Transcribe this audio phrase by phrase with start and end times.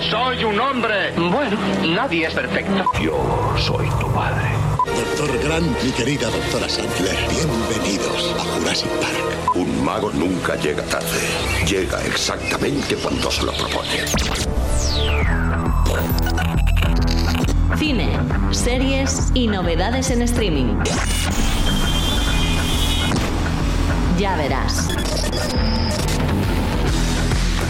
[0.00, 1.12] Soy un hombre.
[1.16, 2.84] Bueno, nadie es perfecto.
[3.02, 4.48] Yo soy tu padre.
[4.86, 9.56] Doctor Grant, mi querida doctora Sandler, bienvenidos a Jurassic Park.
[9.56, 11.20] Un mago nunca llega tarde.
[11.66, 14.04] Llega exactamente cuando se lo propone.
[17.76, 18.18] Cine,
[18.52, 20.76] series y novedades en streaming.
[24.16, 24.88] Ya verás.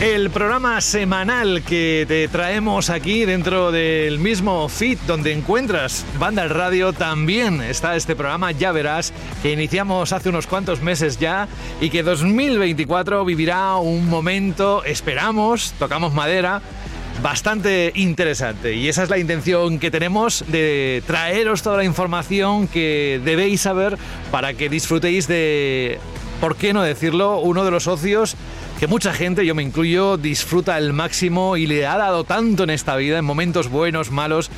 [0.00, 6.50] El programa semanal que te traemos aquí dentro del mismo feed donde encuentras Banda al
[6.50, 9.12] Radio también está este programa, ya verás,
[9.42, 11.48] que iniciamos hace unos cuantos meses ya
[11.80, 16.62] y que 2024 vivirá un momento, esperamos, tocamos madera,
[17.20, 18.74] bastante interesante.
[18.74, 23.98] Y esa es la intención que tenemos de traeros toda la información que debéis saber
[24.30, 25.98] para que disfrutéis de,
[26.40, 28.36] ¿por qué no decirlo?, uno de los socios
[28.78, 32.70] que mucha gente, yo me incluyo, disfruta al máximo y le ha dado tanto en
[32.70, 34.50] esta vida, en momentos buenos, malos.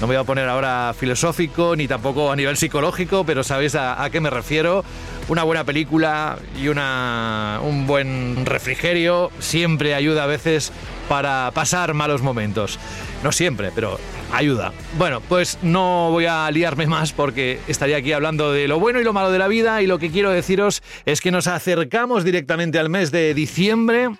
[0.00, 4.02] No me voy a poner ahora filosófico ni tampoco a nivel psicológico, pero sabéis a,
[4.02, 4.82] a qué me refiero.
[5.28, 10.72] Una buena película y una, un buen refrigerio siempre ayuda a veces
[11.08, 12.78] para pasar malos momentos.
[13.22, 13.98] No siempre, pero
[14.32, 14.72] ayuda.
[14.98, 19.04] Bueno, pues no voy a liarme más porque estaría aquí hablando de lo bueno y
[19.04, 22.78] lo malo de la vida y lo que quiero deciros es que nos acercamos directamente
[22.78, 24.10] al mes de diciembre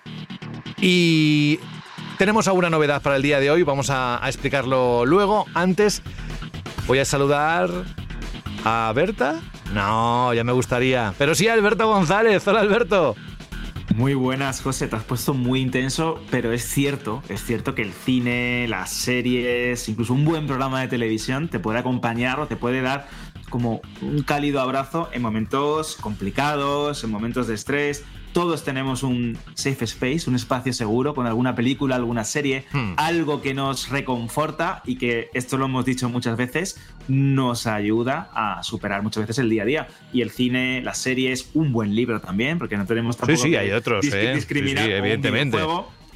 [0.79, 1.59] y
[2.19, 5.47] tenemos alguna novedad para el día de hoy, vamos a, explicarlo luego.
[5.55, 6.03] Antes
[6.87, 7.69] voy a saludar
[8.65, 9.41] a Berta.
[9.75, 11.13] No, ya me gustaría.
[11.19, 12.47] Pero sí Alberto González.
[12.47, 13.17] Hola Alberto.
[13.97, 14.89] Muy buenas, José.
[14.89, 19.89] Te has puesto muy intenso, pero es cierto, es cierto que el cine, las series,
[19.89, 23.09] incluso un buen programa de televisión te puede acompañar o te puede dar
[23.49, 28.05] como un cálido abrazo en momentos complicados, en momentos de estrés.
[28.37, 32.93] Todos tenemos un safe space, un espacio seguro con alguna película, alguna serie, Hmm.
[32.99, 38.63] algo que nos reconforta y que, esto lo hemos dicho muchas veces, nos ayuda a
[38.63, 39.89] superar muchas veces el día a día.
[40.13, 43.51] Y el cine, las series, un buen libro también, porque no tenemos Sí, tampoco sí,
[43.53, 44.29] que hay otros, dis- ¿eh?
[44.33, 45.57] Sí, discriminar sí, evidentemente.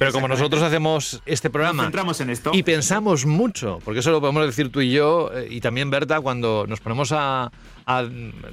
[0.01, 2.49] Pero como nosotros hacemos este programa centramos en esto.
[2.55, 6.19] y pensamos mucho, porque eso lo podemos decir tú y yo, eh, y también Berta,
[6.21, 7.51] cuando nos ponemos a,
[7.85, 8.03] a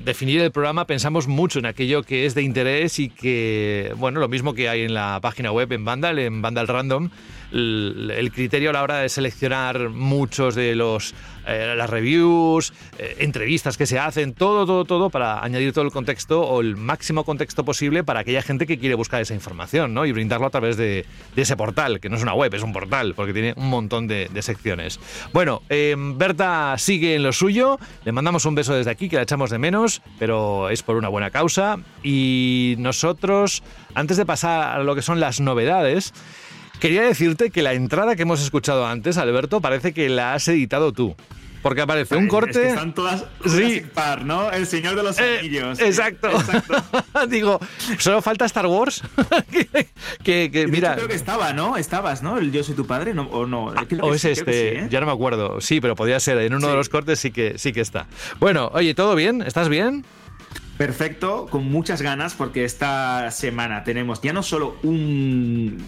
[0.05, 4.29] definir el programa, pensamos mucho en aquello que es de interés y que, bueno, lo
[4.29, 7.09] mismo que hay en la página web, en Vandal, en Vandal Random,
[7.53, 11.15] el, criterio a la hora de seleccionar muchos de los
[11.47, 15.91] eh, las reviews, eh, entrevistas que se hacen, todo, todo, todo para añadir todo el
[15.91, 20.05] contexto o el máximo contexto posible para aquella gente que quiere buscar esa información, ¿no?
[20.05, 21.07] Y brindarlo a través de,
[21.37, 24.29] ese portal, que no es una web, es un portal, porque tiene un montón de,
[24.43, 25.01] secciones.
[25.33, 29.23] Bueno, eh, Berta sigue en lo suyo, le mandamos un beso desde aquí, que la
[29.23, 31.79] echamos de menos, pero es por una buena causa.
[32.03, 33.63] Y nosotros,
[33.95, 36.13] antes de pasar a lo que son las novedades,
[36.81, 40.93] Quería decirte que la entrada que hemos escuchado antes, Alberto, parece que la has editado
[40.93, 41.17] tú.
[41.61, 42.69] Porque aparece un Es que corte.
[42.69, 43.83] están todas Sí.
[44.25, 44.51] ¿no?
[44.53, 45.81] El Señor de los Eh, Anillos.
[45.81, 46.31] exacto.
[46.31, 46.75] Exacto.
[47.29, 47.59] Digo,
[47.99, 49.03] solo falta Star Wars.
[50.23, 50.91] que, mira.
[50.91, 51.77] hecho creo que estaba, ¿no?
[51.77, 52.39] Estabas, ¿no?
[52.39, 53.25] El Yo soy tu padre, ¿no?
[53.25, 53.75] ¿O no?
[54.01, 54.89] O es sí, este, sí, ¿eh?
[54.89, 55.61] ya no me acuerdo.
[55.61, 56.39] Sí, pero podría ser.
[56.39, 58.07] En uno de los cortes sí que, sí que está.
[58.39, 59.43] Bueno, oye, ¿todo bien?
[59.43, 60.05] ¿Estás bien?
[60.77, 65.85] Perfecto, con muchas ganas porque esta semana tenemos ya no solo un,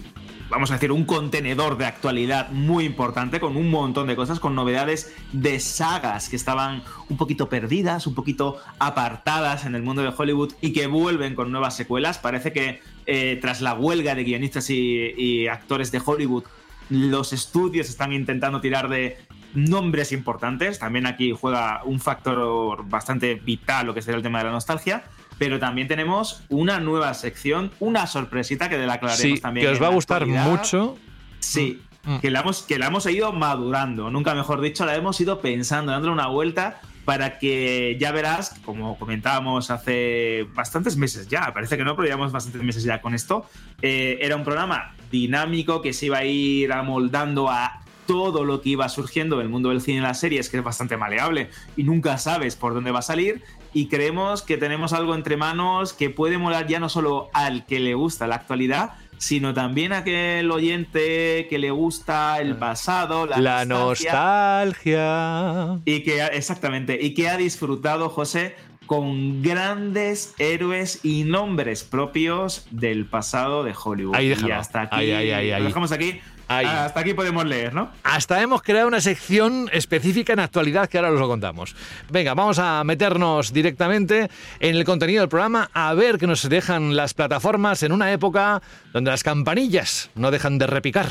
[0.51, 4.53] vamos a decir, un contenedor de actualidad muy importante con un montón de cosas, con
[4.53, 10.13] novedades de sagas que estaban un poquito perdidas, un poquito apartadas en el mundo de
[10.15, 12.19] Hollywood y que vuelven con nuevas secuelas.
[12.19, 16.43] Parece que eh, tras la huelga de guionistas y, y actores de Hollywood,
[16.89, 19.17] los estudios están intentando tirar de
[19.53, 20.79] nombres importantes.
[20.79, 25.03] También aquí juega un factor bastante vital lo que sería el tema de la nostalgia.
[25.41, 29.65] Pero también tenemos una nueva sección, una sorpresita que de la aclararemos Sí, también.
[29.65, 30.45] que os va a gustar actualidad.
[30.47, 30.97] mucho.
[31.39, 32.17] Sí, Mm.
[32.19, 35.91] que, la hemos, que la hemos ido madurando, nunca mejor dicho, la hemos ido pensando,
[35.91, 41.83] dándole una vuelta para que ya verás, como comentábamos hace bastantes meses ya, parece que
[41.83, 43.47] no, pero llevamos bastantes meses ya con esto,
[43.81, 48.69] eh, era un programa dinámico que se iba a ir amoldando a todo lo que
[48.69, 52.17] iba surgiendo del mundo del cine y las series, que es bastante maleable y nunca
[52.17, 53.41] sabes por dónde va a salir.
[53.73, 57.79] Y creemos que tenemos algo entre manos que puede molar ya no solo al que
[57.79, 63.37] le gusta la actualidad, sino también a aquel oyente que le gusta el pasado, la,
[63.37, 65.79] La nostalgia, nostalgia.
[65.85, 68.55] y que ha- exactamente y que ha disfrutado José
[68.87, 74.15] con grandes héroes y nombres propios del pasado de Hollywood.
[74.15, 76.19] Ahí y hasta aquí Ahí, ahí, ahí, lo dejamos aquí.
[76.57, 76.65] Ahí.
[76.65, 77.91] Hasta aquí podemos leer, ¿no?
[78.03, 81.75] Hasta hemos creado una sección específica en actualidad que ahora os lo contamos.
[82.09, 86.95] Venga, vamos a meternos directamente en el contenido del programa a ver qué nos dejan
[86.95, 88.61] las plataformas en una época
[88.93, 91.07] donde las campanillas no dejan de repicar.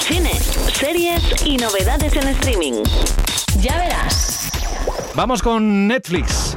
[0.00, 0.32] Cine,
[0.72, 2.82] series y novedades en streaming.
[3.60, 4.50] Ya verás.
[5.14, 6.56] Vamos con Netflix.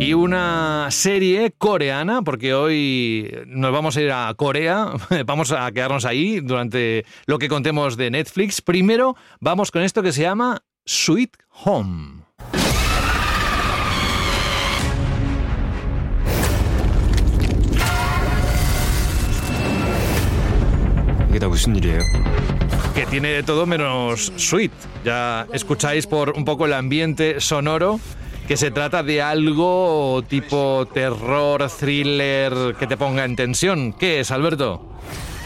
[0.00, 4.92] Y una serie coreana, porque hoy nos vamos a ir a Corea,
[5.26, 8.60] vamos a quedarnos ahí durante lo que contemos de Netflix.
[8.60, 12.22] Primero vamos con esto que se llama Sweet Home.
[22.94, 24.72] que tiene de todo menos sweet.
[25.04, 28.00] Ya escucháis por un poco el ambiente sonoro
[28.48, 33.92] que se trata de algo tipo terror, thriller que te ponga en tensión.
[33.92, 34.87] ¿Qué es, Alberto?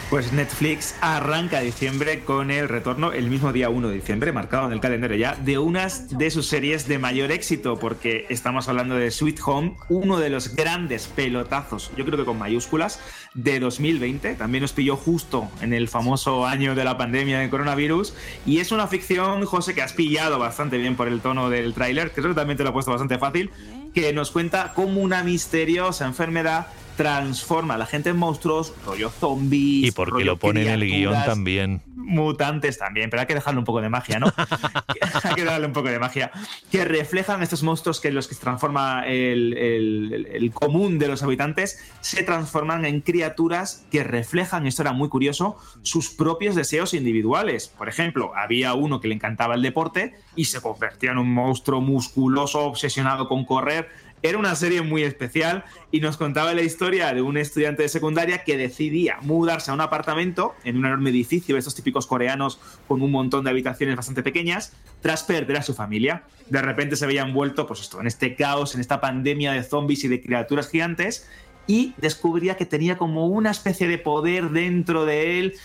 [0.09, 4.73] Pues Netflix arranca diciembre con el retorno el mismo día 1 de diciembre, marcado en
[4.73, 9.09] el calendario ya, de unas de sus series de mayor éxito, porque estamos hablando de
[9.09, 12.99] Sweet Home, uno de los grandes pelotazos, yo creo que con mayúsculas,
[13.33, 14.35] de 2020.
[14.35, 18.13] También nos pilló justo en el famoso año de la pandemia del coronavirus.
[18.45, 22.11] Y es una ficción, José, que has pillado bastante bien por el tono del tráiler,
[22.11, 23.49] creo que también te lo he puesto bastante fácil,
[23.93, 26.67] que nos cuenta cómo una misteriosa enfermedad
[26.97, 29.87] transforma a la gente en monstruos, rollo zombies.
[29.87, 31.81] Y porque lo pone en el guion también.
[32.03, 34.27] Mutantes también, pero hay que dejarle un poco de magia, ¿no?
[35.23, 36.31] hay que darle un poco de magia.
[36.71, 41.83] Que reflejan estos monstruos que los que se transforma el, el, común de los habitantes,
[42.01, 47.67] se transforman en criaturas que reflejan, esto era muy curioso, sus propios deseos individuales.
[47.67, 51.81] Por ejemplo, había uno que le encantaba el deporte y se convertía en un monstruo
[51.81, 53.89] musculoso, obsesionado con correr
[54.23, 58.45] era una serie muy especial y nos contaba la historia de un estudiante de secundaria
[58.45, 63.11] que decidía mudarse a un apartamento en un enorme edificio, estos típicos coreanos con un
[63.11, 66.23] montón de habitaciones bastante pequeñas, tras perder a su familia.
[66.49, 70.05] De repente se veía envuelto pues esto, en este caos, en esta pandemia de zombies
[70.05, 71.27] y de criaturas gigantes
[71.67, 75.55] y descubría que tenía como una especie de poder dentro de él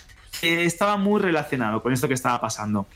[0.41, 2.89] que estaba muy relacionado con esto que estaba pasando.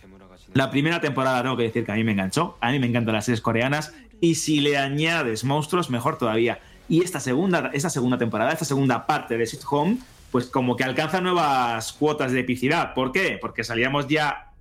[0.55, 3.15] La primera temporada tengo que decir que a mí me enganchó, a mí me encantan
[3.15, 6.61] las series coreanas y si le añades monstruos, mejor todavía.
[6.89, 9.99] Y esta segunda, esta segunda temporada, esta segunda parte de Sweet Home,
[10.31, 12.95] pues como que alcanza nuevas cuotas de epicidad.
[12.95, 13.37] ¿Por qué?
[13.41, 14.53] Porque salíamos ya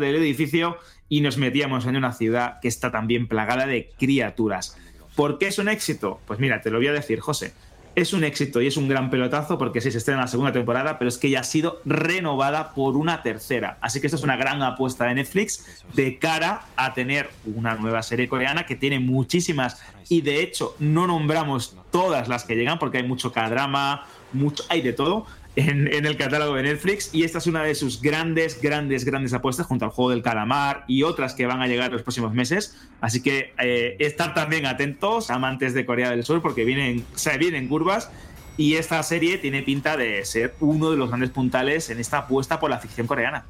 [0.00, 0.78] del edificio
[1.10, 4.76] y nos metíamos en una ciudad que está también plagada de criaturas.
[5.14, 6.18] ¿Por qué es un éxito?
[6.26, 7.52] Pues mira, te lo voy a decir, José
[7.94, 10.98] es un éxito y es un gran pelotazo porque sí se estrena la segunda temporada,
[10.98, 13.78] pero es que ya ha sido renovada por una tercera.
[13.80, 18.02] Así que esto es una gran apuesta de Netflix de cara a tener una nueva
[18.02, 22.98] serie coreana que tiene muchísimas y de hecho no nombramos todas las que llegan porque
[22.98, 25.26] hay mucho K-drama, mucho, hay de todo,
[25.56, 29.66] en, el catálogo de Netflix y esta es una de sus grandes, grandes, grandes apuestas
[29.66, 32.76] junto al juego del calamar y otras que van a llegar los próximos meses.
[33.00, 37.68] Así que eh, estar también atentos, amantes de Corea del Sur, porque vienen, se vienen
[37.68, 38.10] curvas
[38.56, 42.60] y esta serie tiene pinta de ser uno de los grandes puntales en esta apuesta
[42.60, 43.44] por la ficción coreana.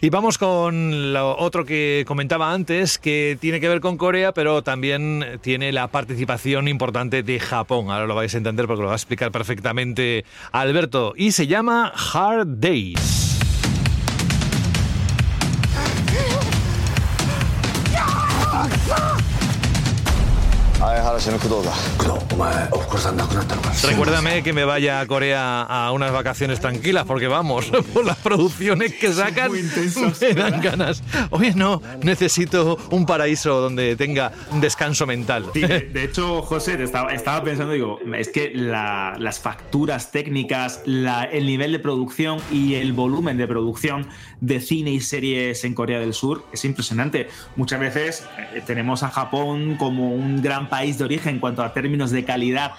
[0.00, 4.62] Y vamos con lo otro que comentaba antes, que tiene que ver con Corea, pero
[4.62, 7.90] también tiene la participación importante de Japón.
[7.90, 11.12] Ahora lo vais a entender porque lo va a explicar perfectamente Alberto.
[11.16, 13.35] Y se llama Hard Days.
[23.82, 28.94] Recuérdame que me vaya a Corea a unas vacaciones tranquilas, porque vamos, por las producciones
[28.94, 31.02] que sacan, me dan ganas.
[31.30, 35.46] Oye, no, necesito un paraíso donde tenga un descanso mental.
[35.54, 41.78] de, hecho, José, estaba, estaba, pensando, digo, es que las facturas técnicas, el nivel de
[41.78, 44.08] producción y el volumen de producción
[44.40, 47.28] de cine y series en Corea del Sur es impresionante.
[47.56, 51.72] Muchas veces eh, tenemos a Japón como un gran país de origen en cuanto a
[51.72, 52.72] términos de calidad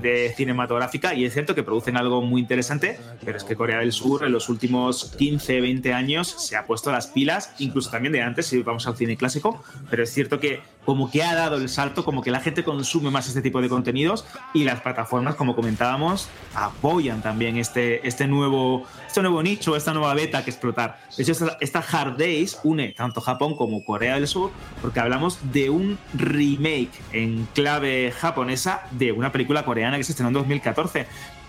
[0.00, 3.92] de cinematográfica y es cierto que producen algo muy interesante, pero es que Corea del
[3.92, 8.22] Sur en los últimos 15, 20 años se ha puesto las pilas, incluso también de
[8.22, 11.68] antes si vamos al cine clásico, pero es cierto que como que ha dado el
[11.68, 15.54] salto, como que la gente consume más este tipo de contenidos y las plataformas, como
[15.54, 20.98] comentábamos, apoyan también este, este, nuevo, este nuevo nicho, esta nueva beta que explotar.
[21.16, 25.70] De hecho, esta, Hard Days une tanto Japón como Corea del Sur porque hablamos de
[25.70, 31.06] un remake en clave japonesa de una película coreana que se estrenó en 2014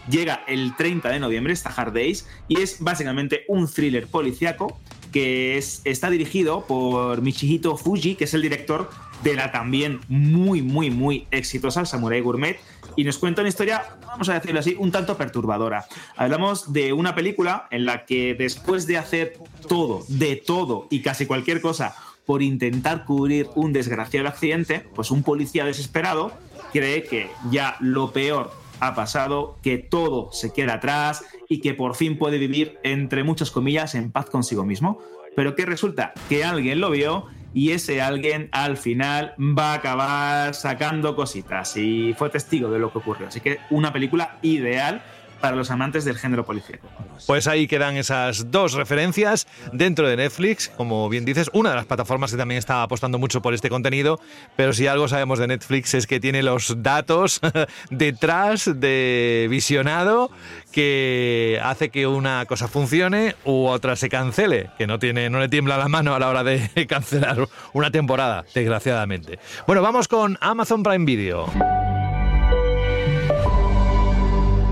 [0.10, 4.80] llega el 30 de noviembre, esta Hard Days, y es básicamente un thriller policíaco
[5.12, 8.90] que es, está dirigido por Michihito Fuji, que es el director
[9.24, 12.60] de la también muy, muy, muy exitosa Samurai Gourmet.
[12.96, 15.86] Y nos cuenta una historia, vamos a decirlo así, un tanto perturbadora.
[16.18, 19.38] Hablamos de una película en la que después de hacer
[19.68, 25.24] todo, de todo y casi cualquier cosa por intentar cubrir un desgraciado accidente, pues un
[25.24, 26.32] policía desesperado
[26.72, 31.96] cree que ya lo peor ha pasado, que todo se queda atrás y que por
[31.96, 35.00] fin puede vivir, entre muchas comillas, en paz consigo mismo.
[35.36, 40.54] Pero que resulta que alguien lo vio y ese alguien al final va a acabar
[40.56, 43.28] sacando cositas y fue testigo de lo que ocurrió.
[43.28, 45.02] Así que una película ideal
[45.42, 46.88] para los amantes del género policíaco.
[47.28, 51.86] Pues ahí quedan esas dos referencias dentro de Netflix, como bien dices, una de las
[51.86, 54.20] plataformas que también está apostando mucho por este contenido,
[54.56, 57.42] pero si algo sabemos de Netflix es que tiene los datos
[57.90, 60.32] detrás de visionado
[60.72, 65.50] que hace que una cosa funcione u otra se cancele, que no tiene no le
[65.50, 69.40] tiembla la mano a la hora de cancelar una temporada, desgraciadamente.
[69.68, 71.81] Bueno, vamos con Amazon Prime Video.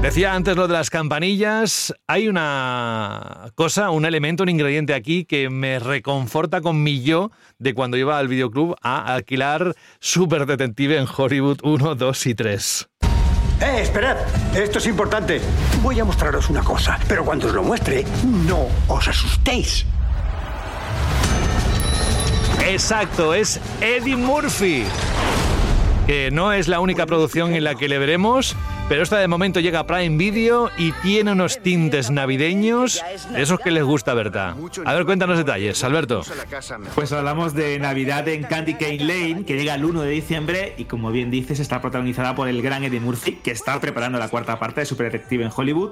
[0.01, 1.94] Decía antes lo de las campanillas.
[2.08, 7.74] Hay una cosa, un elemento, un ingrediente aquí que me reconforta con mi yo de
[7.74, 12.89] cuando iba al videoclub a alquilar Super Detective en Hollywood 1, 2 y 3.
[13.62, 14.15] ¡Eh, esperad!
[14.56, 15.41] Esto es importante.
[15.82, 19.86] Voy a mostraros una cosa, pero cuando os lo muestre, no os asustéis.
[22.65, 24.86] Exacto, es Eddie Murphy.
[26.08, 28.56] Que no es la única producción en la que le veremos,
[28.89, 33.60] pero esta de momento llega a Prime Video y tiene unos tintes navideños, de esos
[33.60, 34.55] que les gusta, Berta.
[34.84, 36.24] A ver, cuéntanos detalles, Alberto.
[36.96, 40.86] Pues hablamos de Navidad en Candy Cane Lane, que llega el 1 de diciembre y
[40.86, 44.58] como bien dices, está protagonizada por el gran Eddie Murphy, que está preparando la cuarta
[44.58, 45.91] parte de Super Detective en Hollywood,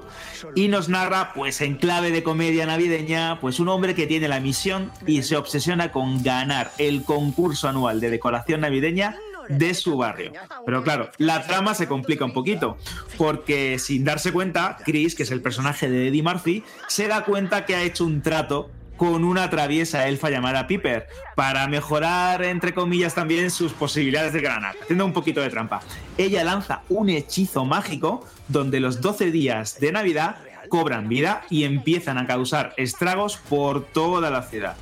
[0.56, 4.40] y nos narra, pues en clave de comedia navideña, pues un hombre que tiene la
[4.40, 9.14] misión y se obsesiona con ganar el concurso anual de decoración navideña
[9.48, 10.32] de su barrio.
[10.64, 12.78] Pero claro, la trama se complica un poquito,
[13.16, 17.64] porque sin darse cuenta, Chris, que es el personaje de Eddie Murphy, se da cuenta
[17.64, 23.14] que ha hecho un trato con una traviesa elfa llamada Piper para mejorar, entre comillas,
[23.14, 25.80] también sus posibilidades de ganar, haciendo un poquito de trampa.
[26.18, 30.36] Ella lanza un hechizo mágico donde los 12 días de Navidad
[30.68, 34.76] cobran vida y empiezan a causar estragos por toda la ciudad.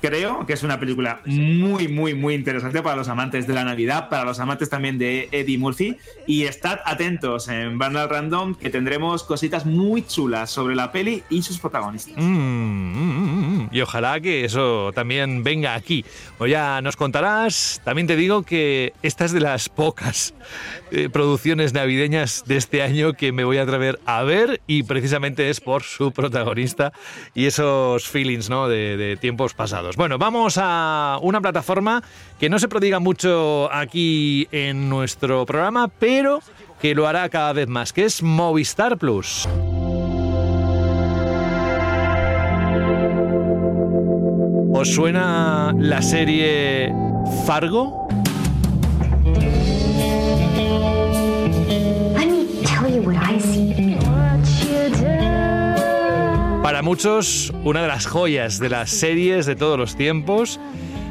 [0.00, 4.08] Creo que es una película muy, muy, muy interesante para los amantes de la Navidad,
[4.08, 5.96] para los amantes también de Eddie Murphy.
[6.26, 11.42] Y estad atentos en Vandal Random que tendremos cositas muy chulas sobre la peli y
[11.42, 12.14] sus protagonistas.
[12.16, 16.04] Mm, mm, mm, y ojalá que eso también venga aquí.
[16.38, 17.80] O ya nos contarás.
[17.84, 20.32] También te digo que esta es de las pocas
[20.92, 25.50] eh, producciones navideñas de este año que me voy a atrever a ver y precisamente
[25.50, 26.92] es por su protagonista
[27.34, 28.68] y esos feelings ¿no?
[28.68, 29.87] de, de tiempos pasados.
[29.96, 32.02] Bueno, vamos a una plataforma
[32.38, 36.40] que no se prodiga mucho aquí en nuestro programa, pero
[36.80, 39.48] que lo hará cada vez más, que es Movistar Plus.
[44.72, 46.92] ¿Os suena la serie
[47.46, 48.07] Fargo?
[56.68, 60.60] Para muchos, una de las joyas de las series de todos los tiempos.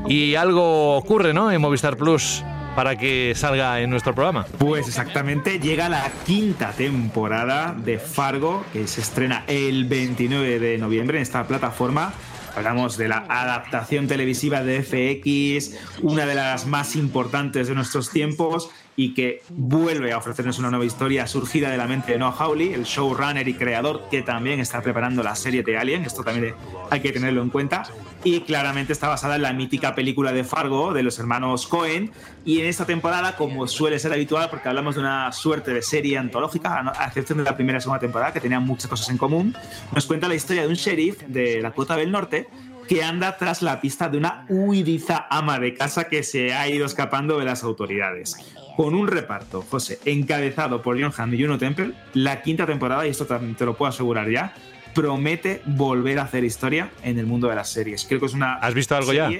[0.08, 1.52] Y algo ocurre, ¿no?
[1.52, 2.44] En Movistar Plus
[2.76, 4.46] para que salga en nuestro programa.
[4.60, 11.18] Pues exactamente, llega la quinta temporada de Fargo, que se estrena el 29 de noviembre
[11.18, 12.14] en esta plataforma.
[12.56, 18.70] Hablamos de la adaptación televisiva de FX, una de las más importantes de nuestros tiempos
[19.00, 22.74] y que vuelve a ofrecernos una nueva historia surgida de la mente de Noah Hawley,
[22.74, 26.56] el showrunner y creador que también está preparando la serie de Alien, esto también
[26.90, 27.84] hay que tenerlo en cuenta,
[28.24, 32.12] y claramente está basada en la mítica película de Fargo de los hermanos Cohen,
[32.44, 36.18] y en esta temporada, como suele ser habitual, porque hablamos de una suerte de serie
[36.18, 39.56] antológica, a excepción de la primera y segunda temporada, que tenían muchas cosas en común,
[39.94, 42.48] nos cuenta la historia de un sheriff de la Cota del Norte,
[42.88, 46.86] que anda tras la pista de una huidiza ama de casa que se ha ido
[46.86, 48.38] escapando de las autoridades.
[48.78, 53.10] Con un reparto, José, encabezado por John Hamm y Juno Temple, la quinta temporada, y
[53.10, 54.54] esto te lo puedo asegurar ya,
[54.94, 58.06] promete volver a hacer historia en el mundo de las series.
[58.06, 58.54] Creo que es una.
[58.58, 59.32] ¿Has visto algo ya?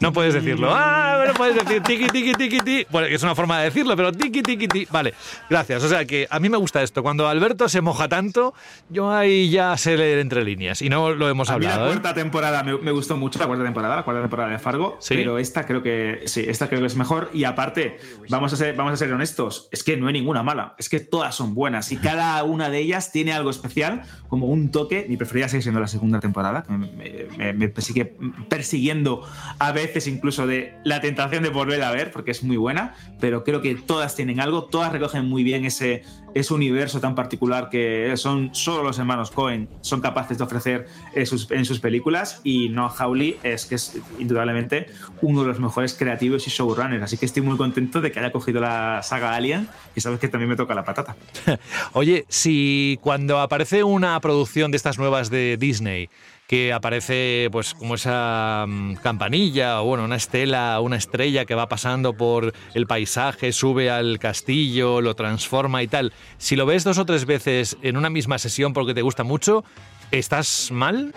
[0.00, 0.70] No puedes decirlo.
[0.72, 2.86] Ah, no puedes decir tiki, tiki, tiki, tiki.
[2.90, 4.88] Bueno, es una forma de decirlo, pero tiki, tiki, tiki.
[4.90, 5.14] Vale,
[5.50, 5.82] gracias.
[5.82, 7.02] O sea que a mí me gusta esto.
[7.02, 8.54] Cuando Alberto se moja tanto,
[8.88, 10.82] yo ahí ya sé leer entre líneas.
[10.82, 11.80] Y no lo hemos a hablado.
[11.80, 11.92] Mí la ¿eh?
[11.94, 14.98] cuarta temporada me, me, gustó mucho, la cuarta temporada, la cuarta temporada de Fargo.
[15.00, 15.16] ¿Sí?
[15.16, 17.30] Pero esta creo que sí, esta creo que es mejor.
[17.32, 20.76] Y aparte, vamos a ser, vamos a ser honestos, es que no hay ninguna mala.
[20.78, 21.90] Es que todas son buenas.
[21.90, 25.06] Y cada una de ellas tiene algo especial, como un toque.
[25.08, 28.16] Mi preferida sigue siendo la segunda temporada, me, me, me sigue
[28.48, 29.26] persiguiendo
[29.58, 33.44] a veces incluso de la tentación de volver a ver, porque es muy buena, pero
[33.44, 36.02] creo que todas tienen algo, todas recogen muy bien ese,
[36.34, 41.26] ese universo tan particular que son solo los hermanos Cohen son capaces de ofrecer en
[41.26, 44.86] sus, en sus películas y Noah Hawley es que es indudablemente
[45.22, 48.32] uno de los mejores creativos y showrunners, así que estoy muy contento de que haya
[48.32, 51.16] cogido la saga Alien, y sabes que también me toca la patata.
[51.92, 56.08] Oye, si cuando aparece una producción de estas nuevas de Disney,
[56.48, 61.68] que aparece pues como esa mm, campanilla o bueno, una estela, una estrella que va
[61.68, 66.14] pasando por el paisaje, sube al castillo, lo transforma y tal.
[66.38, 69.62] Si lo ves dos o tres veces en una misma sesión porque te gusta mucho,
[70.10, 71.12] ¿estás mal?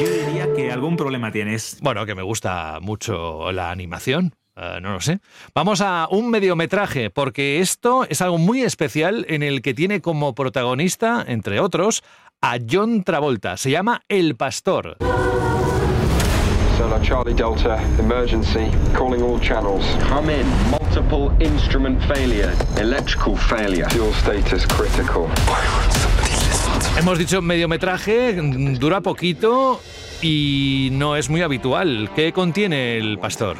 [0.00, 1.78] Yo diría que algún problema tienes.
[1.80, 4.34] Bueno, que me gusta mucho la animación.
[4.56, 5.20] Uh, no lo sé.
[5.54, 10.34] Vamos a un mediometraje, porque esto es algo muy especial en el que tiene como
[10.34, 12.02] protagonista, entre otros,
[12.42, 13.56] a John Travolta.
[13.56, 14.96] Se llama El Pastor.
[16.78, 19.84] Solar Charlie Delta, emergency, calling all channels.
[20.08, 20.46] Come in.
[20.70, 22.52] Multiple instrument failure.
[22.78, 23.88] Electrical failure.
[23.90, 25.28] Fuel status critical.
[26.98, 28.34] Hemos dicho mediometraje,
[28.78, 29.80] dura poquito
[30.22, 32.10] y no es muy habitual.
[32.14, 33.56] ¿Qué contiene El Pastor?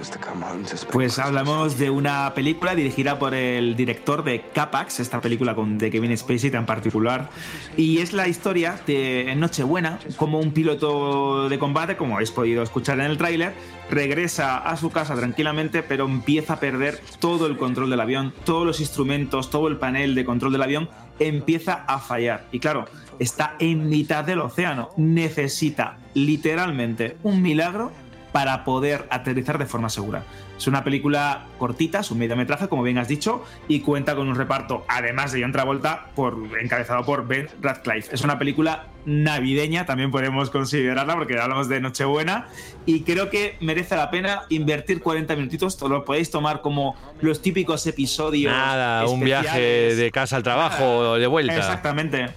[0.92, 5.90] Pues hablamos de una película dirigida por el director de Capax, esta película con de
[5.90, 7.28] Kevin Spacey tan particular,
[7.76, 12.98] y es la historia de Nochebuena, como un piloto de combate, como habéis podido escuchar
[13.00, 13.54] en el tráiler,
[13.90, 18.66] regresa a su casa tranquilamente, pero empieza a perder todo el control del avión, todos
[18.66, 22.46] los instrumentos, todo el panel de control del avión empieza a fallar.
[22.52, 22.86] Y claro,
[23.18, 24.90] está en mitad del océano.
[24.96, 27.92] Necesita literalmente un milagro
[28.36, 30.22] para poder aterrizar de forma segura.
[30.58, 34.34] Es una película cortita, es un mediometraje, como bien has dicho, y cuenta con un
[34.34, 38.14] reparto, además de John Travolta, por, encabezado por Ben Radcliffe.
[38.14, 42.48] Es una película navideña, también podemos considerarla, porque hablamos de Nochebuena,
[42.84, 45.80] y creo que merece la pena invertir 40 minutitos.
[45.80, 48.52] Lo podéis tomar como los típicos episodios.
[48.52, 51.56] Nada, un viaje de casa al trabajo de vuelta.
[51.56, 52.34] Exactamente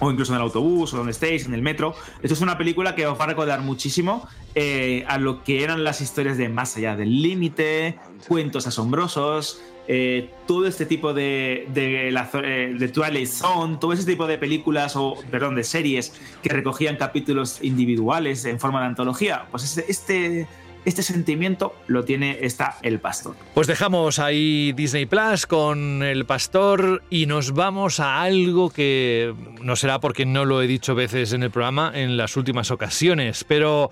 [0.00, 1.94] o incluso en el autobús o donde estéis, en el metro.
[2.22, 5.84] Esto es una película que os va a recordar muchísimo eh, a lo que eran
[5.84, 12.10] las historias de Más allá del límite, cuentos asombrosos, eh, todo este tipo de, de,
[12.12, 16.48] la, eh, de Twilight Zone, todo ese tipo de películas o, perdón, de series que
[16.48, 19.46] recogían capítulos individuales en forma de antología.
[19.50, 20.46] Pues este, este
[20.84, 23.36] este sentimiento lo tiene esta El Pastor.
[23.54, 29.76] Pues dejamos ahí Disney Plus con El Pastor y nos vamos a algo que no
[29.76, 33.90] será porque no lo he dicho veces en el programa en las últimas ocasiones, pero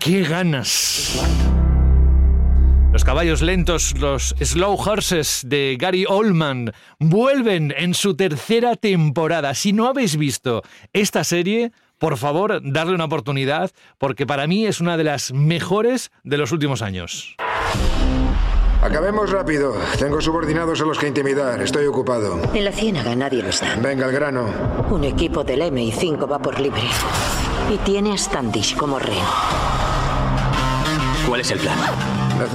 [0.00, 1.22] qué ganas.
[2.92, 9.54] Los caballos lentos, los slow horses de Gary Oldman, vuelven en su tercera temporada.
[9.54, 14.80] Si no habéis visto esta serie, por favor, darle una oportunidad, porque para mí es
[14.80, 17.36] una de las mejores de los últimos años.
[18.82, 19.74] Acabemos rápido.
[19.98, 21.60] Tengo subordinados a los que intimidar.
[21.62, 22.40] Estoy ocupado.
[22.54, 23.76] En la ciénaga nadie lo está.
[23.76, 24.46] Venga al grano.
[24.90, 26.82] Un equipo del MI5 va por libre.
[27.72, 29.89] Y tiene a Standish como rehén.
[31.30, 31.78] ¿Cuál es el plan?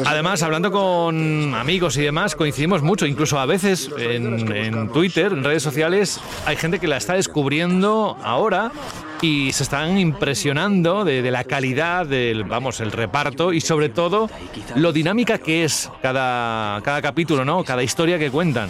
[0.06, 3.06] Además, hablando con amigos y demás, coincidimos mucho.
[3.06, 8.18] Incluso a veces en, en, Twitter, en redes sociales, hay gente que la está descubriendo
[8.22, 8.74] ahora
[9.22, 14.30] y se están impresionando de, de, la calidad del, vamos, el reparto y sobre todo
[14.76, 17.64] lo dinámica que es cada, cada capítulo, ¿no?
[17.64, 18.68] Cada historia que cuentan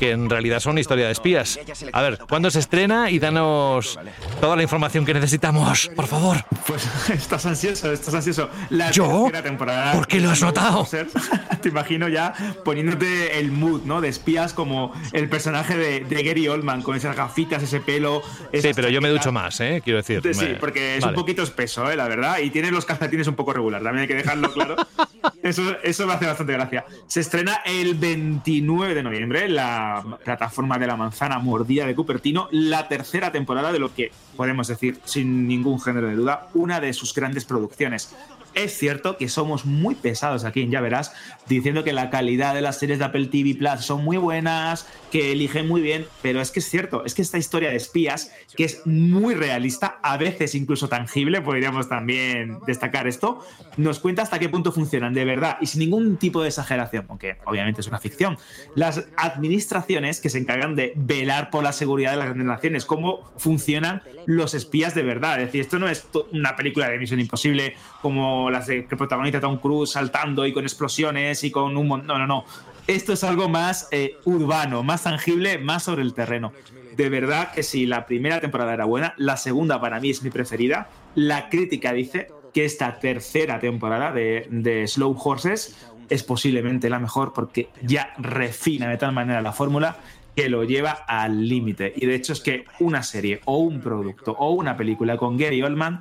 [0.00, 1.60] que en realidad son historia de espías.
[1.92, 3.10] A ver, ¿cuándo se estrena?
[3.10, 3.98] Y danos
[4.40, 6.38] toda la información que necesitamos, por favor.
[6.66, 8.48] Pues estás ansioso, estás ansioso.
[8.70, 9.30] La ¿Yo?
[9.42, 9.92] temporada.
[9.92, 10.88] ¿Por qué lo has notado?
[11.60, 12.32] Te imagino ya
[12.64, 14.00] poniéndote el mood, ¿no?
[14.00, 18.22] De espías como el personaje de, de Gary Oldman, con esas gafitas, ese pelo.
[18.54, 19.82] Sí, pero yo me ducho más, ¿eh?
[19.84, 20.22] Quiero decir.
[20.32, 20.54] Sí, me...
[20.54, 21.14] porque es vale.
[21.14, 21.96] un poquito espeso, ¿eh?
[21.96, 22.38] La verdad.
[22.38, 24.76] Y tiene los calcetines un poco regular, también hay que dejarlo claro.
[25.42, 26.86] eso, eso me hace bastante gracia.
[27.06, 29.89] Se estrena el 29 de noviembre, la
[30.24, 34.98] plataforma de la manzana mordida de Cupertino, la tercera temporada de lo que podemos decir
[35.04, 38.16] sin ningún género de duda, una de sus grandes producciones.
[38.54, 41.12] Es cierto que somos muy pesados aquí Ya Verás,
[41.46, 45.30] diciendo que la calidad de las series de Apple TV Plus son muy buenas, que
[45.32, 48.64] eligen muy bien, pero es que es cierto, es que esta historia de espías, que
[48.64, 53.44] es muy realista, a veces incluso tangible, podríamos también destacar esto,
[53.76, 57.36] nos cuenta hasta qué punto funcionan de verdad y sin ningún tipo de exageración, aunque
[57.44, 58.36] obviamente es una ficción.
[58.74, 64.02] Las administraciones que se encargan de velar por la seguridad de las naciones, cómo funcionan
[64.30, 65.40] los espías de verdad.
[65.40, 69.40] Es decir, esto no es una película de Misión Imposible como las de, que protagoniza
[69.40, 72.06] Tom Cruise saltando y con explosiones y con un montón.
[72.06, 72.44] No, no, no.
[72.86, 76.52] Esto es algo más eh, urbano, más tangible, más sobre el terreno.
[76.96, 80.30] De verdad que si la primera temporada era buena, la segunda para mí es mi
[80.30, 80.88] preferida.
[81.14, 85.76] La crítica dice que esta tercera temporada de, de Slow Horses
[86.08, 89.98] es posiblemente la mejor porque ya refina de tal manera la fórmula
[90.40, 91.92] que lo lleva al límite.
[91.94, 95.62] Y de hecho es que una serie o un producto o una película con Gary
[95.62, 96.00] Oldman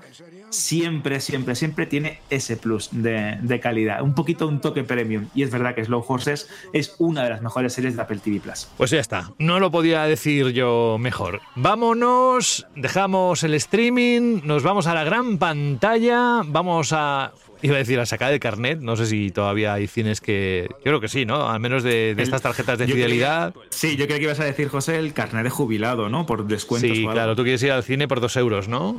[0.49, 4.01] siempre, siempre, siempre tiene ese plus de, de calidad.
[4.01, 5.27] Un poquito un toque premium.
[5.35, 8.39] Y es verdad que Slow Horses es una de las mejores series de Apple TV
[8.39, 8.69] Plus.
[8.77, 11.41] Pues ya está, no lo podía decir yo mejor.
[11.55, 17.99] Vámonos, dejamos el streaming, nos vamos a la gran pantalla, vamos a Iba a decir
[17.99, 20.67] a sacar el carnet, no sé si todavía hay cines que.
[20.69, 21.49] Yo creo que sí, ¿no?
[21.49, 23.51] Al menos de, de estas tarjetas de fidelidad.
[23.53, 26.25] creía- sí, yo creo que ibas a decir, José, el carnet de jubilado, ¿no?
[26.25, 26.95] Por descuentos.
[26.97, 28.97] Sí, claro, tú quieres ir al cine por dos euros, ¿no?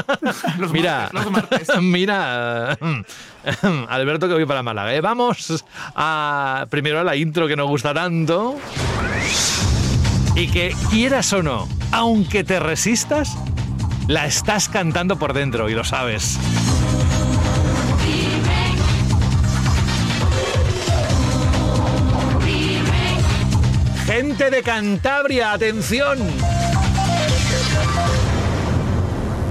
[0.58, 2.72] Los mira, martes, los mira,
[3.88, 4.94] Alberto que voy para Málaga.
[4.94, 5.00] ¿eh?
[5.00, 5.64] Vamos
[5.94, 8.56] a primero a la intro que nos gusta tanto
[10.36, 13.36] y que quieras o no, aunque te resistas,
[14.08, 16.38] la estás cantando por dentro y lo sabes.
[24.14, 26.18] Gente de Cantabria, atención.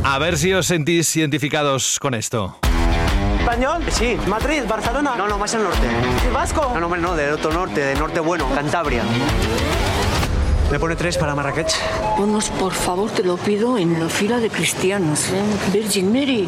[0.06, 2.56] A ver si os sentís identificados con esto.
[3.42, 3.84] ¿Español?
[3.90, 4.18] Sí.
[4.26, 4.62] ¿Madrid?
[4.66, 5.16] ¿Barcelona?
[5.18, 5.86] No, no, más al norte.
[6.26, 6.72] ¿Y vasco?
[6.74, 9.04] No, no, hombre, no, del otro norte, del norte bueno, Cantabria.
[10.72, 11.74] Me pone tres para Marrakech.
[12.16, 15.28] Ponos, por favor, te lo pido, en la fila de cristianos.
[15.28, 15.44] ¿eh?
[15.74, 16.48] Virgin Mary.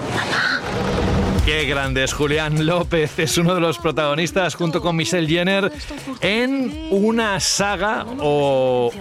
[1.46, 5.72] Qué grande es Julián López, es uno de los protagonistas junto con Michelle Jenner
[6.20, 8.92] en una saga o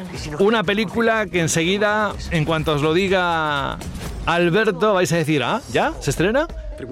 [0.41, 3.79] una película que enseguida, en cuanto os lo diga
[4.27, 5.95] Alberto, vais a decir, ah, ¿ya?
[6.01, 6.47] ¿Se estrena?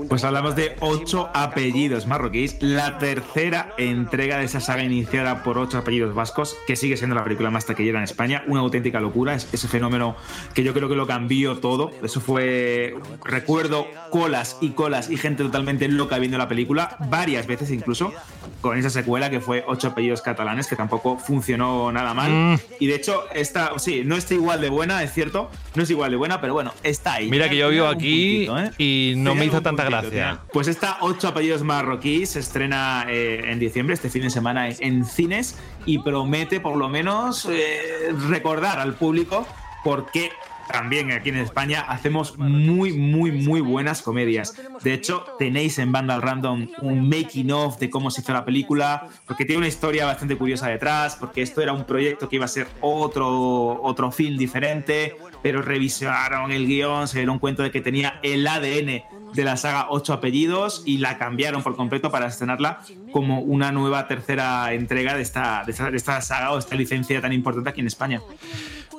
[0.09, 5.79] Pues hablamos de ocho apellidos marroquíes, la tercera entrega de esa saga iniciada por ocho
[5.79, 9.49] apellidos vascos, que sigue siendo la película más taquillera en España, una auténtica locura, es
[9.53, 10.17] ese fenómeno
[10.55, 15.43] que yo creo que lo cambió todo, eso fue, recuerdo, colas y colas y gente
[15.43, 18.13] totalmente loca viendo la película, varias veces incluso,
[18.61, 22.59] con esa secuela que fue ocho apellidos catalanes, que tampoco funcionó nada mal, Mm.
[22.81, 26.11] y de hecho, esta, sí, no está igual de buena, es cierto, no es igual
[26.13, 27.29] de buena, pero bueno, está ahí.
[27.31, 28.71] Mira que yo vivo aquí ¿eh?
[28.79, 30.11] y no me hizo algún tanta gracia.
[30.11, 30.41] tenía.
[30.53, 35.05] Pues esta ocho apellidos marroquíes se estrena eh, en diciembre, este fin de semana en,
[35.05, 39.47] cines, y promete por lo menos eh, recordar al público
[39.85, 40.31] por qué
[40.71, 44.55] también aquí en España hacemos muy, muy, muy buenas comedias.
[44.83, 49.09] De hecho, tenéis en Vandal Random un making of de cómo se hizo la película,
[49.27, 52.49] porque tiene una historia bastante curiosa detrás, porque esto era un proyecto que iba a
[52.49, 58.19] ser otro, otro film diferente, pero revisaron el guion, se dieron cuenta de que tenía
[58.23, 59.03] el ADN
[59.35, 62.81] de la saga Ocho Apellidos y la cambiaron por completo para estrenarla
[63.13, 67.21] como una nueva tercera entrega de esta, de esta, de esta saga o esta licencia
[67.21, 68.21] tan importante aquí en España.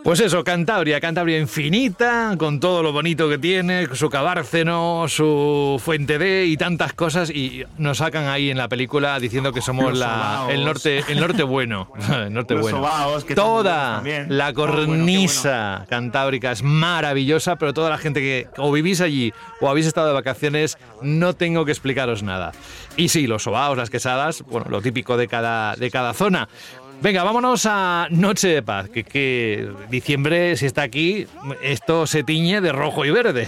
[0.03, 6.17] Pues eso, Cantabria, Cantabria infinita, con todo lo bonito que tiene, su cabárceno, su fuente
[6.19, 10.47] de y tantas cosas, y nos sacan ahí en la película diciendo que somos la,
[10.49, 12.79] el norte, el norte bueno, el norte bueno.
[12.79, 18.73] sobaos, toda la Oh, bueno, cornisa cantábrica es maravillosa, pero toda la gente que o
[18.73, 22.51] vivís allí o habéis estado de vacaciones, no tengo que explicaros nada.
[22.97, 26.49] Y sí, los sobaos, las quesadas, bueno, lo típico de cada, de cada zona.
[27.01, 31.27] Venga, vámonos a Noche de Paz, que, diciembre, si está aquí,
[31.61, 33.47] esto se tiñe de rojo y verde.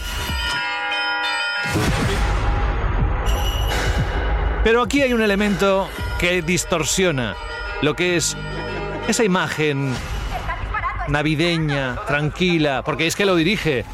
[4.63, 5.87] Pero aquí hay un elemento
[6.19, 7.35] que distorsiona
[7.81, 8.35] lo que es
[9.07, 9.93] esa imagen
[11.07, 13.85] navideña, tranquila, porque es que lo dirige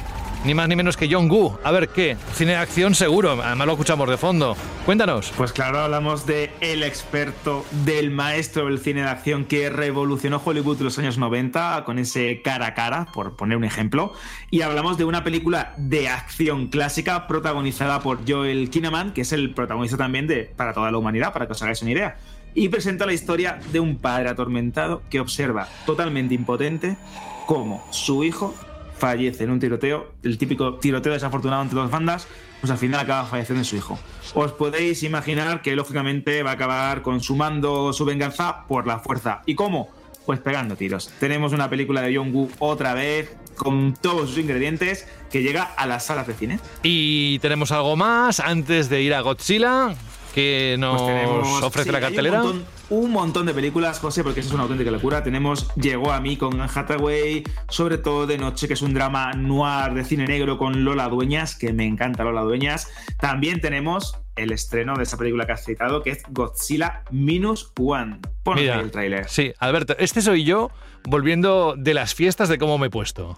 [0.44, 1.58] ni más ni menos que John Gu.
[1.64, 2.18] A ver, ¿qué?
[2.34, 4.56] Cine de acción seguro, además lo escuchamos de fondo.
[4.86, 5.32] Cuéntanos.
[5.38, 10.78] Pues claro, hablamos de el experto, del maestro del cine de acción que revolucionó Hollywood
[10.80, 14.14] en los años 90 con ese cara a cara, por poner un ejemplo.
[14.50, 19.54] Y hablamos de una película de acción clásica protagonizada por Joel Kinnaman, que es el
[19.54, 22.18] protagonista también de Para toda la humanidad, para que os hagáis una idea.
[22.54, 26.98] Y presenta la historia de un padre atormentado que observa totalmente impotente
[27.46, 28.56] cómo su hijo
[29.02, 32.28] fallece en un tiroteo, el típico tiroteo desafortunado entre dos bandas,
[32.60, 33.98] pues al final acaba falleciendo en su hijo.
[34.36, 39.42] Os podéis imaginar que lógicamente va a acabar consumando su venganza por la fuerza.
[39.48, 39.90] ¿Y cómo?
[40.28, 41.12] Pues pegando tiros.
[41.20, 45.88] Tenemos una película de John Woo otra vez, con todos sus ingredientes, que llega a
[45.88, 46.60] las salas de cine.
[46.84, 49.96] Y tenemos algo más antes de ir a Godzilla
[50.32, 52.42] que nos Pues tenemos- ofrece sí, la cartelera.
[52.42, 55.24] Un montón, un montón de películas, José, porque eso es una auténtica locura.
[55.24, 59.32] Tenemos Llegó a mí con Anne Hathaway, sobre todo de noche, que es un drama
[59.34, 62.90] noir de cine negro con Lola Dueñas, que me encanta Lola Dueñas.
[63.20, 68.20] También tenemos el estreno de esa película que has citado, que es Godzilla Minus One.
[68.44, 69.28] Ponme Mira, el tráiler.
[69.30, 70.72] Sí, Alberto, este soy yo
[71.06, 73.36] volviendo de las fiestas de cómo me he puesto.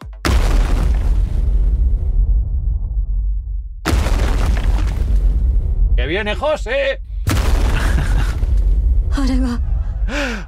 [6.03, 6.99] ¡Que viene José!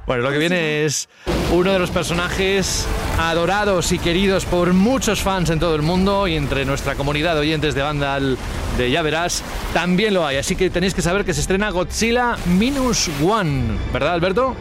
[0.06, 1.08] Bueno, lo que viene es
[1.50, 2.86] uno de los personajes
[3.18, 7.40] adorados y queridos por muchos fans en todo el mundo y entre nuestra comunidad de
[7.40, 8.36] oyentes de Vandal
[8.76, 9.42] de Ya Verás
[9.72, 10.36] también lo hay.
[10.36, 14.54] Así que tenéis que saber que se estrena Godzilla Minus One, ¿verdad Alberto?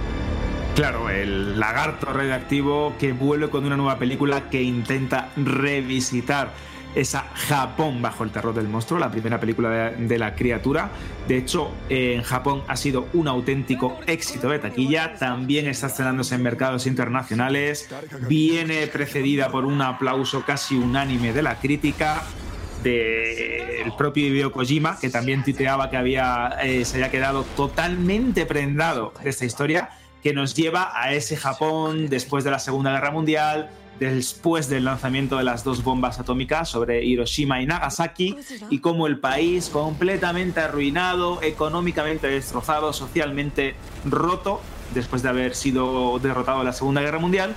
[0.78, 6.54] Claro, el lagarto radioactivo que vuelve con una nueva película que intenta revisitar
[6.96, 10.90] esa Japón bajo el terror del monstruo, la primera película de, la criatura.
[11.28, 15.16] De hecho, en Japón ha sido un auténtico éxito de taquilla.
[15.16, 17.90] También está estrenándose en mercados internacionales.
[18.28, 22.24] Viene precedida por un aplauso casi unánime de la crítica
[22.82, 29.12] del propio Hideo Kojima, que también tuiteaba que había, eh, se había quedado totalmente prendado
[29.24, 29.90] de esta historia,
[30.22, 35.38] que nos lleva a ese Japón después de la Segunda Guerra Mundial, después del lanzamiento
[35.38, 38.38] de las dos bombas atómicas sobre Hiroshima y Nagasaki
[38.70, 44.62] y cómo el país completamente arruinado, económicamente destrozado, socialmente roto,
[44.94, 47.56] después de haber sido derrotado en la Segunda Guerra Mundial,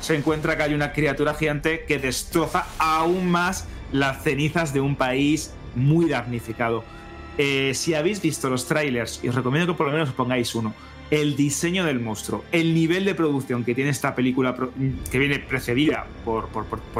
[0.00, 4.96] se encuentra que hay una criatura gigante que destroza aún más las cenizas de un
[4.96, 6.84] país muy damnificado.
[7.38, 10.54] Eh, si habéis visto los trailers, y os recomiendo que por lo menos os pongáis
[10.54, 10.74] uno,
[11.10, 14.56] el diseño del monstruo, el nivel de producción que tiene esta película,
[15.10, 16.48] que viene precedida por,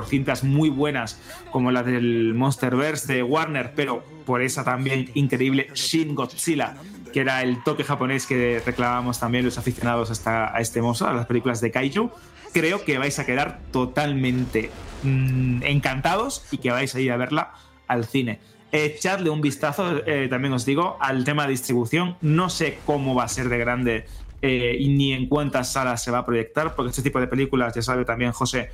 [0.07, 1.21] cintas muy buenas
[1.53, 6.77] como la del Monsterverse de Warner, pero por esa también increíble Shin Godzilla,
[7.13, 11.15] que era el toque japonés que reclamábamos también los aficionados hasta a este monstruo, a
[11.15, 12.11] las películas de Kaiju.
[12.53, 14.71] Creo que vais a quedar totalmente
[15.05, 17.53] mm, encantados y que vais a ir a verla
[17.87, 18.41] al cine
[18.73, 22.17] echadle un vistazo, eh, también os digo, al tema de distribución.
[22.21, 24.07] No sé cómo va a ser de grande
[24.43, 27.75] eh, y ni en cuántas salas se va a proyectar, porque este tipo de películas,
[27.75, 28.71] ya sabe también José,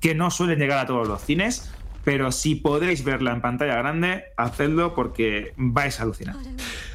[0.00, 1.70] que no suelen llegar a todos los cines,
[2.04, 6.36] pero si podréis verla en pantalla grande, hacedlo porque vais a alucinar.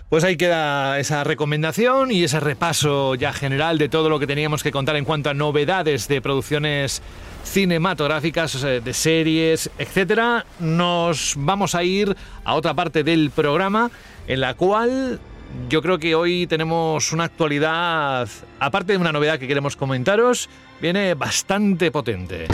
[0.10, 4.62] Pues ahí queda esa recomendación y ese repaso ya general de todo lo que teníamos
[4.62, 7.02] que contar en cuanto a novedades de producciones
[7.44, 13.92] cinematográficas, de series, etcétera, nos vamos a ir a otra parte del programa
[14.28, 15.20] en la cual
[15.70, 18.28] yo creo que hoy tenemos una actualidad,
[18.60, 20.50] aparte de una novedad que queremos comentaros,
[20.82, 22.48] viene bastante potente.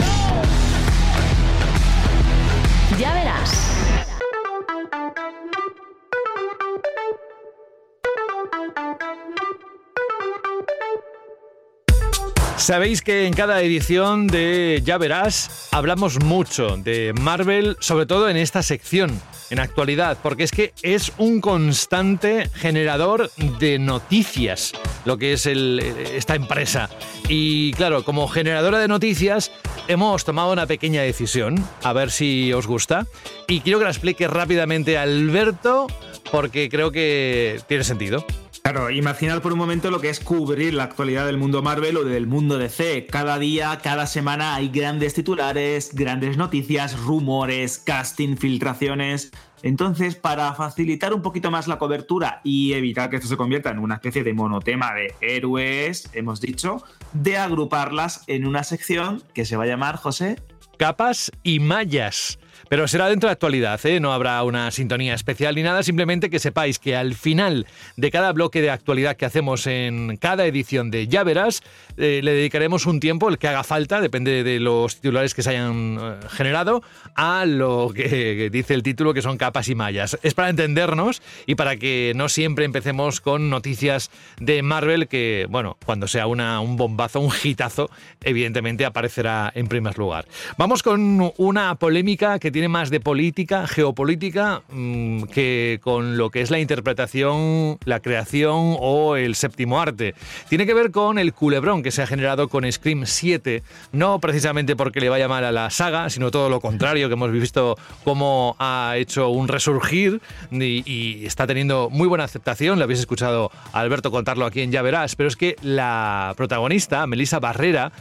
[12.61, 18.37] Sabéis que en cada edición de Ya Verás hablamos mucho de Marvel, sobre todo en
[18.37, 19.19] esta sección,
[19.49, 24.73] en actualidad, porque es que es un constante generador de noticias,
[25.05, 26.91] lo que es esta empresa.
[27.27, 29.51] Y claro, como generadora de noticias,
[29.87, 33.07] hemos tomado una pequeña decisión, a ver si os gusta.
[33.47, 35.87] Y quiero que la explique rápidamente Alberto,
[36.31, 38.23] porque creo que tiene sentido.
[38.63, 42.03] Claro, imaginar por un momento lo que es cubrir la actualidad del mundo Marvel o
[42.03, 43.07] del mundo DC.
[43.07, 49.31] Cada día, cada semana hay grandes titulares, grandes noticias, rumores, casting, filtraciones.
[49.63, 53.79] Entonces, para facilitar un poquito más la cobertura y evitar que esto se convierta en
[53.79, 59.57] una especie de monotema de héroes, hemos dicho, de agruparlas en una sección que se
[59.57, 60.37] va a llamar, José.
[60.77, 62.39] Capas y mallas.
[62.71, 63.99] Pero será dentro de actualidad, ¿eh?
[63.99, 68.31] no habrá una sintonía especial ni nada, simplemente que sepáis que al final de cada
[68.31, 71.63] bloque de actualidad que hacemos en cada edición de Ya Verás,
[71.97, 75.49] eh, le dedicaremos un tiempo, el que haga falta, depende de los titulares que se
[75.49, 76.81] hayan eh, generado,
[77.13, 80.17] a lo que, dice el título, que son capas y mallas.
[80.23, 85.75] Es para entendernos y para que no siempre empecemos con noticias de Marvel, que, bueno,
[85.85, 87.89] cuando sea un bombazo, un hitazo,
[88.23, 90.25] evidentemente aparecerá en primer lugar.
[90.57, 96.29] Vamos con una polémica que tiene tiene más de política, geopolítica, mm, que con lo
[96.29, 100.13] que es la interpretación, la creación o el séptimo arte.
[100.47, 104.75] Tiene que ver con el culebrón que se ha generado con Scream 7, no precisamente
[104.75, 108.55] porque le vaya mal a la saga, sino todo lo contrario, que hemos visto cómo
[108.59, 110.21] ha hecho un resurgir
[110.51, 112.77] y, está teniendo muy buena aceptación.
[112.77, 117.07] Lo habéis escuchado a Alberto contarlo aquí en Ya Verás, pero es que la protagonista,
[117.07, 117.91] Melissa Barrera,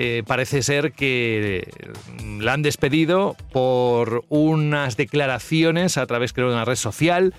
[0.00, 1.68] eh, parece ser que
[2.38, 7.34] la han despedido por unas declaraciones a través, creo, de una red social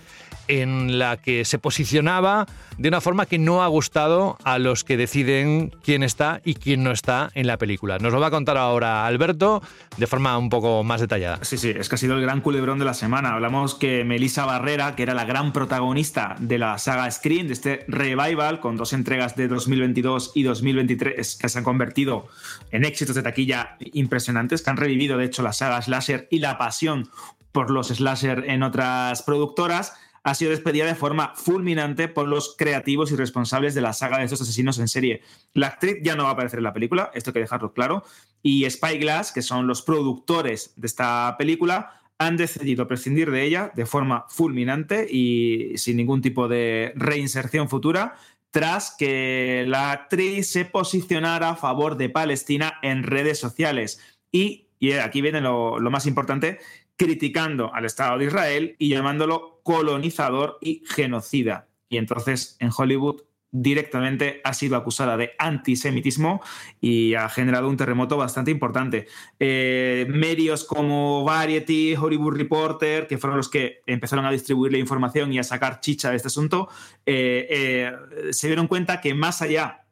[0.49, 4.97] en la que se posicionaba de una forma que no ha gustado a los que
[4.97, 7.99] deciden quién está y quién no está en la película.
[7.99, 9.61] Nos lo va a contar ahora Alberto
[9.97, 11.39] de forma un poco más detallada.
[11.43, 13.33] Sí, sí, es que ha sido el gran culebrón de la semana.
[13.33, 17.85] Hablamos que Melissa Barrera, que era la gran protagonista de la saga Scream, de este
[17.87, 22.27] revival con dos entregas de 2022 y 2023 que se han convertido
[22.71, 26.57] en éxitos de taquilla impresionantes, que han revivido de hecho la saga Slasher y la
[26.57, 27.09] pasión
[27.51, 33.11] por los slasher en otras productoras, ha sido despedida de forma fulminante por los creativos
[33.11, 35.21] y responsables de la saga de estos asesinos en serie.
[35.53, 38.03] La actriz ya no va a aparecer en la película, esto hay que dejarlo claro,
[38.41, 43.85] y Spyglass, que son los productores de esta película, han decidido prescindir de ella de
[43.85, 48.15] forma fulminante y sin ningún tipo de reinserción futura
[48.51, 54.01] tras que la actriz se posicionara a favor de Palestina en redes sociales.
[54.31, 54.67] Y,
[55.01, 56.59] aquí viene lo, lo más importante,
[56.99, 61.69] criticando al Estado de Israel y llamándolo colonizador y genocida.
[61.87, 66.41] Y entonces en Hollywood directamente ha sido acusada de antisemitismo
[66.81, 69.07] y ha generado un terremoto bastante importante.
[69.39, 75.31] Eh, medios como Variety, Hollywood Reporter, que fueron los que empezaron a distribuir la información
[75.31, 76.67] y a sacar chicha de este asunto,
[77.05, 79.85] eh, eh, se dieron cuenta que más allá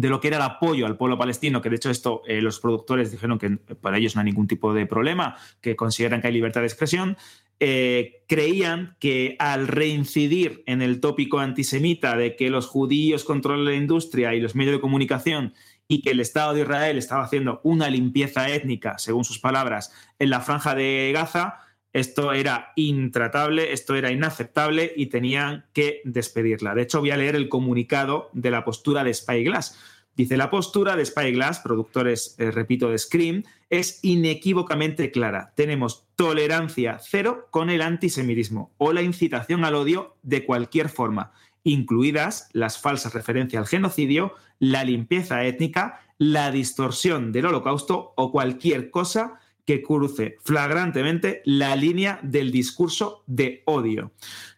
[0.00, 3.10] de lo que era el apoyo al pueblo palestino, que de hecho esto los productores
[3.10, 6.62] dijeron que para ellos no hay ningún tipo de problema, que consideran que hay libertad
[6.62, 7.16] de expresión,
[7.62, 13.74] eh, creían que al reincidir en el tópico antisemita de que los judíos controlan la
[13.74, 15.52] industria y los medios de comunicación
[15.86, 20.30] y que el Estado de Israel estaba haciendo una limpieza étnica, según sus palabras, en
[20.30, 21.58] la franja de Gaza,
[21.92, 26.74] esto era intratable, esto era inaceptable y tenían que despedirla.
[26.74, 29.76] De hecho, voy a leer el comunicado de la postura de Spyglass
[30.20, 35.54] Dice, la postura de Spyglass, productores, eh, repito, de Scream, es inequívocamente clara.
[35.56, 41.32] Tenemos tolerancia cero con el antisemitismo o la incitación al odio de cualquier forma,
[41.64, 48.90] incluidas las falsas referencias al genocidio, la limpieza étnica, la distorsión del holocausto o cualquier
[48.90, 49.39] cosa
[49.70, 54.10] que cruce flagrantemente la línea del discurso de odio.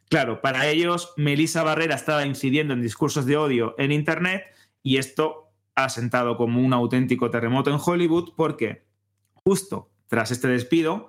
[0.09, 4.45] Claro, para ellos, Melissa Barrera estaba incidiendo en discursos de odio en Internet
[4.83, 8.87] y esto ha sentado como un auténtico terremoto en Hollywood porque
[9.35, 11.09] justo tras este despido,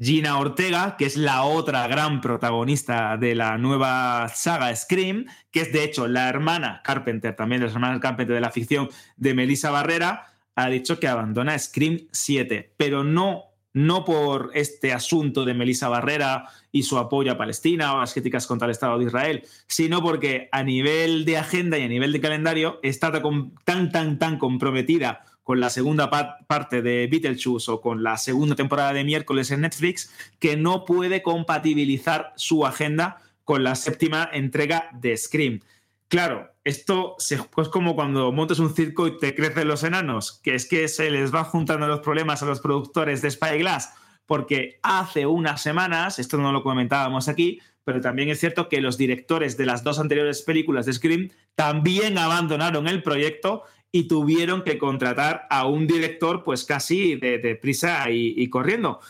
[0.00, 5.72] Gina Ortega, que es la otra gran protagonista de la nueva saga Scream, que es
[5.72, 9.70] de hecho la hermana Carpenter, también de las hermanas Carpenter de la ficción de Melissa
[9.70, 15.88] Barrera, ha dicho que abandona Scream 7, pero no no por este asunto de Melissa
[15.88, 20.00] Barrera y su apoyo a Palestina o las críticas contra el Estado de Israel, sino
[20.00, 23.10] porque a nivel de agenda y a nivel de calendario está
[23.64, 26.08] tan, tan, tan comprometida con la segunda
[26.46, 31.22] parte de Beetlejuice o con la segunda temporada de miércoles en Netflix que no puede
[31.22, 35.60] compatibilizar su agenda con la séptima entrega de Scream.
[36.08, 40.68] Claro, esto es como cuando montas un circo y te crecen los enanos, que es
[40.68, 43.90] que se les va juntando los problemas a los productores de Spyglass,
[44.26, 48.96] porque hace unas semanas, esto no lo comentábamos aquí, pero también es cierto que los
[48.96, 54.78] directores de las dos anteriores películas de Scream también abandonaron el proyecto y tuvieron que
[54.78, 59.00] contratar a un director pues casi de, prisa y, corriendo.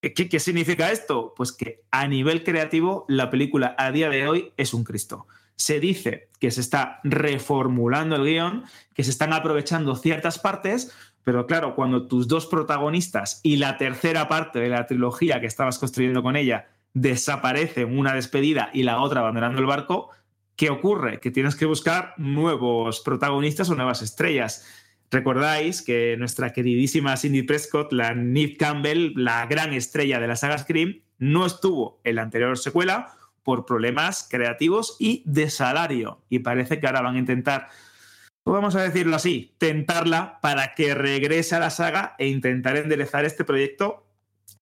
[0.00, 1.34] ¿Qué significa esto?
[1.36, 5.26] Pues que a nivel creativo la película a día de hoy es un Cristo
[5.58, 11.46] se dice que se está reformulando el guion, que se están aprovechando ciertas partes, pero
[11.46, 16.22] claro, cuando tus dos protagonistas y la tercera parte de la trilogía que estabas construyendo
[16.22, 20.10] con ella desaparecen, una despedida y la otra abandonando el barco,
[20.56, 21.18] ¿qué ocurre?
[21.20, 24.66] Que tienes que buscar nuevos protagonistas o nuevas estrellas.
[25.10, 30.56] Recordáis que nuestra queridísima Cindy Prescott, la Neve Campbell, la gran estrella de la saga
[30.56, 33.17] Scream, no estuvo en la anterior secuela
[33.48, 36.20] por problemas creativos y de salario.
[36.28, 37.68] Y parece que ahora van a intentar,
[38.44, 43.46] vamos a decirlo así, tentarla para que regrese a la saga e intentar enderezar este
[43.46, 44.04] proyecto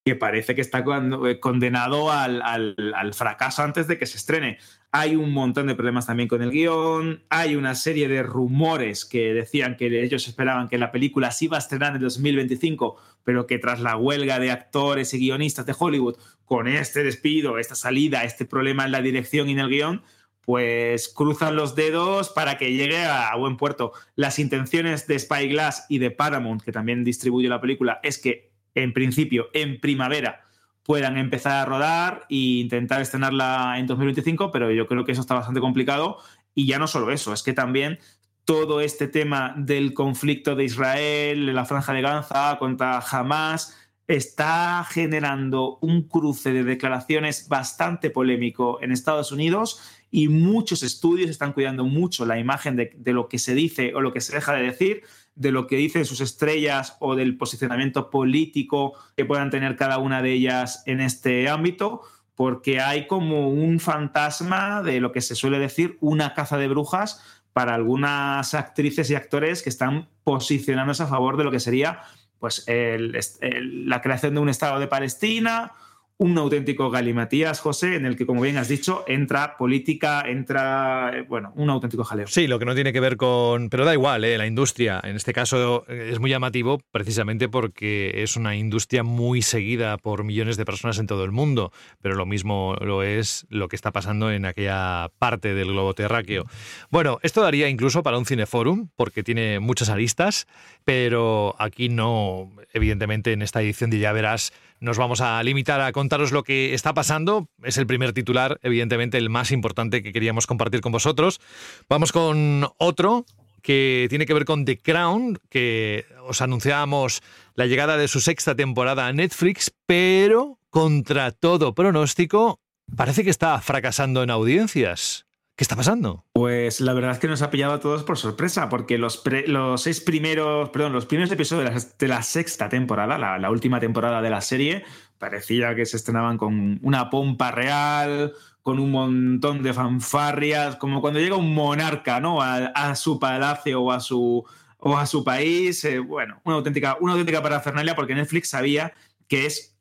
[0.05, 0.85] que parece que está
[1.27, 4.59] eh, condenado al, al, fracaso antes de que se estrene.
[4.93, 9.35] Hay un montón de problemas también con el guion, hay una serie de rumores que
[9.35, 13.59] decían que ellos esperaban que la película se iba a estrenar en 2025, pero que
[13.59, 16.17] tras la huelga de actores y guionistas de Hollywood,
[16.47, 20.03] con este despido, esta salida, este problema en la dirección y en el guion,
[20.41, 23.93] pues cruzan los dedos para que llegue a, buen puerto.
[24.15, 28.93] Las intenciones de Spyglass y de Paramount, que también distribuye la película, es que en
[28.93, 30.45] principio en primavera
[30.85, 35.35] puedan empezar a rodar e intentar estrenarla en 2025, pero yo creo que eso está
[35.35, 36.19] bastante complicado.
[36.55, 37.99] Y ya no solo eso, es que también
[38.45, 43.77] todo este tema del conflicto de Israel, la franja de Gaza contra Hamas,
[44.09, 51.53] está generando un cruce de declaraciones bastante polémico en Estados Unidos y muchos estudios están
[51.53, 54.63] cuidando mucho la imagen de, lo que se dice o lo que se deja de
[54.63, 55.03] decir,
[55.35, 60.23] de lo que dicen sus estrellas o del posicionamiento político que puedan tener cada una
[60.23, 62.03] de ellas en este ámbito,
[62.37, 67.43] porque hay como un fantasma de lo que se suele decir una caza de brujas
[67.53, 72.03] para algunas actrices y actores que están posicionándose a favor de lo que sería
[72.39, 75.73] pues, la creación de un Estado de Palestina
[76.19, 81.23] un auténtico galimatías, José, en el que, como bien has dicho, entra política, entra, eh,
[81.29, 82.27] bueno, un auténtico jaleo.
[82.27, 83.69] Sí, lo que no tiene que ver con...
[83.69, 84.39] Pero da igual, ¿eh?
[84.39, 89.43] la industria, en este caso, eh, es muy llamativo precisamente porque es una industria muy
[89.43, 93.69] seguida por millones de personas en todo el mundo, pero lo mismo lo es lo
[93.69, 96.47] que está pasando en aquella parte del globo terráqueo.
[96.91, 100.47] Bueno, esto daría incluso para un cineforum, porque tiene muchas aristas,
[100.85, 105.93] pero aquí no, evidentemente, en esta edición de Ya Verás, nos vamos a limitar a
[105.93, 107.49] contaros lo que está pasando.
[107.63, 111.41] Es el primer titular, evidentemente el más importante que queríamos compartir con vosotros.
[111.89, 113.25] Vamos con otro
[113.63, 117.23] que tiene que ver con The Crown, que os anunciábamos
[117.55, 122.61] la llegada de su sexta temporada a Netflix, pero contra todo pronóstico,
[122.95, 125.26] parece que está fracasando en audiencias.
[125.57, 126.27] ¿Qué está pasando?
[126.35, 129.81] Pues la verdad es que nos ha pillado a todos por sorpresa, porque los, los
[129.81, 134.43] seis primeros, perdón, los primeros episodios de la, sexta temporada, la, última temporada de la
[134.43, 134.85] serie,
[135.17, 141.21] parecía que se estrenaban con una pompa real, con un montón de fanfarrias, como cuando
[141.21, 142.43] llega un monarca, ¿no?
[142.43, 144.45] A, su palacio o a su,
[144.77, 145.83] o a su país.
[145.87, 148.93] Eh, bueno, una auténtica, una auténtica parafernalia, porque Netflix sabía
[149.27, 149.75] que es,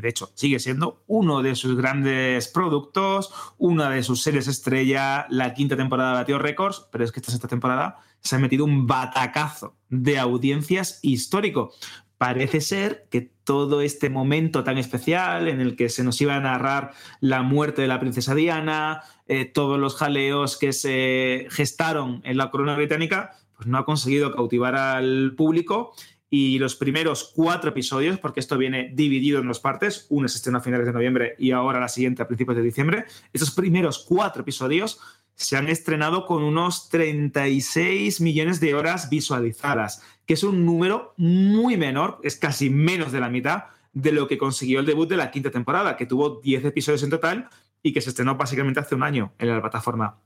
[0.00, 5.54] de hecho sigue siendo uno de sus grandes productos, una de sus series estrella, la
[5.54, 9.76] quinta temporada batió récords, pero es que esta sexta temporada se ha metido un batacazo
[9.88, 11.72] de audiencias histórico.
[12.18, 16.40] Parece ser que todo este momento tan especial en el que se nos iba a
[16.40, 22.36] narrar la muerte de la princesa Diana, eh, todos los jaleos que se gestaron en
[22.36, 25.94] la corona británica, pues no ha conseguido cautivar al público
[26.34, 30.58] y los primeros cuatro episodios, porque esto viene dividido en dos partes, uno se estrenó
[30.58, 33.04] a finales de noviembre y ahora la siguiente a principios de diciembre,
[33.34, 34.98] estos primeros cuatro episodios
[35.34, 41.76] se han estrenado con unos 36 millones de horas visualizadas, que es un número muy
[41.76, 45.30] menor, es casi menos de la mitad de lo que consiguió el debut de la
[45.30, 47.50] quinta temporada, que tuvo 10 episodios en total
[47.82, 50.18] y que se estrenó básicamente hace un año en la plataforma.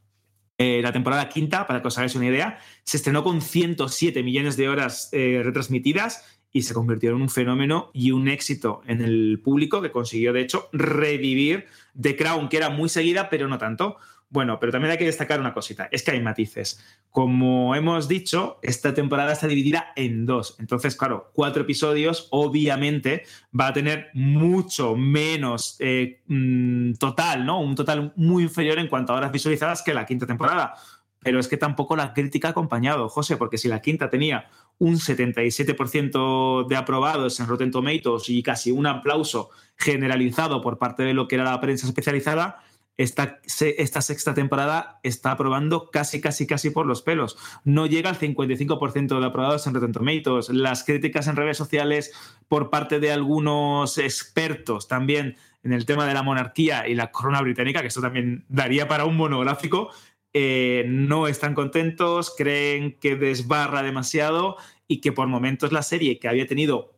[0.58, 4.56] Eh, la temporada quinta, para que os hagáis una idea, se estrenó con 107 millones
[4.56, 9.38] de horas eh, retransmitidas y se convirtió en un fenómeno y un éxito en el
[9.44, 11.66] público que consiguió, de hecho, revivir
[12.00, 13.98] The Crown, que era muy seguida, pero no tanto.
[14.28, 16.84] Bueno, pero también hay que destacar una cosita, es que hay matices.
[17.10, 20.56] Como hemos dicho, esta temporada está dividida en dos.
[20.58, 23.24] Entonces, claro, cuatro episodios, obviamente,
[23.58, 27.60] va a tener mucho menos eh, mm, total, ¿no?
[27.60, 30.74] Un total muy inferior en cuanto a horas visualizadas que la quinta temporada.
[31.20, 34.48] Pero es que tampoco la crítica ha acompañado, José, porque si la quinta tenía
[34.78, 41.14] un 77% de aprobados en Rotten Tomatoes y casi un aplauso generalizado por parte de
[41.14, 42.62] lo que era la prensa especializada,
[42.96, 47.36] esta, sexta temporada está aprobando casi, casi, casi por los pelos.
[47.64, 50.48] No llega al 55% de aprobados en Rotten Tomatoes.
[50.48, 52.12] Las críticas en redes sociales
[52.48, 57.42] por parte de algunos expertos también en el tema de la monarquía y la corona
[57.42, 59.90] británica, que esto también daría para un monográfico,
[60.32, 66.28] eh, no están contentos, creen que desbarra demasiado y que por momentos la serie que
[66.28, 66.95] había tenido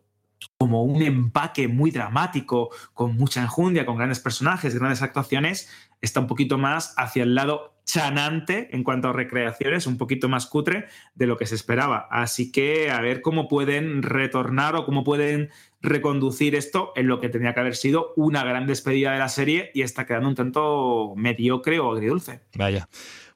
[0.58, 5.68] como un empaque muy dramático, con mucha enjundia, con grandes personajes, grandes actuaciones,
[6.00, 10.46] está un poquito más hacia el lado chanante en cuanto a recreaciones, un poquito más
[10.46, 12.06] cutre de lo que se esperaba.
[12.10, 17.30] Así que a ver cómo pueden retornar o cómo pueden reconducir esto en lo que
[17.30, 21.14] tenía que haber sido una gran despedida de la serie y está quedando un tanto
[21.16, 22.40] mediocre o agridulce.
[22.56, 22.88] Vaya.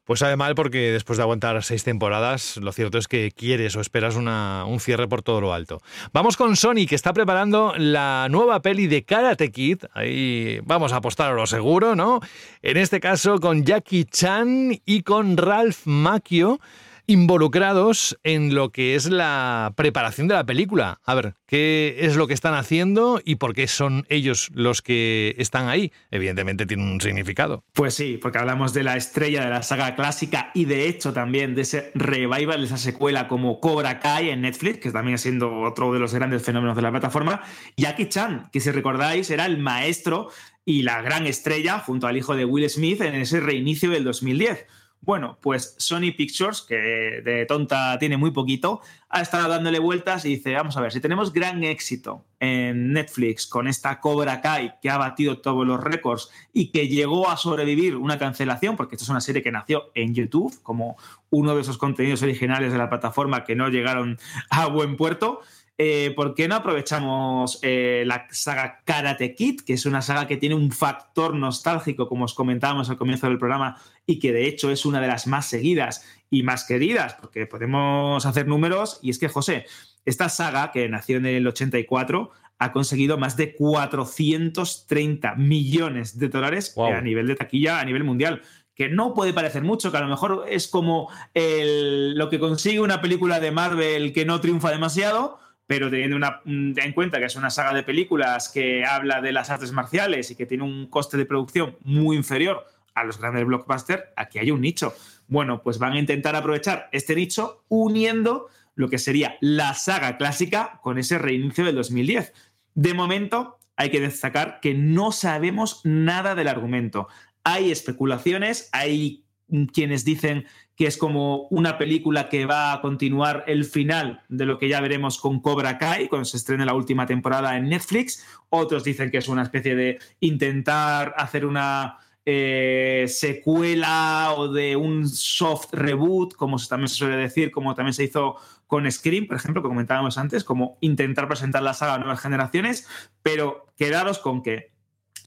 [0.05, 3.81] Pues sabe mal porque después de aguantar seis temporadas, lo cierto es que quieres o
[3.81, 5.81] esperas un cierre por todo lo alto.
[6.13, 9.85] Vamos con Sony, que está preparando la nueva peli de Karate Kid.
[9.95, 12.21] Ahí vamos a apostar a lo seguro, ¿no?
[12.63, 16.59] En este caso con Jackie Chan y con Ralph Macchio
[17.07, 21.01] involucrados en lo que es la preparación de la película.
[21.05, 25.35] A ver, ¿qué es lo que están haciendo y por qué son ellos los que
[25.39, 25.93] están ahí?
[26.11, 27.65] Evidentemente tiene un significado.
[27.73, 31.55] Pues sí, porque hablamos de la estrella de la saga clásica y de hecho también
[31.55, 35.93] de ese revival, de esa secuela como Cobra Kai en Netflix, que también siendo otro
[35.93, 37.43] de los grandes fenómenos de la plataforma.
[37.77, 40.29] Jackie Chan, que si recordáis era el maestro
[40.65, 44.67] y la gran estrella junto al hijo de Will Smith en ese reinicio del 2010.
[45.05, 50.37] Bueno, pues Sony Pictures, que de tonta tiene muy poquito, ha estado dándole vueltas y
[50.37, 54.91] dice, vamos a ver, si tenemos gran éxito en Netflix con esta Cobra Kai que
[54.91, 59.09] ha batido todos los récords y que llegó a sobrevivir una cancelación, porque esta es
[59.09, 60.97] una serie que nació en YouTube como
[61.31, 65.41] uno de esos contenidos originales de la plataforma que no llegaron a buen puerto,
[65.79, 70.37] eh, ¿por qué no aprovechamos eh, la saga Karate Kid, que es una saga que
[70.37, 74.71] tiene un factor nostálgico, como os comentábamos al comienzo del programa, y que de hecho
[74.71, 79.19] es una de las más seguidas y más queridas, porque podemos hacer números, y es
[79.19, 79.65] que, José,
[80.05, 86.75] esta saga, que nació en el 84, ha conseguido más de 430 millones de dólares
[86.79, 88.43] a nivel de taquilla, a nivel mundial
[88.75, 93.01] que no puede parecer mucho, que a lo mejor es como lo que consigue una
[93.01, 95.39] película de Marvel que no triunfa demasiado,
[95.73, 99.73] pero teniendo en cuenta que es una saga de películas que habla de las artes
[99.73, 104.39] marciales y que tiene un coste de producción muy inferior a los grandes blockbusters, aquí
[104.39, 104.95] hay un nicho.
[105.29, 110.79] Bueno, pues van a intentar aprovechar este nicho uniendo lo que sería la saga clásica
[110.83, 112.35] con ese reinicio del 2010.
[112.75, 117.09] De momento, hay que destacar que no sabemos nada del argumento.
[117.45, 119.25] Hay especulaciones, hay
[119.73, 120.45] quienes dicen
[120.77, 124.81] que es como una película que va a continuar el final de lo que ya
[124.81, 128.25] veremos con Cobra Kai cuando se estrene la última temporada en Netflix.
[128.49, 135.09] Otros dicen que es una especie de intentar hacer una eh, secuela o de un
[135.09, 139.63] soft reboot, como también se suele decir, como también se hizo con Scream, por ejemplo,
[139.63, 142.89] que comentábamos antes, como intentar presentar la saga a nuevas generaciones,
[143.23, 144.72] pero quedaros con que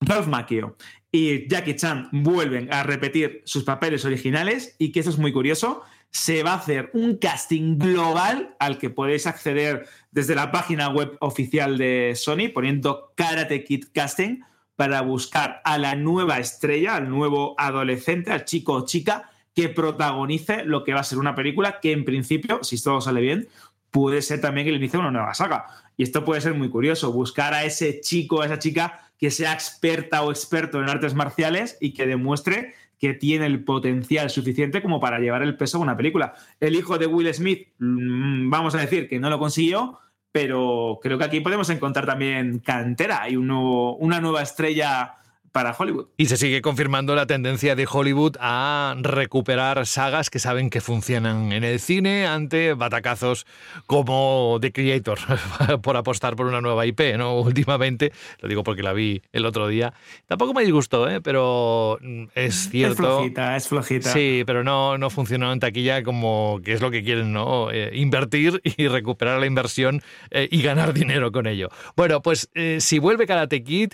[0.01, 0.75] Ralph Macchio
[1.11, 5.83] y Jackie Chan vuelven a repetir sus papeles originales y que eso es muy curioso.
[6.11, 11.15] Se va a hacer un casting global al que podéis acceder desde la página web
[11.21, 14.41] oficial de Sony poniendo Karate Kid Casting
[14.75, 20.65] para buscar a la nueva estrella, al nuevo adolescente, al chico o chica que protagonice
[20.65, 23.47] lo que va a ser una película que en principio, si todo sale bien,
[23.89, 25.65] puede ser también el inicio de una nueva saga.
[25.95, 29.53] Y esto puede ser muy curioso, buscar a ese chico, a esa chica que sea
[29.53, 34.99] experta o experto en artes marciales y que demuestre que tiene el potencial suficiente como
[34.99, 36.33] para llevar el peso de una película.
[36.59, 39.99] El hijo de Will Smith, mm, vamos a decir que no lo consiguió,
[40.31, 45.15] pero creo que aquí podemos encontrar también cantera y una nueva estrella
[45.55, 46.07] para Hollywood.
[46.17, 51.53] Y se sigue confirmando la tendencia de Hollywood a recuperar sagas que saben que funcionan
[51.53, 53.47] en el cine ante batacazos
[53.85, 55.17] como The Creator,
[55.81, 57.39] por apostar por una nueva IP, ¿no?
[57.39, 59.93] Últimamente, lo digo porque la vi el otro día.
[60.27, 61.21] Tampoco me disgustó, ¿eh?
[61.21, 61.99] pero
[62.35, 62.91] es cierto.
[62.91, 64.11] Es flojita, es flojita.
[64.11, 67.71] Sí, pero no, no funcionó en taquilla como que es lo que quieren, ¿no?
[67.71, 70.01] Eh, invertir y recuperar la inversión
[70.31, 71.69] eh, y ganar dinero con ello.
[71.95, 73.93] Bueno, pues eh, si vuelve Karate Kid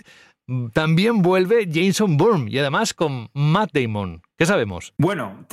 [0.72, 4.22] también vuelve Jason Bourne y además con Matt Damon.
[4.36, 4.92] ¿Qué sabemos?
[4.98, 5.46] Bueno,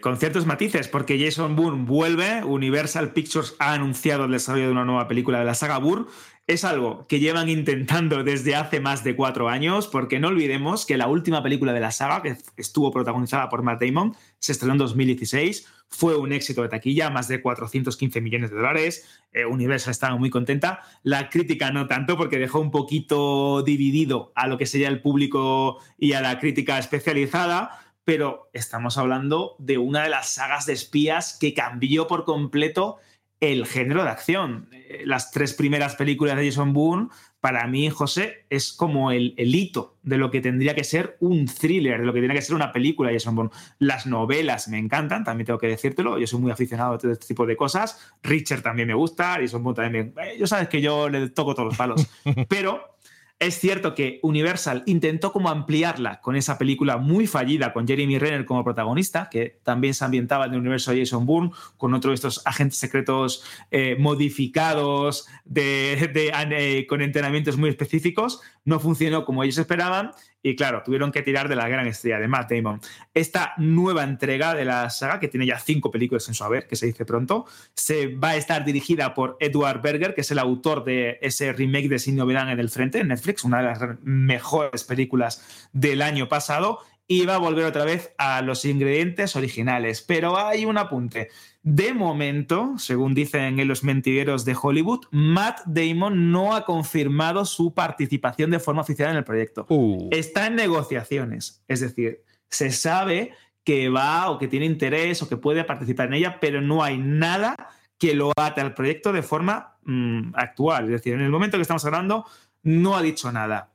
[0.00, 4.84] con ciertos matices, porque Jason Bourne vuelve, Universal Pictures ha anunciado el desarrollo de una
[4.84, 6.06] nueva película de la saga Bourne
[6.48, 10.96] es algo que llevan intentando desde hace más de cuatro años, porque no olvidemos que
[10.96, 14.78] la última película de la saga, que estuvo protagonizada por Matt Damon, se estrenó en
[14.78, 20.16] 2016, fue un éxito de taquilla, más de 415 millones de dólares, eh, Universal estaba
[20.16, 24.88] muy contenta, la crítica no tanto, porque dejó un poquito dividido a lo que sería
[24.88, 30.64] el público y a la crítica especializada, pero estamos hablando de una de las sagas
[30.64, 32.96] de espías que cambió por completo
[33.40, 34.68] el género de acción.
[34.72, 37.08] Eh, las tres primeras películas de Jason Bourne,
[37.40, 42.00] para mí, José, es como el, hito de lo que tendría que ser un thriller,
[42.00, 43.52] de lo que tendría que ser una película de Jason Bourne.
[43.78, 47.26] Las novelas me encantan, también tengo que decírtelo, yo soy muy aficionado a todo este
[47.26, 48.12] tipo de cosas.
[48.22, 50.22] Richard también me gusta, Jason Bourne también me...
[50.24, 52.08] Eh, yo sabes que yo le toco todos los palos,
[52.48, 52.97] pero
[53.40, 58.44] es cierto que Universal intentó como ampliarla con esa película muy fallida con Jeremy Renner
[58.44, 62.16] como protagonista, que también se ambientaba en el universo de Jason Bourne, con otro de
[62.16, 68.40] estos agentes secretos eh, modificados eh, con entrenamientos muy específicos.
[68.64, 70.10] No funcionó como ellos esperaban
[70.48, 72.80] y claro, tuvieron que tirar de la gran estrella de Matt Damon.
[73.12, 76.76] Esta nueva entrega de la saga, que tiene ya cinco películas en su haber, que
[76.76, 77.44] se dice pronto,
[77.74, 81.88] se va a estar dirigida por Edward Berger, que es el autor de ese remake
[81.88, 86.28] de Sin Novedad en el Frente en Netflix, una de las mejores películas del año
[86.28, 86.80] pasado,
[87.10, 90.02] y va a volver otra vez a los ingredientes originales.
[90.02, 91.30] Pero hay un apunte.
[91.62, 97.72] De momento, según dicen en los mentideros de Hollywood, Matt Damon no ha confirmado su
[97.72, 99.66] participación de forma oficial en el proyecto.
[99.70, 100.08] Uh.
[100.12, 103.32] Está en negociaciones, es decir, se sabe
[103.64, 106.98] que va o que tiene interés o que puede participar en ella, pero no hay
[106.98, 107.54] nada
[107.98, 110.84] que lo ate al proyecto de forma mm, actual.
[110.84, 112.24] Es decir, en el momento que estamos hablando,
[112.62, 113.72] no ha dicho nada.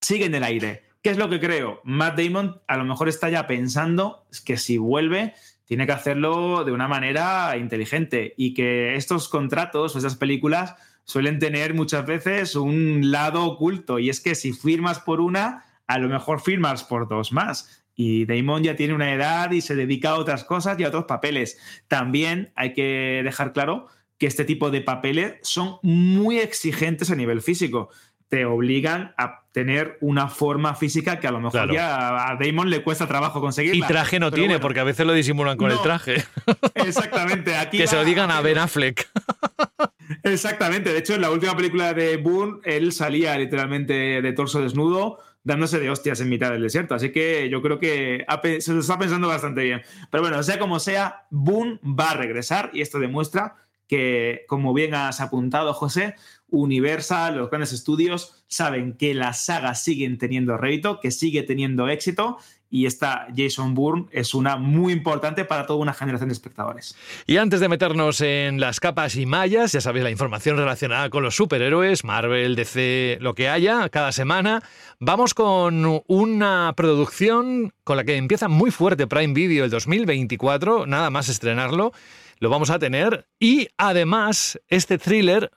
[0.00, 0.87] Sigue en el aire.
[1.02, 1.80] ¿Qué es lo que creo?
[1.84, 5.34] Matt Damon a lo mejor está ya pensando que si vuelve
[5.64, 10.74] tiene que hacerlo de una manera inteligente y que estos contratos o esas películas
[11.04, 15.98] suelen tener muchas veces un lado oculto y es que si firmas por una, a
[15.98, 17.84] lo mejor firmas por dos más.
[17.94, 21.04] Y Damon ya tiene una edad y se dedica a otras cosas y a otros
[21.04, 21.58] papeles.
[21.86, 23.88] También hay que dejar claro
[24.18, 27.90] que este tipo de papeles son muy exigentes a nivel físico.
[28.28, 31.72] Te obligan a tener una forma física que a lo mejor Claro.
[31.74, 33.74] ya a Damon le cuesta trabajo conseguir.
[33.74, 36.22] Y traje no tiene, porque a veces lo disimulan con el traje.
[36.74, 37.56] Exactamente.
[37.56, 39.08] Aquí que se lo digan a Ben Affleck.
[40.22, 40.92] Exactamente.
[40.92, 45.78] De hecho, en la última película de Boone, él salía literalmente de torso desnudo, dándose
[45.80, 46.94] de hostias en mitad del desierto.
[46.94, 48.24] Así que yo creo que
[48.60, 49.82] se lo está pensando bastante bien.
[50.10, 53.54] Pero bueno, sea como sea, Boone va a regresar y esto demuestra
[53.86, 56.14] que, como bien has apuntado, José,
[56.50, 62.38] Universal, los grandes estudios saben que las sagas siguen teniendo rédito, que sigue teniendo éxito.
[62.70, 66.94] Y esta Jason Bourne es una muy importante para toda una generación de espectadores.
[67.26, 71.22] Y antes de meternos en las capas y mallas, ya sabéis la información relacionada con
[71.22, 74.62] los superhéroes, Marvel, DC, lo que haya, cada semana,
[75.00, 81.08] vamos con una producción con la que empieza muy fuerte Prime Video el 2024, nada
[81.08, 81.92] más estrenarlo,
[82.38, 83.26] lo vamos a tener.
[83.40, 85.50] Y además, este thriller,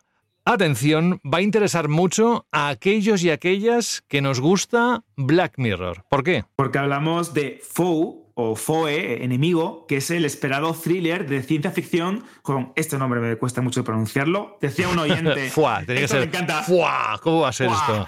[0.46, 6.04] atención, va a interesar mucho a aquellos y aquellas que nos gusta Black Mirror.
[6.10, 6.46] ¿Por qué?
[6.56, 12.24] Porque hablamos de Foe o Foe, enemigo, que es el esperado thriller de ciencia ficción
[12.42, 14.58] con este nombre me cuesta mucho pronunciarlo.
[14.62, 15.50] Decía un oyente.
[15.50, 16.20] Fuá, tenía que ser.
[16.22, 16.64] me encanta.
[16.64, 18.08] Fuá, ¿cómo va a ser esto?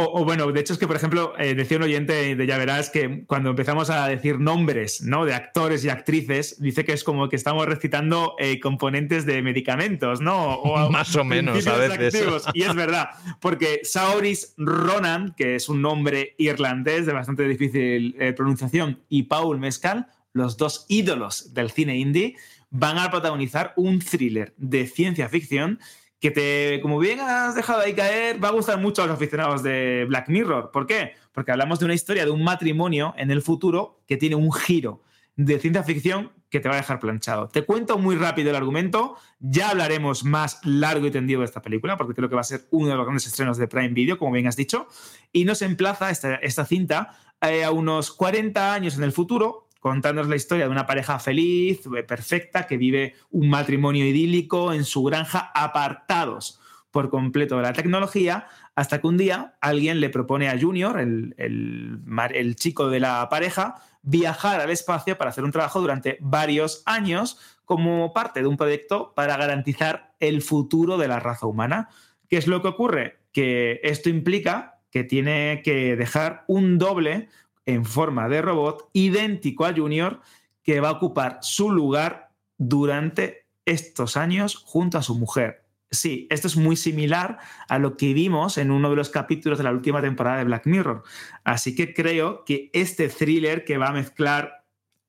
[0.00, 2.56] O, o bueno, de hecho es que, por ejemplo, eh, decía un oyente de Ya
[2.56, 5.24] Verás que cuando empezamos a decir nombres ¿no?
[5.24, 10.20] de actores y actrices, dice que es como que estamos recitando eh, componentes de medicamentos,
[10.20, 10.54] ¿no?
[10.54, 12.14] O Más o menos, a veces.
[12.14, 12.44] activos.
[12.54, 13.08] Y es verdad,
[13.40, 19.58] porque Saoris Ronan, que es un nombre irlandés de bastante difícil eh, pronunciación, y Paul
[19.58, 22.36] Mescal, los dos ídolos del cine indie,
[22.70, 25.80] van a protagonizar un thriller de ciencia ficción
[26.20, 29.62] que te, como bien has dejado ahí caer, va a gustar mucho a los aficionados
[29.62, 30.70] de Black Mirror.
[30.72, 31.12] ¿Por qué?
[31.32, 35.02] Porque hablamos de una historia de un matrimonio en el futuro que tiene un giro
[35.36, 37.48] de ciencia ficción que te va a dejar planchado.
[37.48, 41.96] Te cuento muy rápido el argumento, ya hablaremos más largo y tendido de esta película,
[41.96, 44.32] porque creo que va a ser uno de los grandes estrenos de Prime Video, como
[44.32, 44.88] bien has dicho,
[45.30, 50.28] y nos emplaza esta, esta cinta eh, a unos 40 años en el futuro, contándonos
[50.28, 55.02] la historia de una pareja feliz, eh, perfecta, que vive un matrimonio idílico en su
[55.04, 56.60] granja, apartados
[56.90, 61.34] por completo de la tecnología, hasta que un día alguien le propone a Junior, el,
[61.36, 67.38] el chico de la pareja, viajar al espacio para hacer un trabajo durante varios años
[67.64, 71.90] como parte de un proyecto para garantizar el futuro de la raza humana.
[72.28, 73.20] ¿Qué es lo que ocurre?
[73.32, 77.28] Que esto implica que tiene que dejar un doble
[77.68, 80.22] en forma de robot idéntico a Junior
[80.62, 85.66] que va a ocupar su lugar durante estos años junto a su mujer.
[85.90, 87.38] Sí, esto es muy similar
[87.68, 90.66] a lo que vimos en uno de los capítulos de la última temporada de Black
[90.66, 91.02] Mirror.
[91.44, 94.64] Así que creo que este thriller que va a mezclar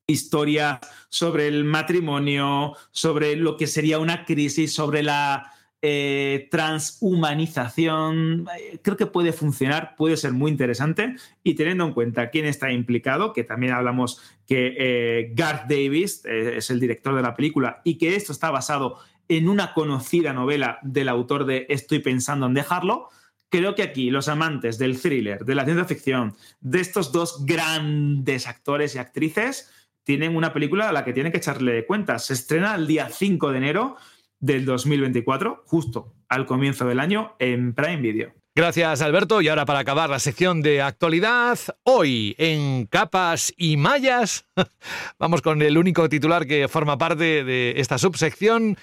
[0.05, 8.79] historias sobre el matrimonio, sobre lo que sería una crisis, sobre la eh, transhumanización, eh,
[8.81, 13.31] creo que puede funcionar, puede ser muy interesante y teniendo en cuenta quién está implicado,
[13.31, 18.17] que también hablamos que eh, Garth Davis es el director de la película y que
[18.17, 18.97] esto está basado
[19.29, 23.07] en una conocida novela del autor de Estoy pensando en dejarlo,
[23.47, 28.47] creo que aquí los amantes del thriller, de la ciencia ficción, de estos dos grandes
[28.47, 29.71] actores y actrices,
[30.03, 32.25] tienen una película a la que tienen que echarle cuentas.
[32.25, 33.95] Se estrena el día 5 de enero
[34.39, 38.33] del 2024, justo al comienzo del año, en Prime Video.
[38.55, 39.41] Gracias, Alberto.
[39.41, 44.45] Y ahora para acabar la sección de actualidad, hoy en Capas y Mallas,
[45.19, 48.75] vamos con el único titular que forma parte de esta subsección.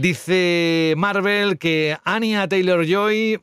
[0.00, 3.40] Dice Marvel que Anya Taylor Joy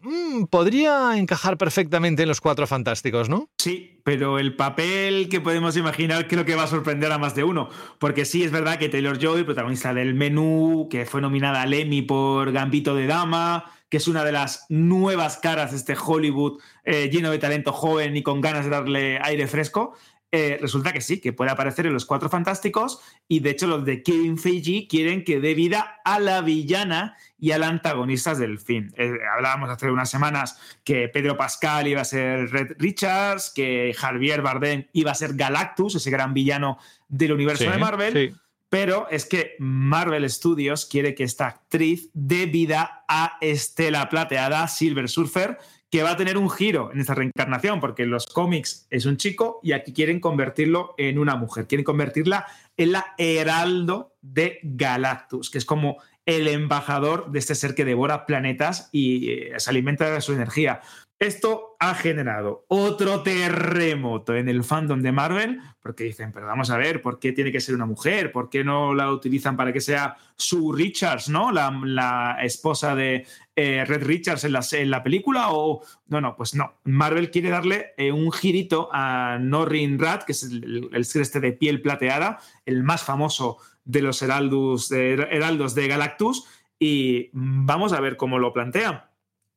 [0.50, 3.50] podría encajar perfectamente en los cuatro fantásticos, ¿no?
[3.58, 7.44] Sí, pero el papel que podemos imaginar creo que va a sorprender a más de
[7.44, 7.68] uno.
[8.00, 12.02] Porque sí, es verdad que Taylor Joy, protagonista del menú, que fue nominada al Emmy
[12.04, 17.10] por Gambito de Dama, que es una de las nuevas caras de este Hollywood eh,
[17.12, 19.98] lleno de talento joven y con ganas de darle aire fresco.
[20.38, 23.86] Eh, resulta que sí, que puede aparecer en los Cuatro Fantásticos y de hecho los
[23.86, 28.92] de Kevin Feige quieren que dé vida a la villana y al antagonista del film.
[28.98, 34.42] Eh, hablábamos hace unas semanas que Pedro Pascal iba a ser Red Richards, que Javier
[34.42, 38.14] Bardem iba a ser Galactus, ese gran villano del universo Sí, de Marvel.
[38.14, 38.36] sí.
[38.68, 45.08] Pero es que Marvel Studios quiere que esta actriz dé vida a Estela Plateada, Silver
[45.08, 45.60] Surfer,
[45.96, 49.16] que va a tener un giro en esta reencarnación, porque en los cómics es un
[49.16, 51.68] chico y aquí quieren convertirlo en una mujer.
[51.68, 57.76] Quieren convertirla en la heraldo de Galactus, que es como el embajador de este ser
[57.76, 60.82] que devora planetas y eh, se alimenta de su energía.
[61.18, 66.78] Esto ha generado otro terremoto en el fandom de Marvel, porque dicen, pero vamos a
[66.78, 68.34] ver, ¿por qué tiene que ser una mujer?
[68.34, 71.54] ¿Por qué no la utilizan para que sea Sue Richards, ¿no?
[71.54, 75.52] La, esposa de eh, Red Richards en la, película.
[75.52, 76.80] O no, no, pues no.
[76.84, 81.54] Marvel quiere darle eh, un girito a Norrin Rat, que es el, el, este de
[81.54, 86.46] piel plateada, el más famoso de los heraldos de, heraldos de Galactus.
[86.78, 89.15] Y vamos a ver cómo lo plantea.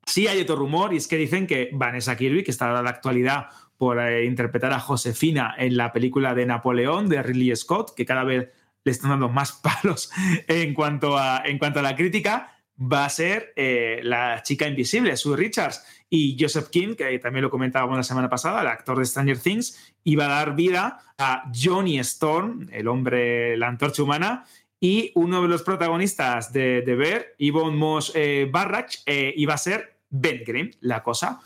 [0.09, 2.89] Sí hay otro rumor y es que dicen que Vanessa Kirby, que está en la
[2.89, 8.07] actualidad por eh, interpretar a Josefina en la película de Napoleón de Ridley Scott, que
[8.07, 8.49] cada vez
[8.85, 10.11] le están dando más palos
[10.47, 15.15] en cuanto a, en cuanto a la crítica, va a ser eh, la chica invisible,
[15.15, 15.85] Sue Richards.
[16.09, 19.95] Y Joseph King, que también lo comentábamos la semana pasada, el actor de Stranger Things,
[20.05, 24.47] iba a dar vida a Johnny Storm, el hombre, la antorcha humana,
[24.81, 29.98] y uno de los protagonistas de, de Ver, Yvonne Moss eh, Barrach, iba a ser
[30.11, 31.41] Ben Grimm, la cosa.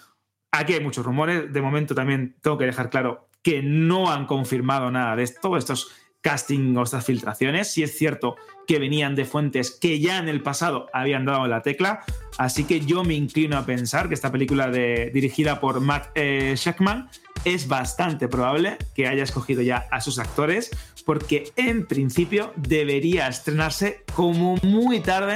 [0.51, 1.53] Aquí hay muchos rumores.
[1.53, 5.93] De momento también tengo que dejar claro que no han confirmado nada de esto, estos
[6.23, 7.71] casting o estas filtraciones.
[7.73, 8.37] Sí es cierto
[8.67, 12.05] que venían de fuentes que ya en el pasado habían dado la tecla.
[12.39, 16.55] Así que yo me inclino a pensar que esta película de, dirigida por Matt eh,
[17.45, 20.71] es bastante probable que haya escogido ya a sus actores,
[21.05, 25.35] porque en principio debería estrenarse como muy tarde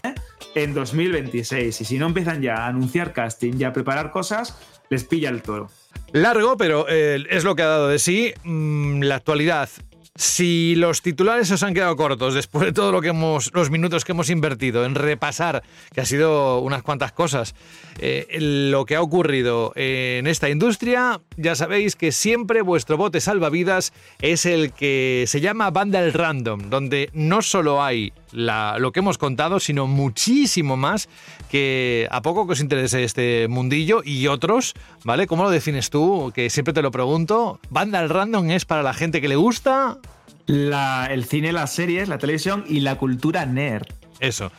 [0.55, 1.81] en 2026.
[1.81, 4.59] Y si no empiezan ya a anunciar casting y a preparar cosas,
[4.91, 5.69] les pilla el toro.
[6.13, 8.33] Largo, pero eh, es lo que ha dado de sí.
[8.45, 9.69] Mm, la actualidad.
[10.17, 14.03] Si los titulares os han quedado cortos después de todo lo que hemos, los minutos
[14.03, 15.63] que hemos invertido en repasar,
[15.93, 17.55] que ha sido unas cuantas cosas,
[17.99, 23.93] eh, lo que ha ocurrido en esta industria, ya sabéis que siempre vuestro bote salvavidas
[24.23, 29.19] es el que se llama Bundle Random, donde no solo hay la, lo que hemos
[29.19, 31.09] contado, sino muchísimo más
[31.51, 34.75] que a poco que os interese este mundillo y otros,
[35.05, 35.27] ¿vale?
[35.27, 36.33] ¿Cómo lo defines tú?
[36.35, 37.61] Que siempre te lo pregunto.
[37.71, 39.99] ¿Bundle Random es para la gente que le gusta?
[40.47, 43.87] El cine, las series, la televisión y la cultura nerd.
[44.21, 44.51] Eso,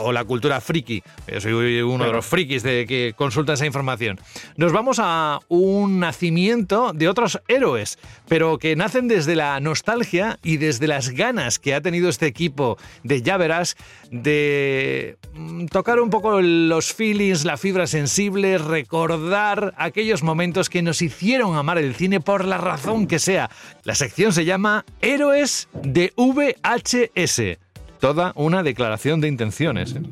[0.00, 1.02] o la cultura friki.
[1.26, 4.18] Yo soy uno de los frikis de que consulta esa información.
[4.56, 7.98] Nos vamos a un nacimiento de otros héroes,
[8.28, 12.78] pero que nacen desde la nostalgia y desde las ganas que ha tenido este equipo
[13.02, 13.76] de Ya Verás
[14.10, 21.02] de mm, tocar un poco los feelings, la fibra sensible, recordar aquellos momentos que nos
[21.02, 23.50] hicieron amar el cine por la razón que sea.
[23.82, 27.63] La sección se llama Héroes de VHS
[28.04, 29.94] toda una declaración de intenciones.
[29.94, 30.02] ¿eh?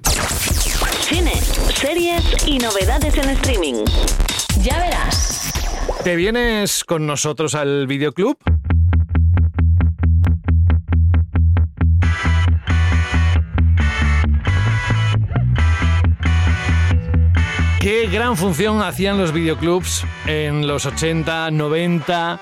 [1.03, 1.35] Cine,
[1.75, 3.85] series y novedades en streaming.
[4.63, 5.53] Ya verás.
[6.03, 8.39] ¿Te vienes con nosotros al videoclub?
[17.79, 22.41] Qué gran función hacían los videoclubs en los 80, 90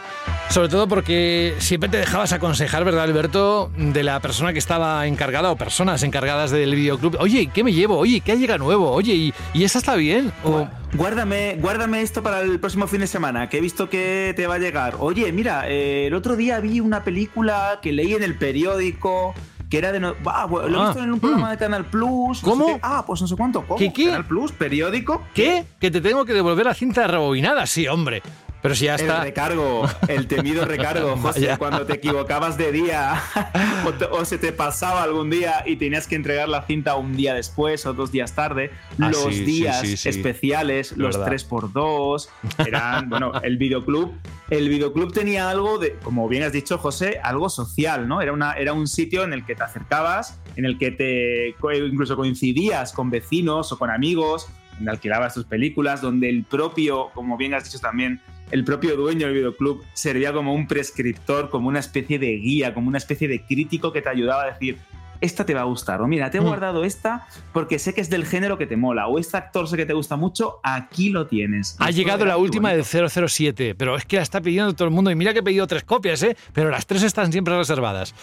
[0.51, 3.71] sobre todo porque siempre te dejabas aconsejar, ¿verdad, Alberto?
[3.77, 7.17] De la persona que estaba encargada o personas encargadas del videoclub.
[7.21, 7.97] Oye, ¿qué me llevo?
[7.97, 8.91] Oye, ¿qué llega nuevo?
[8.91, 10.33] Oye, ¿y, y esa está bien?
[10.45, 10.67] O...
[10.95, 14.57] Guárdame, guárdame esto para el próximo fin de semana, que he visto que te va
[14.57, 14.97] a llegar.
[14.99, 19.35] Oye, mira, eh, el otro día vi una película que leí en el periódico
[19.71, 20.01] que era de.
[20.01, 21.51] No, ah, lo he visto en un programa mm.
[21.53, 22.41] de Canal Plus.
[22.41, 22.81] ¿Cómo?
[22.83, 23.63] ah, pues no sé cuánto.
[23.63, 23.79] ¿Cómo?
[23.79, 24.07] ¿Qué, qué?
[24.07, 25.23] Canal Plus, periódico.
[25.33, 25.65] ¿Qué?
[25.79, 27.67] Que te tengo que devolver la cinta rebobinada.
[27.67, 28.21] Sí, hombre.
[28.63, 29.19] Pero si ya está.
[29.19, 33.21] El recargo, el temido recargo, José, cuando te equivocabas de día
[34.11, 37.87] o, se te pasaba algún día y tenías que entregar la cinta un día después
[37.87, 38.71] o dos días tarde.
[38.99, 40.09] Ah, los sí, días sí, sí, sí.
[40.11, 41.33] especiales, los verdad.
[41.33, 42.29] 3x2,
[42.67, 44.13] eran, bueno, el videoclub.
[44.51, 48.21] El videoclub tenía algo de, como bien has dicho, José, algo social, ¿no?
[48.21, 52.17] Era, una, era un sitio en el que te acercabas, en el que te incluso
[52.17, 57.55] coincidías con vecinos o con amigos, donde alquilabas tus películas, donde el propio, como bien
[57.55, 62.19] has dicho también, el propio dueño del videoclub servía como un prescriptor, como una especie
[62.19, 64.79] de guía, como una especie de crítico que te ayudaba a decir,
[65.21, 66.47] esta te va a gustar, o mira, te he Mm.
[66.47, 69.77] guardado esta porque sé que es del género que te mola, o este actor sé
[69.77, 71.77] que te gusta mucho, aquí lo tienes.
[71.79, 73.09] Ha Esto llegado la última del bonito.
[73.29, 75.11] 007, pero es que la está pidiendo todo el mundo.
[75.11, 76.37] Y mira que he pedido tres copias, ¿eh?
[76.55, 78.15] Pero las tres están siempre reservadas.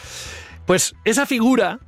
[0.66, 1.80] Pues esa figura,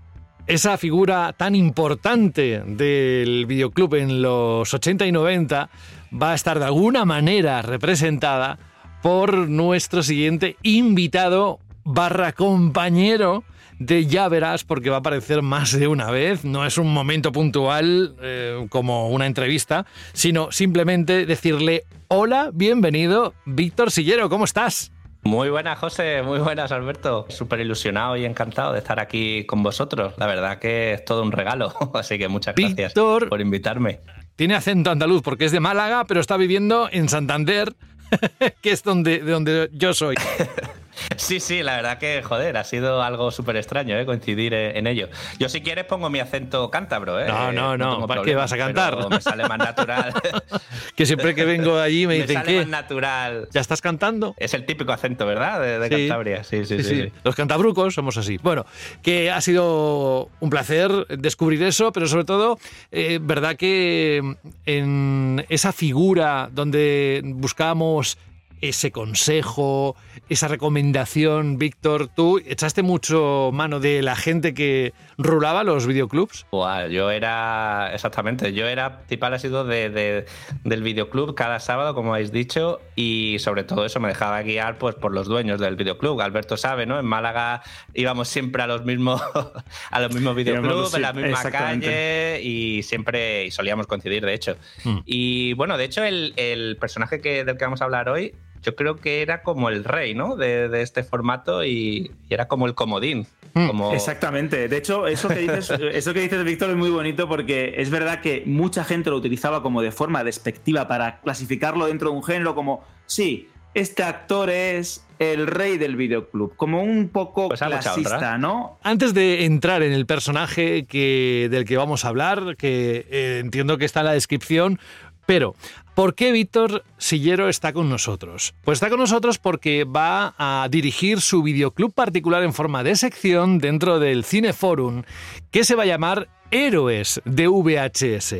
[0.46, 5.70] esa figura tan importante del videoclub en los 80 y 90,
[6.12, 8.60] va a estar de alguna manera representada
[9.02, 13.44] por nuestro siguiente invitado barra compañero
[13.80, 16.44] de Ya Verás, porque va a aparecer más de una vez.
[16.44, 23.92] No es un momento puntual eh, como una entrevista, sino simplemente decirle hola, bienvenido, Víctor
[23.92, 24.92] Sillero, ¿cómo estás?
[25.24, 27.26] Muy buenas, José, muy buenas, Alberto.
[27.30, 30.14] Súper ilusionado y encantado de estar aquí con vosotros.
[30.18, 33.30] La verdad que es todo un regalo, así que muchas gracias Víctor.
[33.30, 34.00] por invitarme.
[34.40, 37.76] Tiene acento andaluz porque es de Málaga, pero está viviendo en Santander,
[38.62, 40.16] que es donde, de donde yo soy.
[41.18, 44.06] Sí, sí, la verdad que, joder, ha sido algo súper extraño ¿eh?
[44.06, 45.10] coincidir en, en ello.
[45.40, 47.20] Yo, si quieres, pongo mi acento cántabro.
[47.20, 47.28] ¿eh?
[47.28, 48.98] No, no, no, ¿para qué vas a cantar?
[49.10, 50.14] Me sale más natural.
[50.96, 53.48] que siempre que vengo allí me Me dicen sale que más natural.
[53.52, 54.34] ya estás cantando.
[54.38, 55.62] Es el típico acento, ¿verdad?
[55.62, 56.08] De, de Sí.
[56.08, 56.44] Cantabria.
[56.44, 57.12] Sí sí, sí, sí.
[57.24, 58.38] Los cantabrucos somos así.
[58.44, 58.66] Bueno,
[59.02, 62.60] que ha sido un placer descubrir eso, pero sobre todo,
[62.92, 64.36] eh, verdad que
[64.66, 68.18] en esa figura donde buscamos
[68.62, 69.96] ese consejo,
[70.30, 76.46] esa recomendación, Víctor, tú echaste mucho mano de la gente que rulaba los videoclubs.
[76.90, 80.26] Yo era, exactamente, yo era principal ha sido de, de-
[80.64, 84.96] del videoclub cada sábado, como habéis dicho, y sobre todo eso me dejaba guiar pues
[84.96, 86.20] por los dueños del videoclub.
[86.22, 87.00] Alberto sabe, ¿no?
[87.00, 87.62] En Málaga
[87.94, 89.22] íbamos siempre a los mismos,
[89.92, 94.56] a los mismos videoclubs, en la misma calle, y siempre y solíamos coincidir, de hecho.
[94.84, 94.98] Mm.
[95.06, 98.76] Y bueno, de hecho, el, el personaje que, del que vamos a hablar hoy, yo
[98.76, 100.36] creo que era como el rey, ¿no?
[100.36, 103.28] De, de este formato y, y era como el comodín.
[103.54, 103.94] Como...
[103.94, 104.68] Exactamente.
[104.68, 108.22] De hecho, eso que dices, eso que dices, Víctor, es muy bonito porque es verdad
[108.22, 112.56] que mucha gente lo utilizaba como de forma despectiva para clasificarlo dentro de un género
[112.56, 118.38] como, sí, este actor es el rey del videoclub, como un poco Pues clasista.
[118.38, 118.80] ¿no?
[118.84, 123.78] Antes de entrar en el personaje que, del que vamos a hablar, que eh, entiendo
[123.78, 124.80] que está en la descripción,
[125.26, 125.56] pero
[126.00, 128.54] ¿por qué Víctor Sillero está con nosotros?
[128.64, 133.60] Pues está con nosotros porque va a dirigir su videoclub particular en forma de sección
[133.60, 135.04] dentro del Cineforum,
[135.52, 138.36] que se va a llamar Héroes de VHS.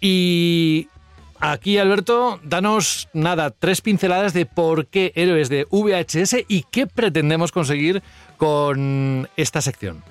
[0.00, 0.88] Y
[1.38, 7.52] Aquí, Alberto, danos nada, tres pinceladas de por qué héroes de VHS y qué pretendemos
[7.52, 8.02] conseguir
[8.38, 10.02] con esta sección.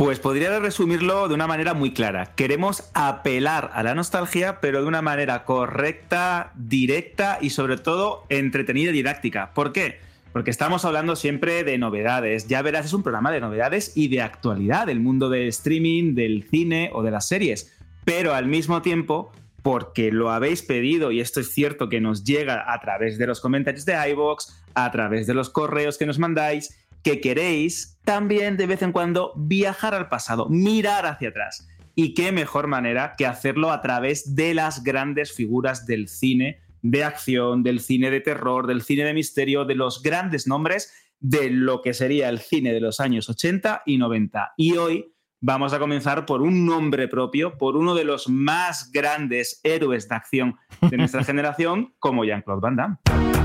[0.00, 2.32] Pues podría resumirlo de una manera muy clara.
[2.34, 8.88] Queremos apelar a la nostalgia, pero de una manera correcta, directa y sobre todo entretenida
[8.88, 9.52] y didáctica.
[9.52, 9.98] ¿Por qué?
[10.32, 12.48] Porque estamos hablando siempre de novedades.
[12.48, 16.48] Ya verás, es un programa de novedades y de actualidad del mundo del streaming, del
[16.50, 17.70] cine o de las series.
[18.06, 19.32] Pero al mismo tiempo,
[19.62, 23.42] porque lo habéis pedido y esto es cierto que nos llega a través de los
[23.42, 28.66] comentarios de iVoox, a través de los correos que nos mandáis, que queréis también de
[28.66, 31.68] vez en cuando viajar al pasado, mirar hacia atrás.
[31.94, 37.04] Y qué mejor manera que hacerlo a través de las grandes figuras del cine de
[37.04, 41.82] acción, del cine de terror, del cine de misterio, de los grandes nombres de lo
[41.82, 44.54] que sería el cine de los años 80 y 90.
[44.56, 49.60] Y hoy vamos a comenzar por un nombre propio, por uno de los más grandes
[49.62, 53.39] héroes de acción de nuestra generación, como Jean-Claude Van Damme.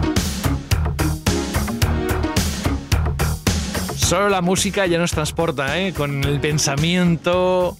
[4.06, 5.91] Solo la música ya nos transporta, ¿eh?
[5.93, 7.76] Con el pensamiento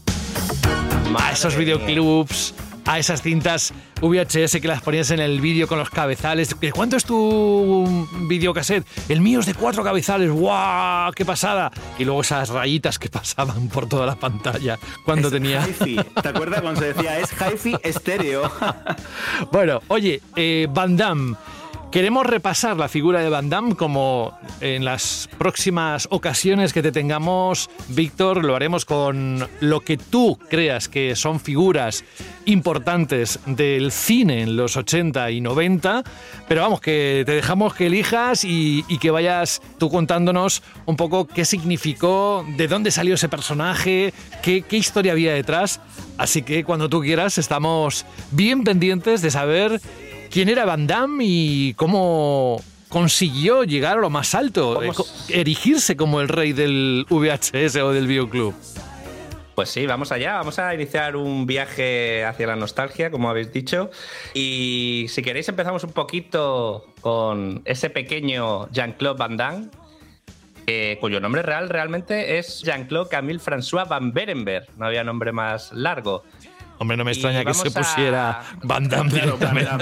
[1.20, 2.56] a esos videoclubs,
[2.86, 3.72] a esas cintas
[4.02, 6.60] VHS que las ponías en el vídeo con los cabezales.
[6.60, 8.86] ¿De ¿Cuánto es tu videocassette?
[9.08, 10.32] El mío es de cuatro cabezales.
[10.32, 11.12] ¡Guau!
[11.14, 11.72] ¡Qué pasada!
[12.00, 15.62] Y luego esas rayitas que pasaban por toda la pantalla cuando Es tenía.
[15.68, 15.96] hi-fi.
[16.24, 18.52] ¿Te acuerdas cuando se decía es hi-fi estéreo?
[19.52, 21.36] Bueno, oye, eh, Van Damme.
[21.96, 27.70] Queremos repasar la figura de Van Damme como en las próximas ocasiones que te tengamos,
[27.88, 32.04] Víctor, lo haremos con lo que tú creas que son figuras
[32.44, 36.04] importantes del cine en los 80 y 90,
[36.50, 41.26] pero vamos, que te dejamos que elijas y, y que vayas tú contándonos un poco
[41.26, 45.80] qué significó, de dónde salió ese personaje, qué, qué historia había detrás.
[46.18, 49.82] Así que cuando tú quieras estamos bien pendientes de saber
[50.36, 54.92] quién era Van Damme y cómo consiguió llegar a lo más alto, eh,
[55.30, 58.54] erigirse como el rey del VHS o del videoclub.
[59.56, 60.34] Pues sí, vamos allá.
[60.34, 63.90] Vamos a iniciar un viaje hacia la nostalgia, como habéis dicho.
[64.34, 69.70] Y si queréis empezamos un poquito con ese pequeño Jean-Claude Van Damme,
[70.68, 74.68] eh, cuyo nombre real realmente es Jean-Claude Camille François Van Berenberg.
[74.76, 76.26] No había nombre más largo.
[76.78, 79.38] Hombre, no me extraña que se a- pusiera Van Damme Claro,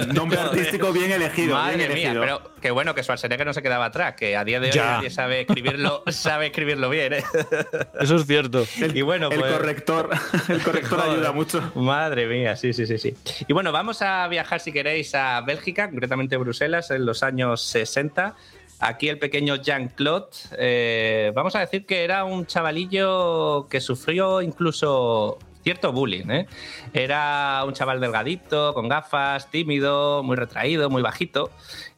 [0.14, 1.56] nombre artístico bien elegido.
[1.56, 2.22] Madre bien mía, elegido.
[2.22, 4.86] pero qué bueno que Schwarzenegger no se quedaba atrás, que a día de hoy Ya.
[4.98, 7.14] nadie sabe escribirlo, sabe escribirlo bien.
[7.14, 7.24] ¿eh?
[8.00, 8.66] Eso es cierto.
[8.80, 10.10] El, y bueno, el pues- corrector,
[10.50, 11.14] el corrector Joder.
[11.16, 11.72] ayuda mucho.
[11.76, 13.16] Madre mía, sí, sí, sí, sí.
[13.48, 18.36] Y bueno, vamos a viajar, si queréis, a Bélgica, concretamente Bruselas, en los años 60.
[18.80, 20.28] Aquí el pequeño Jean-Claude,
[20.58, 26.30] eh, vamos a decir que era un chavalillo que sufrió incluso cierto bullying.
[26.30, 26.48] ¿eh?
[26.94, 31.52] Era un chaval delgadito, con gafas, tímido, muy retraído, muy bajito.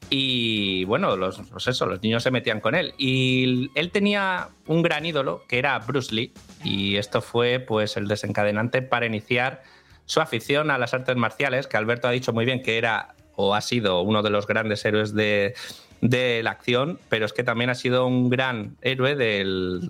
[0.10, 2.94] Y bueno, los, pues eso, los niños se metían con él.
[2.98, 6.32] Y él tenía un gran ídolo que era Bruce Lee.
[6.64, 9.64] Y esto fue pues el desencadenante para iniciar
[10.06, 13.54] su afición a las artes marciales, que Alberto ha dicho muy bien que era o
[13.56, 15.56] ha sido uno de los grandes héroes de,
[16.02, 19.44] de la acción, pero es que también ha sido un gran héroe de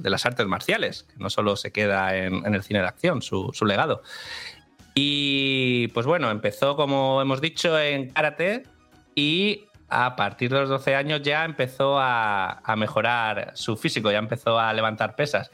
[0.04, 4.02] las artes marciales, que no solo se queda en, el cine de acción, su, legado.
[4.94, 8.64] Y pues bueno, empezó, como hemos dicho, en karate
[9.14, 14.58] y a partir de los 12 años ya empezó a mejorar su físico, ya empezó
[14.58, 15.52] a levantar pesas.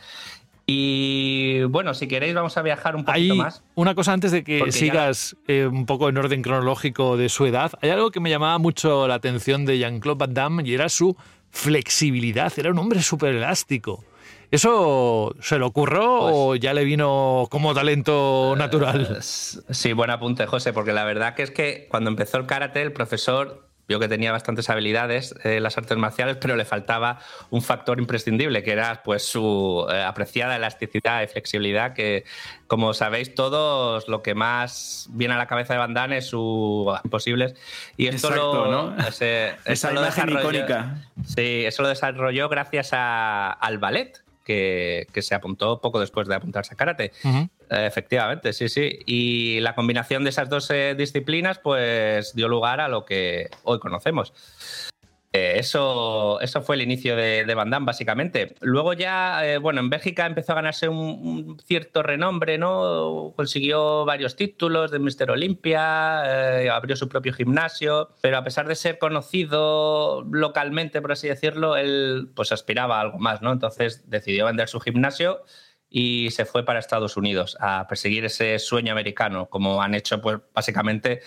[0.73, 3.63] Y bueno, si queréis vamos a viajar un poquito Hay más.
[3.75, 7.73] Una cosa antes de que sigas eh, un poco en orden cronológico de su edad.
[7.81, 11.17] Hay algo que me llamaba mucho la atención de Jean-Claude Van Damme y era su
[11.49, 12.53] flexibilidad.
[12.55, 14.05] Era un hombre súper elástico.
[14.49, 19.17] ¿Eso se le ocurrió o ya le vino como talento natural?
[19.21, 22.93] Sí, buen apunte, José, porque la verdad que es que cuando empezó el karate, el
[22.93, 27.19] profesor vio que tenía bastantes habilidades en eh, las artes marciales, pero le faltaba
[27.49, 32.23] un factor imprescindible, que era pues su eh, apreciada elasticidad y flexibilidad, que
[32.67, 36.87] como sabéis todos, lo que más viene a la cabeza de Van Damme es sus
[37.03, 37.53] imposibles.
[37.97, 39.07] Y esto Exacto, lo, ¿no?
[39.07, 40.95] ese- Esa lo imagen desarrolló- icónica.
[41.25, 46.35] Sí, eso lo desarrolló gracias a- al ballet, que, que se apuntó poco después de
[46.35, 47.11] apuntarse a karate.
[47.25, 47.37] Ujú.
[47.39, 48.99] Eh, Efectivamente, sí, sí.
[49.05, 53.79] Y la combinación de esas dos eh, disciplinas, pues dio lugar a lo que hoy
[53.79, 54.33] conocemos.
[55.33, 58.55] Eh, eso, eso fue el inicio de, de Van Damme, básicamente.
[58.59, 63.31] Luego ya, eh, bueno, en Bélgica empezó a ganarse un, cierto renombre, ¿no?
[63.37, 64.99] Consiguió varios títulos de.
[65.29, 71.29] Olympia, eh, abrió su propio gimnasio, pero a pesar de ser conocido localmente, por así
[71.29, 73.53] decirlo, él pues aspiraba a algo más, ¿no?
[73.53, 75.43] Entonces decidió vender su gimnasio
[75.93, 80.39] y se fue para Estados Unidos a perseguir ese sueño americano, como han hecho pues
[80.55, 81.19] básicamente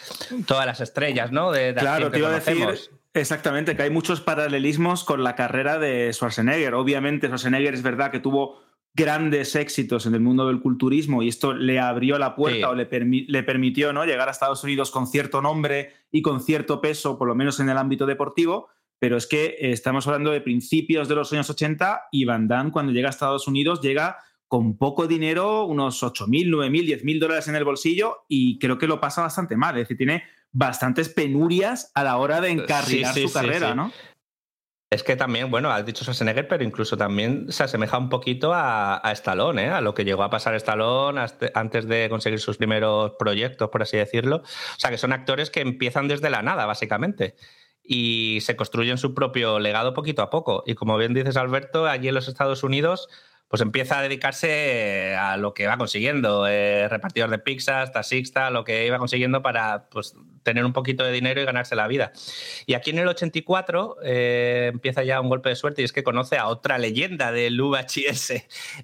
[0.46, 1.52] todas las estrellas, ¿no?
[1.52, 2.66] De, de Claro, te iba a decir
[3.12, 6.74] exactamente que hay muchos paralelismos con la carrera de Schwarzenegger.
[6.74, 8.62] Obviamente, Schwarzenegger es verdad que tuvo
[8.96, 12.62] grandes éxitos en el mundo del culturismo y esto le abrió la puerta Sí.
[12.64, 14.04] o le, permi- le permitió ¿no?
[14.06, 17.68] llegar a Estados Unidos con cierto nombre y con cierto peso, por lo menos en
[17.68, 18.68] el ámbito deportivo.
[19.00, 22.92] Pero es que estamos hablando de principios de los años 80 y Van Damme cuando
[22.92, 24.18] llega a Estados Unidos llega
[24.54, 29.00] con poco dinero, unos 8.000, 9.000, 10.000 dólares en el bolsillo y creo que lo
[29.00, 29.74] pasa bastante mal.
[29.74, 33.76] Es decir, tiene bastantes penurias a la hora de encarrilar Sí, sí, su carrera, sí.
[33.76, 33.92] ¿no?
[34.90, 39.04] Es que también, bueno, has dicho Schwarzenegger, pero incluso también se asemeja un poquito a,
[39.04, 39.70] a Stallone, ¿eh?
[39.70, 41.20] a lo que llegó a pasar Stallone
[41.52, 44.36] antes de conseguir sus primeros proyectos, por así decirlo.
[44.36, 47.34] O sea, que son actores que empiezan desde la nada, básicamente.
[47.82, 50.62] Y se construyen su propio legado poquito a poco.
[50.64, 53.08] Y como bien dices, Alberto, allí en los Estados Unidos,
[53.48, 58.64] pues empieza a dedicarse a lo que va consiguiendo, eh, repartidor de pizzas, taxista, lo
[58.64, 62.12] que iba consiguiendo para pues, tener un poquito de dinero y ganarse la vida.
[62.66, 66.02] Y aquí en el 84 eh, empieza ya un golpe de suerte y es que
[66.02, 68.32] conoce a otra leyenda del VHS,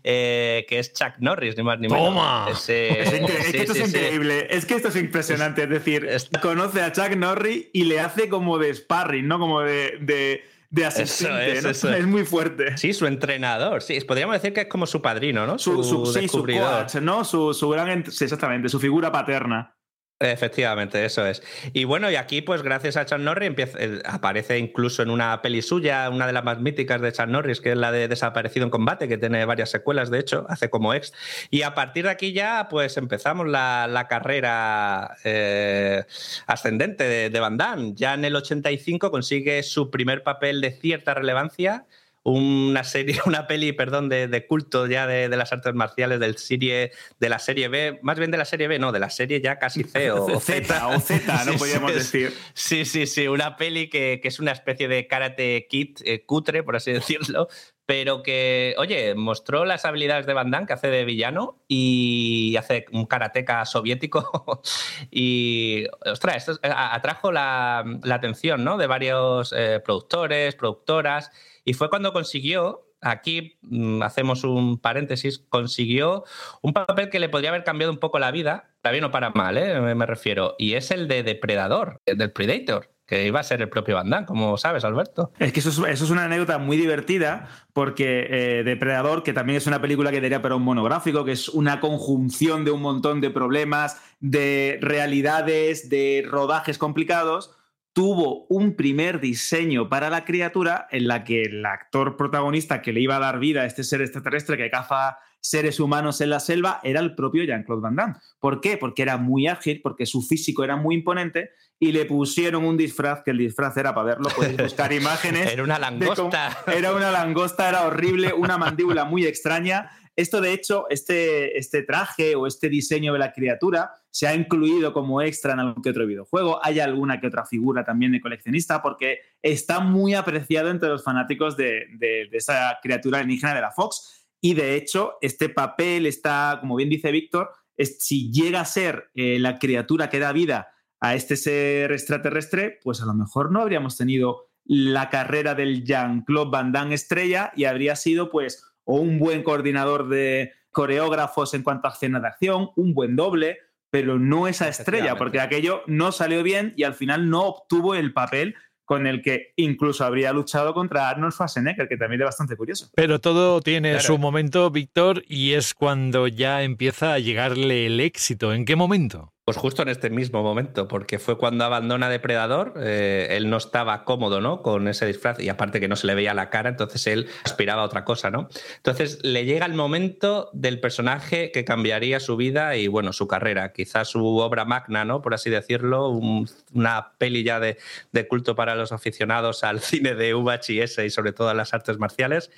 [0.04, 2.04] eh, que es Chuck Norris, ni más ni menos.
[2.06, 2.46] ¡Toma!
[2.50, 3.96] Ese- Es, sí, que esto sí, es sí.
[3.98, 5.64] increíble, es que esto es impresionante.
[5.64, 6.08] Es decir,
[6.40, 9.38] conoce a Chuck Norris y le hace como de sparring, ¿no?
[9.38, 11.59] Como de, de, de asistente.
[11.59, 11.71] es, ¿no?
[11.71, 12.07] eso es.
[12.07, 12.77] muy fuerte.
[12.79, 13.83] Sí, su entrenador.
[13.83, 15.59] Sí, podríamos decir que es como su padrino, ¿no?
[15.59, 17.25] Su, su, sí, su coach, ¿no?
[17.25, 18.11] Su, su gran.
[18.11, 19.77] sí, exactamente, su figura paterna.
[20.23, 21.43] Efectivamente, eso es.
[21.73, 25.62] Y bueno, y aquí, pues gracias a Chuck Norris, eh, aparece incluso en una peli
[25.62, 28.71] suya, una de las más míticas de Chuck Norris, que es la de Desaparecido en
[28.71, 31.14] Combate, que tiene varias secuelas, de hecho, hace como ex.
[31.49, 36.05] Y a partir de aquí ya, pues empezamos la, la carrera eh,
[36.47, 37.95] ascendente de, de Van Damme.
[37.95, 41.87] Ya en el 85 consigue su primer papel de cierta relevancia
[42.23, 46.37] una serie, una peli, perdón, de, de culto ya de, de las artes marciales del
[46.37, 49.41] serie, de la serie B, más bien de la serie B, no, de la serie
[49.41, 51.53] ya casi C o, o Z, o Z, ¿no?
[51.53, 52.35] Sí, Podríamos sí, decir.
[52.55, 56.62] Sí, sí, sí, una peli que, que es una especie de karate kid eh, cutre,
[56.62, 57.49] por así decirlo,
[57.91, 62.84] pero que, oye, mostró las habilidades de Van Damme, que hace de villano y hace
[62.93, 64.62] un karateca soviético.
[65.11, 68.76] y, ostras, esto es- a- atrajo la, atención ¿no?
[68.76, 71.32] de varios eh, productores, productoras,
[71.64, 72.86] y fue cuando consiguió.
[73.01, 76.22] Aquí mm, hacemos un paréntesis, consiguió
[76.62, 79.30] un papel que le podría haber cambiado un poco la vida, para bien o para
[79.30, 79.80] mal, ¿eh?
[79.80, 83.68] me, refiero, y es el de depredador, el del Predator, que iba a ser el
[83.68, 85.32] propio Van Damme, como sabes, Alberto.
[85.40, 89.80] Es que eso es, una anécdota muy divertida porque eh, Depredador, que también es una
[89.80, 94.00] película que daría para un monográfico, que es una conjunción de un montón de problemas,
[94.20, 97.56] de realidades, de rodajes complicados,
[97.92, 103.00] tuvo un primer diseño para la criatura en la que el actor protagonista que le
[103.00, 106.78] iba a dar vida a este ser extraterrestre que caza seres humanos en la selva
[106.84, 108.14] era el propio Jean-Claude Van Damme.
[108.38, 108.76] ¿Por qué?
[108.76, 111.50] Porque era muy ágil, porque su físico era muy imponente
[111.83, 115.51] y le pusieron un disfraz, que el disfraz era para verlo, podéis buscar imágenes.
[115.51, 116.59] Era una langosta.
[116.66, 119.91] Era una langosta, era horrible, una mandíbula muy extraña.
[120.14, 124.93] Esto, de hecho, este, este traje o este diseño de la criatura se ha incluido
[124.93, 126.61] como extra en algún que otro videojuego.
[126.62, 131.57] Hay alguna que otra figura también de coleccionista porque está muy apreciado entre los fanáticos
[131.57, 134.26] de, de, de esa criatura alienígena de la Fox.
[134.43, 139.11] Y de hecho, este papel está, como bien dice Víctor, es, si llega a ser
[139.14, 140.68] eh, la criatura que da vida
[141.01, 146.51] a este ser extraterrestre, pues a lo mejor no habríamos tenido la carrera del Jean-Claude
[146.51, 151.88] Van Damme estrella y habría sido pues o un buen coordinador de coreógrafos en cuanto
[151.88, 153.59] a escena de acción, un buen doble,
[153.90, 158.12] pero no esa estrella, porque aquello no salió bien y al final no obtuvo el
[158.12, 162.90] papel con el que incluso habría luchado contra Arnold Schwarzenegger, que también es bastante curioso.
[162.96, 164.05] Pero todo tiene claro.
[164.05, 168.53] su momento, Víctor, y es cuando ya empieza a llegarle el éxito.
[168.53, 169.32] ¿En qué momento?
[169.51, 174.05] Pues justo en este mismo momento, porque fue cuando abandona Depredador, eh, él no estaba
[174.05, 174.62] cómodo, ¿no?
[174.62, 177.82] Con ese disfraz y aparte que no se le veía la cara, entonces él aspiraba
[177.82, 178.48] a otra cosa, ¿no?
[178.76, 183.72] Entonces le llega el momento del personaje que cambiaría su vida y, bueno, su carrera,
[183.72, 185.20] quizás su obra magna, ¿no?
[185.20, 187.76] Por así decirlo, un, una peli ya de,
[188.12, 191.98] de, culto para los aficionados al cine de VHS y sobre todo a las artes
[191.98, 192.53] marciales.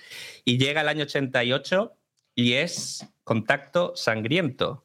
[0.45, 1.97] Y llega el año 88
[2.35, 4.83] y es Contacto Sangriento.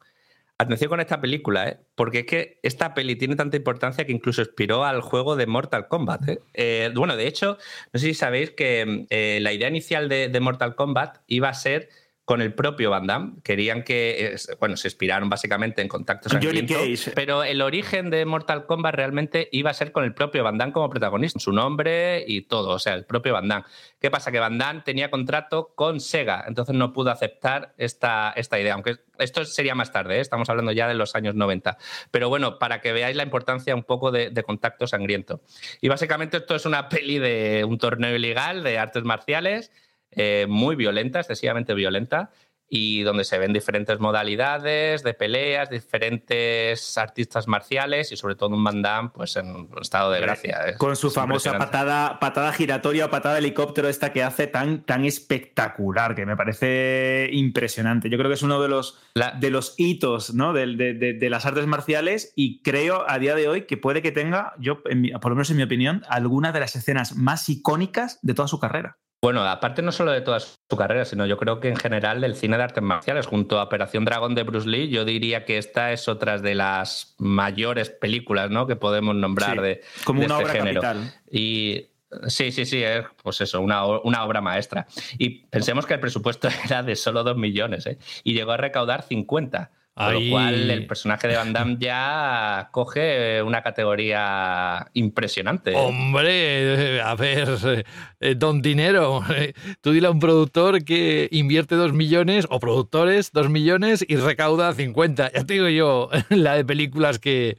[0.60, 1.78] Atención con esta película, ¿eh?
[1.94, 5.86] porque es que esta peli tiene tanta importancia que incluso inspiró al juego de Mortal
[5.86, 6.28] Kombat.
[6.28, 6.40] ¿eh?
[6.52, 7.58] Eh, bueno, de hecho,
[7.92, 11.90] no sé si sabéis que eh, la idea inicial de, Mortal Kombat iba a ser
[12.28, 13.40] con el propio Van Damme.
[13.42, 16.74] Querían que, bueno, se inspiraron básicamente en Contacto Sangriento,
[17.14, 20.74] pero el origen de Mortal Kombat realmente iba a ser con el propio Van Damme
[20.74, 23.64] como protagonista, su nombre y todo, o sea, el propio Van Damme.
[23.98, 24.30] ¿Qué pasa?
[24.30, 28.96] Que Van Damme tenía contrato con Sega, entonces no pudo aceptar esta, esta idea, aunque
[29.18, 30.20] esto sería más tarde, ¿eh?
[30.20, 31.78] estamos hablando ya de los años 90.
[32.10, 35.40] Pero bueno, para que veáis la importancia un poco de, de, Contacto Sangriento.
[35.80, 39.72] Y básicamente esto es una peli de un torneo ilegal de artes marciales
[40.10, 42.30] eh, muy violenta, excesivamente violenta,
[42.70, 48.62] y donde se ven diferentes modalidades de peleas, diferentes artistas marciales y sobre todo un
[48.62, 50.66] Van Damme pues, en estado de gracia.
[50.66, 54.84] Es, Con su famosa patada, patada giratoria o patada de helicóptero esta que hace tan,
[54.84, 58.10] tan espectacular, que me parece impresionante.
[58.10, 59.30] Yo creo que es uno de los, La...
[59.32, 60.52] de los hitos ¿no?
[60.52, 64.02] de, de, de, de, las artes marciales y creo a día de hoy que puede
[64.02, 67.48] que tenga, yo, mi, por lo menos en mi opinión, alguna de las escenas más
[67.48, 68.98] icónicas de toda su carrera.
[69.20, 72.36] Bueno, aparte no solo de toda su carrera, sino yo creo que en general del
[72.36, 75.92] cine de artes marciales, junto a Operación Dragón de Bruce Lee, yo diría que esta
[75.92, 78.68] es otra de las mayores películas ¿no?
[78.68, 80.80] que podemos nombrar sí, de, como de una este obra género.
[80.80, 81.14] capital.
[81.28, 81.88] Y
[82.28, 84.86] sí, sí, sí, es pues eso, una, una, obra maestra.
[85.18, 87.98] Y pensemos que el presupuesto era de solo 2 millones ¿eh?
[88.22, 89.72] y llegó a recaudar 50.
[89.98, 95.74] Con lo cual, el personaje de Van Damme ya coge una categoría impresionante.
[95.74, 97.84] Hombre, a ver,
[98.20, 99.22] eh, don Dinero,
[99.80, 104.72] tú dile a un productor que invierte dos millones, o productores, dos millones y recauda
[104.72, 105.32] 50.
[105.32, 107.58] Ya te digo yo, la de películas que,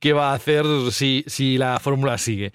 [0.00, 2.50] que va a hacer si, si la fórmula sigue.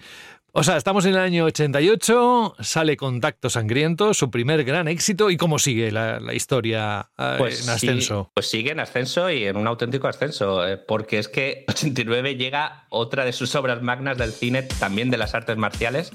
[0.54, 5.30] O sea, estamos en el año 88, sale Contacto Sangriento, su primer gran éxito.
[5.30, 8.30] ¿Y cómo sigue la, la historia eh, pues en ascenso?
[8.34, 12.84] Pues sigue en ascenso y en un auténtico ascenso, eh, porque es que 89 llega
[12.90, 16.12] otra de sus obras magnas del cine, también de las artes marciales,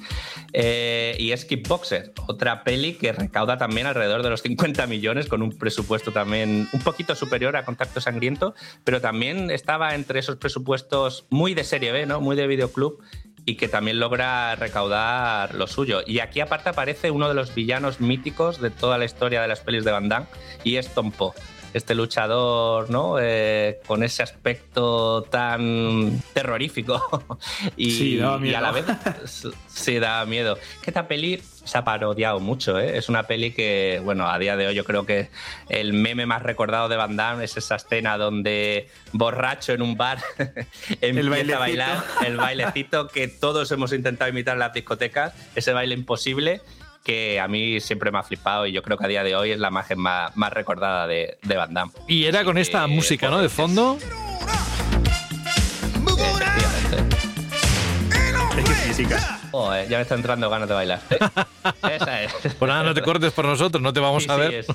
[0.53, 5.41] eh, y es Kickboxer, otra peli que recauda también alrededor de los 50 millones, con
[5.41, 11.25] un presupuesto también un poquito superior a Contacto Sangriento, pero también estaba entre esos presupuestos
[11.31, 12.21] muy de serie B, ¿no?
[12.21, 13.01] muy de videoclub
[13.47, 16.01] y que también logra recaudar lo suyo.
[16.05, 19.61] Y aquí aparte aparece uno de los villanos míticos de toda la historia de las
[19.61, 20.27] pelis de Van Damme
[20.65, 21.31] y es Tom Poe.
[21.73, 23.15] Este luchador, ¿no?
[23.21, 27.39] Eh, con ese aspecto tan terrorífico
[27.77, 28.85] y, sí, y, a la vez
[29.67, 30.57] sí da miedo.
[30.81, 32.97] Que esta peli se ha parodiado mucho, ¿eh?
[32.97, 35.29] Es una peli que, bueno, a día de hoy yo creo que
[35.69, 40.19] el meme más recordado de Van Damme es esa escena donde borracho en un bar
[41.01, 45.93] empieza a bailar el bailecito que todos hemos intentado imitar en las discotecas, ese baile
[45.93, 46.61] imposible
[47.03, 49.51] que a mí siempre me ha flipado y yo creo que a día de hoy
[49.51, 51.93] es la imagen más, más recordada de, de, Van Damme.
[52.07, 53.41] Y era con esta eh, música, ¿no?
[53.41, 53.97] De fondo.
[58.97, 59.46] física.
[59.89, 60.99] Ya me está entrando ganas de bailar.
[61.09, 61.17] ¿eh?
[61.95, 62.33] Esa es.
[62.33, 64.63] Pues nada, no te cortes por nosotros, no te vamos sí, a ver.
[64.63, 64.73] Sí,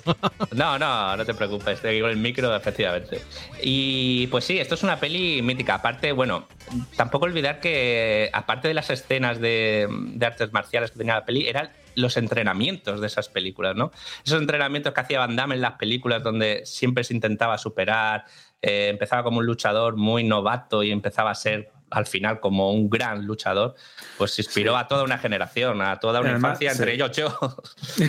[0.52, 3.20] no, no, no te preocupes, estoy aquí con el micro, efectivamente.
[3.62, 5.74] Y pues sí, esto es una peli mítica.
[5.74, 6.48] Aparte, bueno,
[6.96, 11.48] tampoco olvidar que, aparte de las escenas de, de artes marciales que tenía la peli,
[11.48, 13.92] eran los entrenamientos de esas películas, ¿no?
[14.24, 18.24] Esos entrenamientos que hacía Van Damme en las películas donde siempre se intentaba superar,
[18.60, 22.88] eh, empezaba como un luchador muy novato y empezaba a ser al final como un
[22.90, 23.74] gran luchador,
[24.18, 26.92] pues inspiró a toda una generación, a toda una Además, infancia, entre sí.
[26.94, 27.38] ellos yo.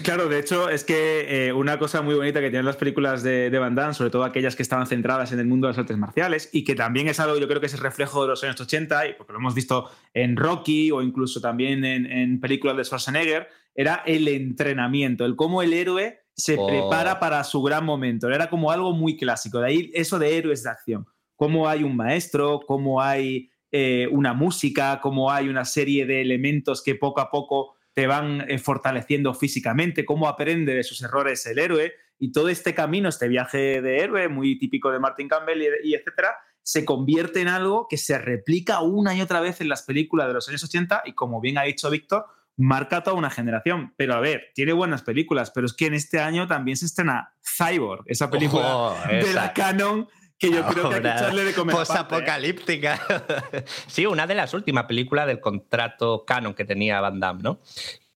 [0.03, 3.49] Claro, de hecho, es que eh, una cosa muy bonita que tienen las películas de,
[3.49, 5.97] de Van Damme, sobre todo aquellas que estaban centradas en el mundo de las artes
[5.97, 8.60] marciales, y que también es algo, yo creo que es el reflejo de los años
[8.60, 12.84] 80, y porque lo hemos visto en Rocky o incluso también en, en películas de
[12.85, 16.65] Schwarzenegger, era el entrenamiento, el cómo el héroe se Oh.
[16.68, 18.27] prepara para su gran momento.
[18.30, 19.60] Era como algo muy clásico.
[19.60, 21.05] De ahí eso de héroes de acción.
[21.35, 26.83] Cómo hay un maestro, cómo hay eh, una música, cómo hay una serie de elementos
[26.83, 31.57] que poco a poco te van eh, fortaleciendo físicamente, cómo aprende de sus errores el
[31.57, 31.91] héroe.
[32.19, 35.95] Y todo este camino, este viaje de héroe, muy típico de Martin Campbell y, y
[35.95, 40.27] etcétera, se convierte en algo que se replica una y otra vez en las películas
[40.27, 42.27] de los años 80 y como bien ha dicho Víctor,
[42.57, 43.95] marca toda una generación.
[43.97, 47.33] Pero a ver, tiene buenas películas, pero es que en este año también se estrena
[47.41, 49.33] Cyborg, esa película Ojo, de esa.
[49.33, 50.07] la canon
[50.44, 51.76] que yo creo que hay que Ahora, echarle de comer.
[51.76, 51.80] ¿eh?
[51.80, 53.02] Posapocalíptica.
[53.88, 57.60] sí, una de las últimas películas del contrato canon que tenía Van Damme, ¿no?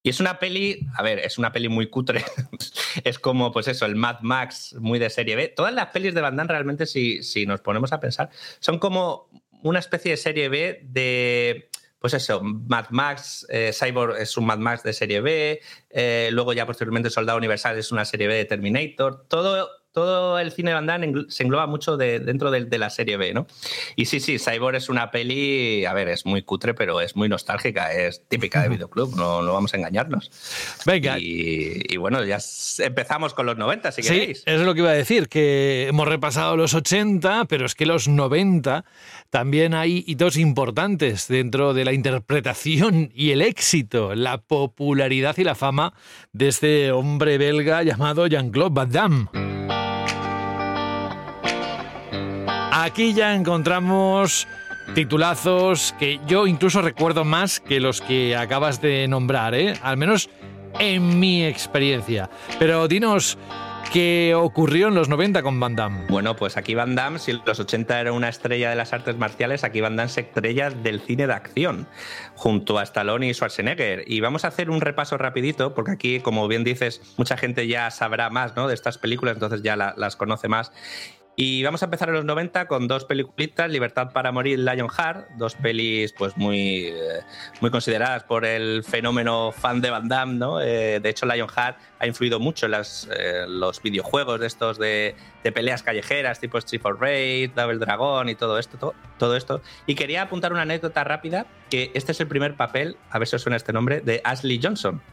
[0.04, 2.24] Y es una peli, a ver, es una peli muy cutre.
[3.04, 5.48] es como, pues eso, el Mad Max muy de serie B.
[5.50, 8.30] Todas las pelis de Van Damme realmente, si, si nos ponemos a pensar,
[8.60, 9.30] son como
[9.64, 14.60] una especie de serie B de, pues eso, Mad Max, eh, Cyborg es un Mad
[14.60, 15.60] Max de serie B,
[15.90, 20.52] eh, luego ya posteriormente Soldado Universal es una serie B de Terminator, todo, todo el
[20.52, 23.48] cine de Van Damme se engloba mucho de- dentro de, de la serie B, ¿no?
[23.96, 27.30] Y sí, sí, Cyborg es una peli, a ver, es muy cutre, pero es muy
[27.30, 30.30] nostálgica, es típica de videoclub, no, no vamos a engañarnos.
[30.86, 31.18] Venga.
[31.20, 32.38] Y, y bueno, ya
[32.80, 34.44] empezamos con los 90, si Sí, queréis.
[34.46, 38.08] es lo que iba a decir, que hemos repasado los 80, pero es que los
[38.08, 38.86] 90
[39.30, 45.56] también hay hitos importantes dentro de la interpretación y el éxito, la popularidad y la
[45.56, 45.94] fama
[46.34, 49.47] de este hombre belga llamado Jean-Claude Van Damme.
[52.88, 54.48] Aquí ya encontramos
[54.96, 59.74] titulazos que yo incluso recuerdo más que los que acabas de nombrar, ¿eh?
[59.84, 60.30] al menos
[60.80, 62.30] en mi experiencia.
[62.60, 63.38] Pero dinos
[63.92, 66.06] qué ocurrió en los 90 con Van Damme.
[66.10, 69.64] Bueno, pues aquí Van Damme, si los 80 era una estrella de las artes marciales,
[69.66, 71.88] aquí Van Damme es estrella del cine de acción,
[72.36, 74.04] junto a Stallone y Schwarzenegger.
[74.08, 77.92] Y vamos a hacer un repaso rapidito, porque aquí, como bien dices, mucha gente ya
[77.92, 78.68] sabrá más ¿no?
[78.68, 80.72] de estas películas, entonces ya la- las conoce más.
[81.40, 85.54] Y vamos a empezar en los 90 con dos peliculitas, Libertad para morir, Lionheart, dos
[85.54, 86.96] pelis pues muy, eh,
[87.62, 90.60] muy consideradas por el fenómeno fan de Van Damme, ¿no?
[90.60, 95.16] Eh, de hecho, Lionheart ha influido mucho en las, eh, los videojuegos de estos de,
[95.44, 99.62] de peleas callejeras, tipo Street for Raid, Double Dragon y todo esto, to- todo esto.
[99.86, 103.36] Y quería apuntar una anécdota rápida, que este es el primer papel, a ver si
[103.36, 105.04] os suena este nombre, de Ashley Johnson.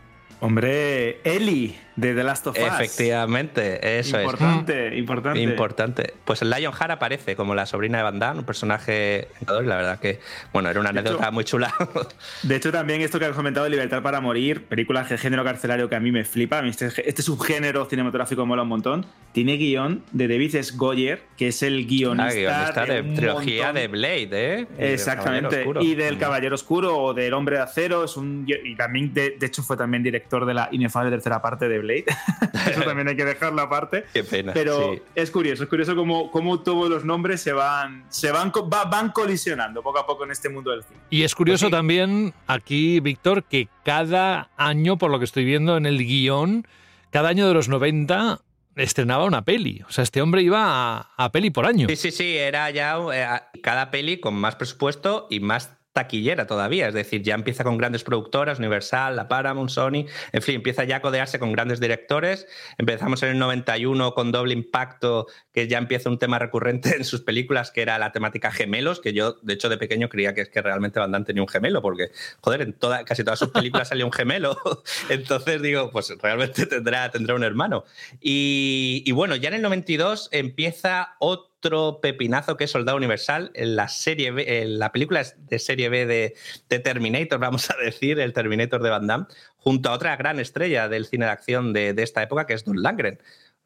[0.40, 2.64] Hombre, Ellie de The Last of Us.
[2.64, 4.24] Efectivamente, eso es.
[4.24, 5.40] Importante, importante.
[5.40, 6.14] Importante.
[6.24, 9.98] Pues el Lionheart aparece como la sobrina de Van Damme, un personaje y la verdad
[10.00, 10.20] que,
[10.52, 11.72] bueno, era una De anécdota hecho- muy chula.
[12.42, 15.96] De hecho, también esto que has comentado, Libertad para Morir, película de género carcelario que
[15.96, 16.60] a mí me flipa.
[16.66, 19.06] Este, este subgénero cinematográfico mola un montón.
[19.32, 20.72] Tiene guion de David S.
[20.76, 24.66] Goyer, que es el guionista, Ah, guionista de un trilogía montón- de Blade, ¿eh?
[24.78, 25.48] Y del Exactamente.
[25.48, 25.82] Caballero Oscuro.
[25.82, 28.04] Y del Caballero Oscuro o del Hombre de Acero.
[28.04, 31.68] Es un, y también, de, de hecho, fue también director de la inefable tercera parte
[31.68, 32.04] de Blade.
[32.70, 34.04] Eso también hay que dejarlo aparte.
[34.12, 34.52] Qué pena.
[34.52, 35.02] Pero sí.
[35.14, 39.10] es curioso, es curioso cómo, cómo todos los nombres se van, se van, va- van
[39.12, 40.98] colisionando poco a poco en este mundo del cine.
[41.10, 45.86] Y es curioso también aquí, Víctor, que cada año, por lo que estoy viendo en
[45.86, 46.66] el guion,
[47.10, 48.40] cada año de los 90
[48.76, 49.82] estrenaba una peli.
[49.88, 51.86] O sea, este hombre iba a, a peli por año.
[51.88, 53.26] Sí, sí, sí, era ya eh,
[53.62, 58.02] cada peli con más presupuesto y más taquillera todavía, es decir, ya empieza con grandes
[58.02, 62.48] productoras, Universal, la Paramount, Sony, en fin, empieza ya a codearse con grandes directores.
[62.78, 67.20] Empezamos en el 91 con Doble Impacto, que ya empieza un tema recurrente en sus
[67.20, 70.48] películas, que era la temática gemelos, que yo, de hecho, de pequeño creía que es
[70.48, 72.10] que realmente Van Damme tenía un gemelo, porque,
[72.40, 74.58] joder, en toda, casi todas sus películas salía un gemelo.
[75.08, 77.84] Entonces digo, pues realmente tendrá, tendrá un hermano.
[78.20, 83.50] Y, y bueno, ya en el 92 empieza otro otro pepinazo que es Soldado Universal,
[83.54, 86.34] en la serie B, en la película de serie B de,
[86.68, 89.26] de, Terminator, vamos a decir, el Terminator de Van Damme,
[89.56, 92.64] junto a otra gran estrella del cine de acción de, de esta época, que es
[92.64, 93.18] Don Langren.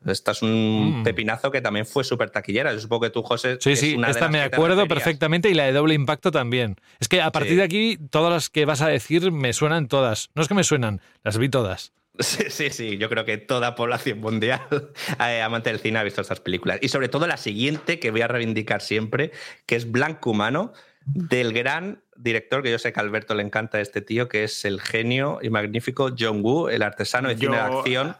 [0.06, 1.02] Esto es un mm.
[1.02, 2.72] pepinazo que también fue súper taquillera.
[2.72, 3.58] Yo supongo que tú, José.
[3.60, 6.76] Sí, sí, esta me acuerdo perfectamente y la de doble impacto también.
[7.00, 7.56] Es que a partir sí.
[7.56, 10.30] de aquí, todas las que vas a decir me suenan todas.
[10.34, 11.92] No es que me suenan, las vi todas.
[12.22, 14.60] Sí, sí, sí, yo creo que toda población mundial
[15.20, 16.78] eh, amante del cine ha visto estas películas.
[16.82, 19.30] Y sobre todo la siguiente que voy a reivindicar siempre,
[19.66, 20.72] que es Blanco Humano,
[21.04, 24.64] del gran director, que yo sé que a Alberto le encanta este tío, que es
[24.64, 28.16] el genio y magnífico John Woo, el artesano de cine de acción.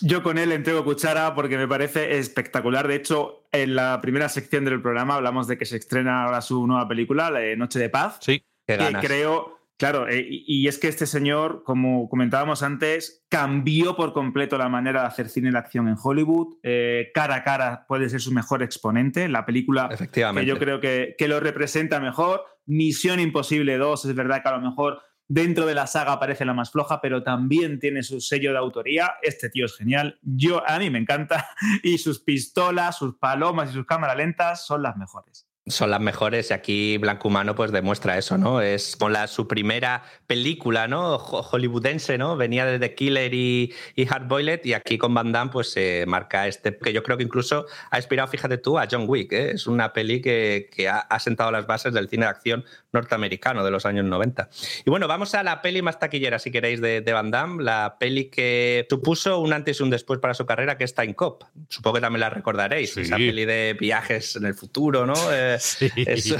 [0.00, 2.86] Yo con él entrego cuchara porque me parece espectacular.
[2.86, 6.66] De hecho, en la primera sección del programa hablamos de que se estrena ahora su
[6.66, 8.18] nueva película, La Noche de Paz.
[8.20, 14.12] Sí, que creo, claro, eh, y es que este señor, como comentábamos antes, cambió por
[14.12, 16.58] completo la manera de hacer cine de acción en Hollywood.
[16.62, 19.26] Eh, cara a cara puede ser su mejor exponente.
[19.28, 22.44] La película que yo creo que, que lo representa mejor.
[22.66, 26.52] Misión Imposible 2, es verdad que a lo mejor dentro de la saga parece la
[26.52, 29.14] más floja, pero también tiene su sello de autoría.
[29.22, 30.18] Este tío es genial.
[30.22, 31.48] Yo, a mí me encanta.
[31.82, 36.50] Y sus pistolas, sus palomas y sus cámaras lentas son las mejores son las mejores
[36.50, 38.60] y aquí Blanco Humano pues demuestra eso, ¿no?
[38.60, 41.18] Es con la, su primera película, ¿no?
[41.18, 42.36] Hollywoodense, ¿no?
[42.36, 46.04] Venía de The Killer y, y Hard Boiled y aquí con Van Damme pues se
[46.06, 49.50] marca este, que yo creo que incluso ha inspirado, fíjate tú, a John Wick, ¿eh?
[49.52, 53.70] Es una peli que, que ha, sentado las bases del cine de acción norteamericano de
[53.70, 54.48] los años 90.
[54.84, 57.96] Y bueno, vamos a la peli más taquillera, si queréis, de, de Van Damme, la
[57.98, 61.44] peli que supuso un antes y un después para su carrera, que es Time Cop.
[61.68, 65.14] Supongo que también la recordaréis, esa peli de viajes en el futuro, ¿no?
[65.32, 65.54] Eh,
[65.96, 66.34] es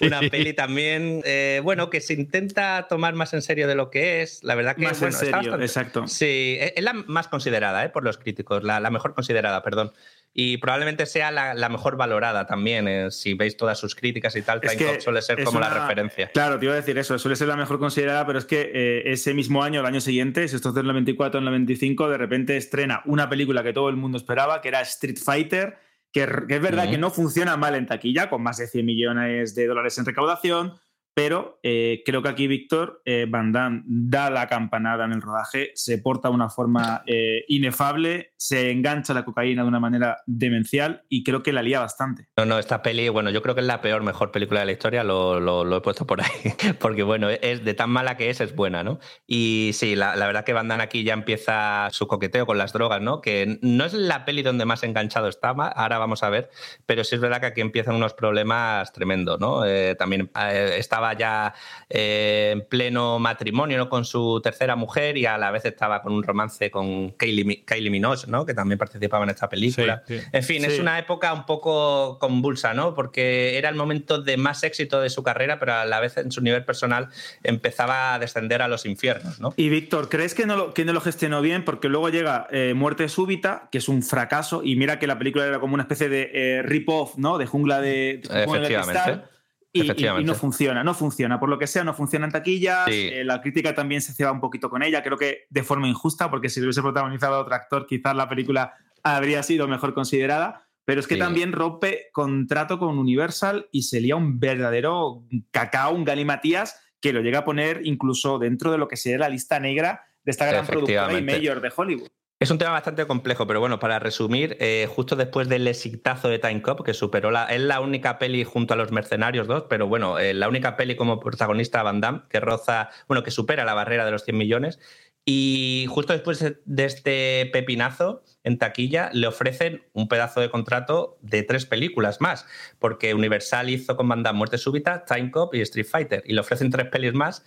[0.00, 4.22] una, peli también, eh, bueno, que se intenta tomar más en serio de lo que
[4.22, 4.42] es.
[4.44, 6.06] La verdad que más en serio, exacto.
[6.06, 7.88] Sí, es la más considerada ¿eh?
[7.88, 9.92] por los críticos, la, mejor considerada, perdón
[10.34, 12.88] y probablemente sea la, mejor valorada también.
[12.88, 16.28] Eh, si veis todas sus críticas y tal, Time Cop suele ser como la referencia.
[16.32, 19.32] Claro, te iba a decir eso, suele ser la mejor considerada, pero es que ese
[19.32, 22.56] mismo año, el año siguiente, si esto es del 94 en el 95, de repente
[22.56, 25.78] estrena una película que todo el mundo esperaba, que era Street Fighter,
[26.14, 29.66] que, es verdad que no funciona mal en taquilla, con más de 100 millones de
[29.66, 30.74] dólares en recaudación,
[31.14, 35.70] pero eh, creo que aquí Víctor eh, Van Damme da la campanada en el rodaje,
[35.74, 41.04] se porta de una forma eh, inefable, se engancha la cocaína de una manera demencial
[41.08, 42.28] y creo que la lía bastante.
[42.36, 44.72] No, no, esta peli, bueno, yo creo que es la peor, mejor película de la
[44.72, 46.28] historia, lo, he puesto por ahí,
[46.80, 48.98] porque bueno, es de tan mala que es, es buena, ¿no?
[49.26, 53.00] Y sí, la, verdad que Van Damme aquí ya empieza su coqueteo con las drogas,
[53.00, 53.20] ¿no?
[53.20, 56.50] Que no es la peli donde más enganchado estaba, ahora vamos a ver,
[56.86, 59.62] pero sí es verdad que aquí empiezan unos problemas tremendos, ¿no?
[59.98, 61.54] también estaba ya
[61.88, 63.88] eh, en pleno matrimonio ¿no?
[63.88, 67.90] con su tercera mujer y a la vez estaba con un romance con Kylie, Kylie
[67.90, 68.46] Minogue, ¿no?
[68.46, 70.02] que también participaba en esta película.
[70.08, 72.94] En fin, es una época un poco convulsa, ¿no?
[72.94, 76.32] porque era el momento de más éxito de su carrera, pero a la vez en
[76.32, 77.08] su nivel personal
[77.42, 79.40] empezaba a descender a los infiernos.
[79.40, 79.52] ¿no?
[79.56, 81.64] Y Víctor, ¿crees que no lo, que no lo gestionó bien?
[81.64, 85.46] Porque luego llega eh, Muerte Súbita, que es un fracaso, y mira que la película
[85.46, 87.38] era como una especie de eh, rip-off, ¿no?
[87.38, 89.33] De jungla de, Efectivamente.
[89.76, 89.82] Y,
[90.22, 91.40] no funciona, no funciona.
[91.40, 92.86] Por lo que sea, no funciona en taquillas.
[92.88, 96.30] Eh, la crítica también se ceba un poquito con ella, creo que de forma injusta,
[96.30, 100.68] porque si lo hubiese protagonizado otro actor, quizás la película habría sido mejor considerada.
[100.84, 106.04] Pero es que también rompe contrato con Universal y se lía un verdadero cacao, un
[106.04, 110.04] galimatías, que lo llega a poner incluso dentro de lo que sería la lista negra
[110.22, 112.10] de esta gran productora y mayor de Hollywood.
[112.44, 116.38] Es un tema bastante complejo, pero bueno, para resumir, eh, justo después del exitazo de
[116.38, 117.46] Time Cop, que superó la.
[117.46, 120.94] Es la única peli junto a Los Mercenarios 2, pero bueno, eh, la única peli
[120.94, 124.78] como protagonista Van Damme que roza, bueno, que supera la barrera de los 100 millones.
[125.24, 131.44] Y justo después de este pepinazo en taquilla, le ofrecen un pedazo de contrato de
[131.44, 132.44] tres películas más,
[132.78, 136.40] porque Universal hizo con Van Damme Muerte Súbita, Time Cop y Street Fighter, y le
[136.40, 137.42] ofrecen tres pelis más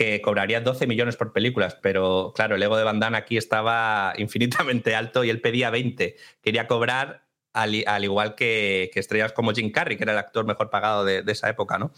[0.00, 4.14] que cobraría 12 millones por películas, pero claro, el ego de Van Damme aquí estaba
[4.16, 6.16] infinitamente alto y él pedía 20.
[6.40, 11.04] Quería cobrar al, igual que, estrellas como Jim Carrey, que era el actor mejor pagado
[11.04, 11.92] de, esa época, ¿no?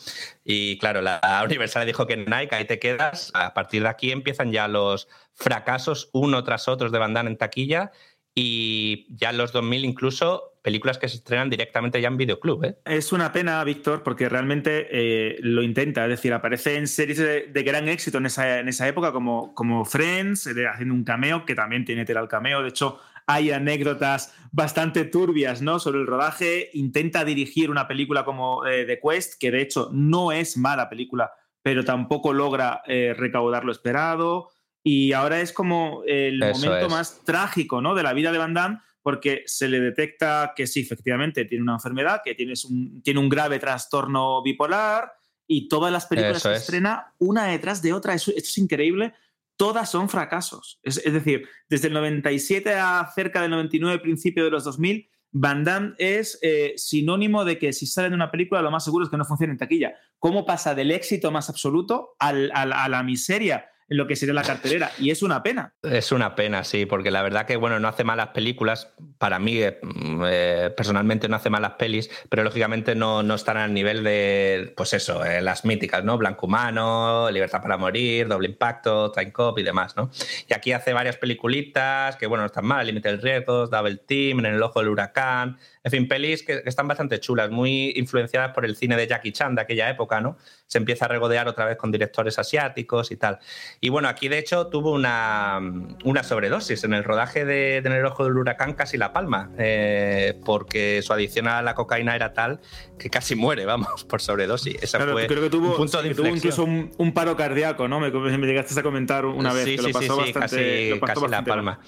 [0.44, 3.30] Y claro, la Universal dijo que Nike, ahí te quedas.
[3.34, 7.36] A partir de aquí empiezan ya los fracasos uno tras otro de Van Damme en
[7.36, 7.92] taquilla
[8.34, 12.64] y ya en los 2000 incluso películas que se estrenan directamente ya en videoclub.
[12.64, 12.78] ¿eh?
[12.84, 17.62] Es una pena, Víctor, porque realmente eh, lo intenta, es decir, aparece en series de,
[17.62, 21.56] gran éxito en esa, en esa época como, como Friends, eh, haciendo un cameo, que
[21.56, 25.78] también tiene tela al cameo, de hecho hay anécdotas bastante turbias ¿no?
[25.78, 30.56] sobre el rodaje, intenta dirigir una película como The Quest, que de hecho no es
[30.56, 31.30] mala película,
[31.62, 34.50] pero tampoco logra recaudar lo esperado.
[34.82, 37.94] Y ahora es como el momento más trágico ¿no?
[37.94, 41.74] de la vida de Van Damme, porque se le detecta que sí, efectivamente, tiene una
[41.74, 45.12] enfermedad, que tiene un, tiene un grave trastorno bipolar
[45.46, 49.12] y todas las películas que estrena, una detrás de otra, esto es increíble,
[49.56, 50.80] todas son fracasos.
[50.82, 55.94] Es, decir, desde el 97 a cerca del 99, principio de los 2000, Van Damme
[55.98, 59.16] es eh, sinónimo de que si sale de una película, lo más seguro es que
[59.16, 59.94] no funcione en taquilla.
[60.18, 63.66] ¿Cómo pasa del éxito más absoluto a la miseria?
[63.92, 64.90] En lo que sería la cartelera.
[64.98, 65.74] Y es una pena.
[65.82, 68.88] Es una pena, sí, porque la verdad que, bueno, no hace malas películas.
[69.18, 69.78] Para mí, eh,
[70.26, 74.94] eh, personalmente, no hace malas pelis, pero lógicamente no, no están al nivel de, pues
[74.94, 76.16] eso, eh, las míticas, ¿no?
[76.16, 80.10] Blanco Humano, Libertad para Morir, Doble Impacto, Time Cop y demás, ¿no?
[80.48, 84.40] Y aquí hace varias peliculitas que, bueno, no están mal, Límite del Riesgos, Double Team,
[84.40, 88.52] En el Ojo del Huracán, En fin, pelis que, que están bastante chulas, muy influenciadas
[88.54, 90.36] por el cine de Jackie Chan de aquella época, ¿no?
[90.66, 93.40] Se empieza a regodear otra vez con directores asiáticos y tal.
[93.80, 95.58] Y bueno, aquí de hecho tuvo una,
[96.04, 99.50] una sobredosis en el rodaje de, de En el ojo del huracán, casi la palma,
[99.58, 102.60] eh, porque su adicción a la cocaína era tal
[102.98, 104.80] que casi muere, vamos, por sobredosis.
[104.82, 107.36] Esa Claro, fue creo que tuvo, un punto de que tuvo incluso un, un paro
[107.36, 107.98] cardíaco, ¿no?
[107.98, 110.40] Me, me llegaste a comentar una vez Sí, que sí, lo pasó sí, sí, bastante,
[110.40, 111.78] casi- lo pasó casi la mal.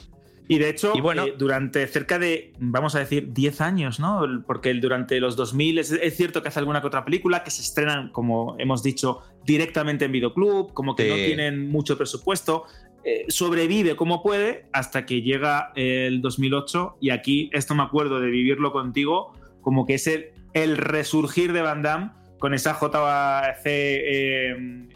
[0.47, 4.21] Y de hecho, Y bueno- eh, durante cerca de, vamos a decir, 10 años, ¿no?
[4.47, 7.63] Porque durante los 2000 es, es cierto que hace alguna que otra película que se
[7.63, 11.25] estrenan, como hemos dicho, directamente en videoclub, como que no Sí.
[11.27, 12.65] tienen mucho presupuesto.
[13.07, 18.31] eh, sobrevive como puede hasta que llega el 2008 y aquí, esto me acuerdo de
[18.31, 24.89] vivirlo contigo, como que es el, el resurgir de Van Damme con esa JC eh,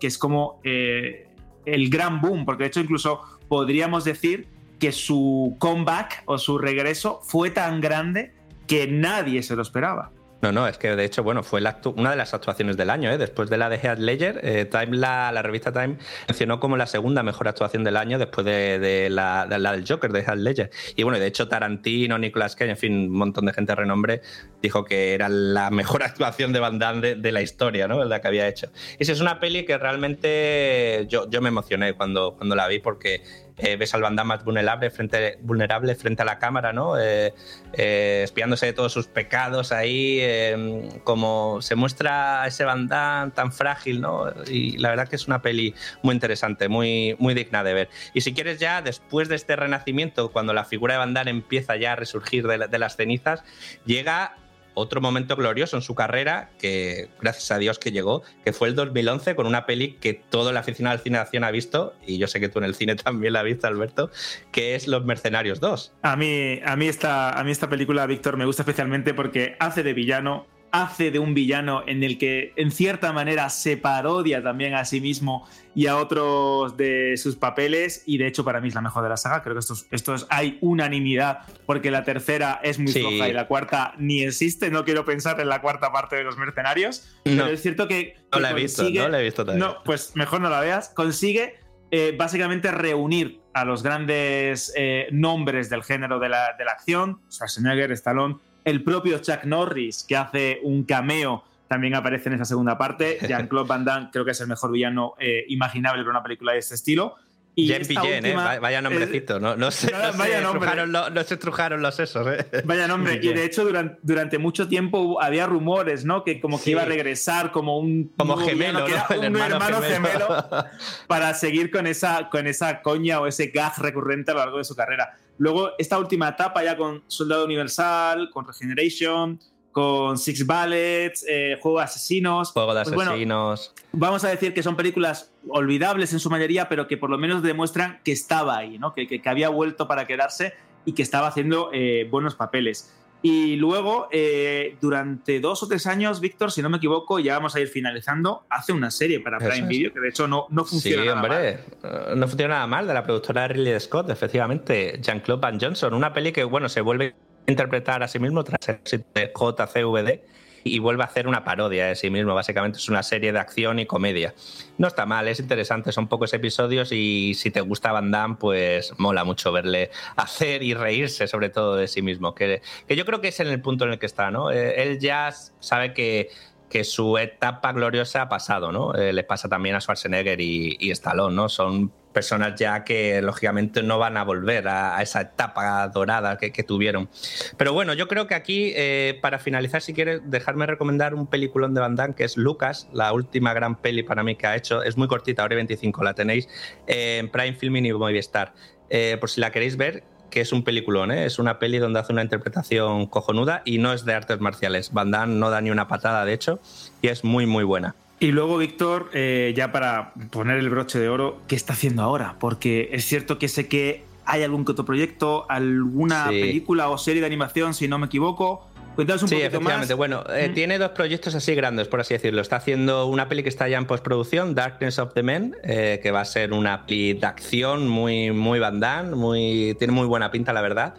[0.00, 1.26] que es como eh,
[1.66, 4.48] el gran boom, porque de hecho incluso podríamos decir
[4.84, 8.34] que su comeback o su regreso fue tan grande
[8.66, 10.12] que nadie se lo esperaba.
[10.42, 13.10] No, no, es que de hecho, bueno, fue la una de las actuaciones del año,
[13.10, 13.16] ¿eh?
[13.16, 15.96] después de la de Heath Ledger, eh, Time, la, la revista Time
[16.28, 19.88] mencionó como la segunda mejor actuación del año después de, de la, de la del
[19.88, 20.70] Joker, de Heath Ledger.
[20.96, 24.20] Y bueno, de hecho Tarantino, Nicolas Cage, en fin, un montón de gente de renombre
[24.60, 28.04] dijo que era la mejor actuación de Van Damme de, de la historia, ¿no?
[28.04, 28.68] La que había hecho.
[28.98, 32.80] Y sí, es una peli que realmente yo, yo me emocioné cuando, cuando la vi
[32.80, 33.22] porque
[33.56, 36.98] eh, ves al Van más vulnerable frente, vulnerable frente a la cámara, ¿no?
[36.98, 37.34] Eh,
[37.72, 44.00] eh, espiándose de todos sus pecados ahí, eh, como se muestra ese Van tan frágil,
[44.00, 44.32] ¿no?
[44.48, 47.88] Y la verdad que es una peli muy interesante, muy, muy digna de ver.
[48.12, 51.92] Y si quieres ya, después de este renacimiento, cuando la figura de Van empieza ya
[51.92, 53.44] a resurgir de las cenizas,
[53.86, 54.36] llega
[54.74, 58.74] otro momento glorioso en su carrera, que gracias a Dios que llegó, que fue el
[58.74, 62.18] 2011 con una peli que todo el aficionado al cine de acción ha visto, y
[62.18, 64.10] yo sé que tú en el cine también la has visto, Alberto,
[64.52, 65.92] que es Los Mercenarios 2.
[66.02, 69.82] A mí, a mí, esta, a mí esta película, Víctor, me gusta especialmente porque hace
[69.82, 70.46] de villano,
[70.82, 75.00] hace de un villano en el que en cierta manera se parodia también a sí
[75.00, 79.04] mismo y a otros de sus papeles y de hecho para mí es la mejor
[79.04, 79.42] de la saga.
[79.44, 83.00] Creo que estos, estos hay unanimidad porque la tercera es muy Sí.
[83.00, 84.68] floja y la cuarta ni existe.
[84.70, 87.44] No quiero pensar en la cuarta parte de Los Mercenarios, No.
[87.44, 88.14] pero es cierto que...
[88.32, 89.64] No que la he visto, no la he visto todavía.
[89.64, 90.88] No, pues mejor no la veas.
[90.88, 91.54] Consigue
[91.92, 97.20] eh, básicamente reunir a los grandes eh, nombres del género de la, de la acción,
[97.30, 102.76] Schwarzenegger, Stallone, el propio Chuck Norris, que hace un cameo, también aparece en esa segunda
[102.78, 103.18] parte.
[103.28, 106.58] Jean-Claude Van Damme creo que es el mejor villano eh, imaginable para una película de
[106.58, 107.16] este estilo.
[107.56, 108.30] Y Jen Pillen, ¿eh?
[108.30, 110.58] última- Va- Vaya nombrecito, no, no, se, Vaya- no se vaya nombre.
[110.58, 112.46] estrujaron lo- no se estrujaron los sesos, ¿eh?
[112.64, 116.24] Vaya nombre, y de hecho durante, durante mucho tiempo había rumores, ¿no?
[116.24, 116.70] Que como que Sí.
[116.72, 120.26] iba a regresar como un Como gemelo, que un hermano hermano, gemelo.
[120.26, 120.64] gemelo,
[121.06, 124.64] para seguir con esa, con esa coña o ese gag recurrente a lo largo de
[124.64, 125.16] su carrera.
[125.38, 129.40] Luego, esta última etapa ya con Soldado Universal, con Regeneration,
[129.72, 132.52] con Six Ballets, eh, Juego de Asesinos.
[132.52, 133.74] Juego de Pues bueno, asesinos.
[133.92, 137.42] vamos a decir que son películas olvidables en su mayoría, pero que por lo menos
[137.42, 138.94] demuestran que estaba ahí, ¿no?
[138.94, 140.54] que, que- que había vuelto para quedarse
[140.84, 142.94] y que estaba haciendo eh, buenos papeles.
[143.26, 147.56] Y luego, eh, durante dos o tres años, Víctor, si no me equivoco, ya vamos
[147.56, 149.66] a ir finalizando, hace una serie para Prime es.
[149.66, 151.30] Video, que de hecho no, no funciona Sí, nada mal.
[151.30, 151.50] hombre,
[151.84, 156.12] eh, no funciona nada mal, de la productora Ridley Scott, efectivamente, Jean-Claude Van Johnson, una
[156.12, 157.14] peli que, bueno, se vuelve
[157.46, 160.20] a interpretar a sí mismo tras el éxito de JCVD
[160.64, 163.78] y vuelve a hacer una parodia de sí mismo, básicamente es una serie de acción
[163.78, 164.34] y comedia.
[164.78, 168.92] No está mal, es interesante, son pocos episodios y si te gusta Van Damme, pues
[168.98, 173.20] mola mucho verle hacer y reírse sobre todo de sí mismo, que, que yo creo
[173.20, 174.50] que es en el punto en el que está, ¿no?
[174.50, 176.30] Eh, él ya sabe que
[176.70, 178.94] que su etapa gloriosa ha pasado, ¿no?
[178.94, 181.48] Eh, le pasa también a Schwarzenegger y, y Stallone, ¿no?
[181.48, 187.10] Son personas ya que lógicamente no van a volver a, esa etapa dorada que, tuvieron.
[187.58, 191.74] Pero bueno, yo creo que aquí, eh, para finalizar, si quieres, dejarme recomendar un peliculón
[191.74, 194.82] de Van Damme, que es Lucas, la última gran peli para mí que ha hecho.
[194.82, 196.48] Es muy cortita, hora y 25, la tenéis
[196.86, 198.54] en Prime Filming y Movistar.
[198.88, 201.26] Eh, por si la queréis ver, que es un peliculón, ¿eh?
[201.26, 204.92] es una peli donde hace una interpretación cojonuda y no es de artes marciales.
[204.92, 206.60] Van Damme no da ni una patada, de hecho,
[207.02, 207.94] y es muy, muy buena.
[208.24, 212.36] Y luego, Víctor, eh, ya para poner el broche de oro, ¿qué está haciendo ahora?
[212.40, 216.40] Porque es cierto que sé que hay algún otro proyecto, alguna Sí.
[216.40, 218.66] película o serie de animación, si no me equivoco.
[218.94, 219.88] Cuéntanos un sí, poquito efectivamente.
[219.92, 219.96] más.
[219.98, 220.54] Bueno, eh, Mm.
[220.54, 222.40] tiene dos proyectos así grandes, por así decirlo.
[222.40, 226.10] Está haciendo una peli que está ya en postproducción, Darkness of the Men, eh, que
[226.10, 230.54] va a ser una peli de acción muy, muy Damme, muy, tiene muy buena pinta,
[230.54, 230.94] la verdad.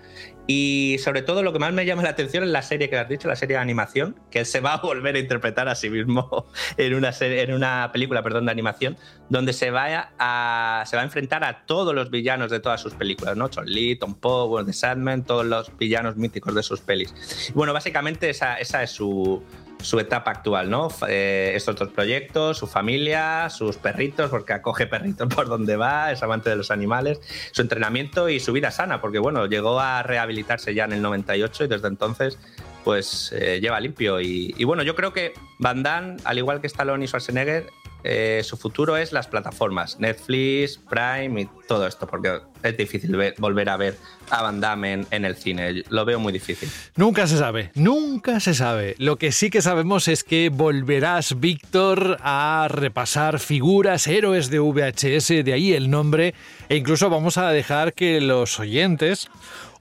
[0.48, 3.10] Y sobre todo lo que más me llama la atención es la serie que has
[3.10, 5.90] dicho, la serie de animación, que él se va a volver a interpretar a sí
[5.90, 6.46] mismo
[6.78, 8.98] en una, serie, en una película perdón, de animación,
[9.30, 12.94] donde se va, a, se va a enfrentar a todos los villanos de todas sus
[12.94, 13.48] películas, ¿no?
[13.48, 17.52] Chun Li, Tom Poe, The Sandman, todos los villanos míticos de sus pelis.
[17.56, 19.44] Bueno, básicamente esa, esa es su,
[19.82, 20.90] su etapa actual, ¿no?
[21.08, 26.24] Eh, estos dos proyectos, su familia, sus perritos, porque acoge perritos por donde va, es
[26.24, 27.22] amante de los animales,
[27.52, 31.66] su entrenamiento y su vida sana, porque bueno, llegó a rehabilitarse ya en el 98
[31.66, 32.40] y desde entonces
[32.84, 34.22] pues eh, lleva limpio.
[34.22, 37.66] Y, y, bueno, yo creo que Van Damme, al igual que Stallone y Schwarzenegger,
[38.08, 43.34] eh, su futuro es las plataformas, Netflix, Prime y todo esto, porque es difícil ver,
[43.40, 43.98] volver a ver
[44.30, 45.84] a Van Damme en, en, el cine.
[45.90, 46.70] Lo veo muy difícil.
[46.96, 48.94] Nunca se sabe, nunca se sabe.
[49.00, 55.44] Lo que sí que sabemos es que volverás, Víctor, a repasar figuras, héroes de VHS,
[55.44, 56.36] de ahí el nombre,
[56.70, 59.32] e incluso vamos a dejar que los oyentes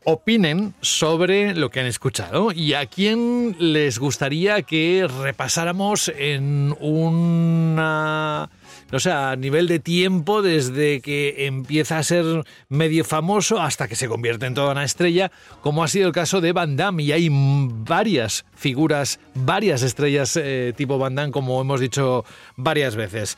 [0.05, 8.51] opinen sobre lo que han escuchado y a quién les gustaría que repasáramos en una
[8.94, 13.97] no sé, a nivel de tiempo, desde que empieza a ser medio famoso hasta que
[13.97, 15.32] se convierte en toda una estrella,
[15.62, 17.02] como ha sido el caso de Van Damme.
[17.02, 22.24] Y hay varias figuras, varias estrellas eh, tipo Van Damme, como hemos dicho
[22.56, 23.36] varias veces.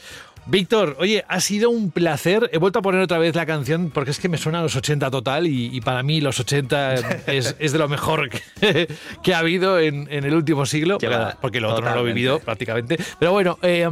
[0.49, 2.49] Víctor, oye, ha sido un placer.
[2.53, 4.77] He vuelto a poner otra vez la canción porque es que me suena a los
[4.77, 6.95] 80 total y, y para mí los 80
[7.27, 8.89] es, es de lo mejor que,
[9.23, 12.05] que ha habido en, en, el último siglo, Lleva, porque lo otro no lo he
[12.05, 12.97] vivido prácticamente.
[13.19, 13.89] Pero bueno, eh,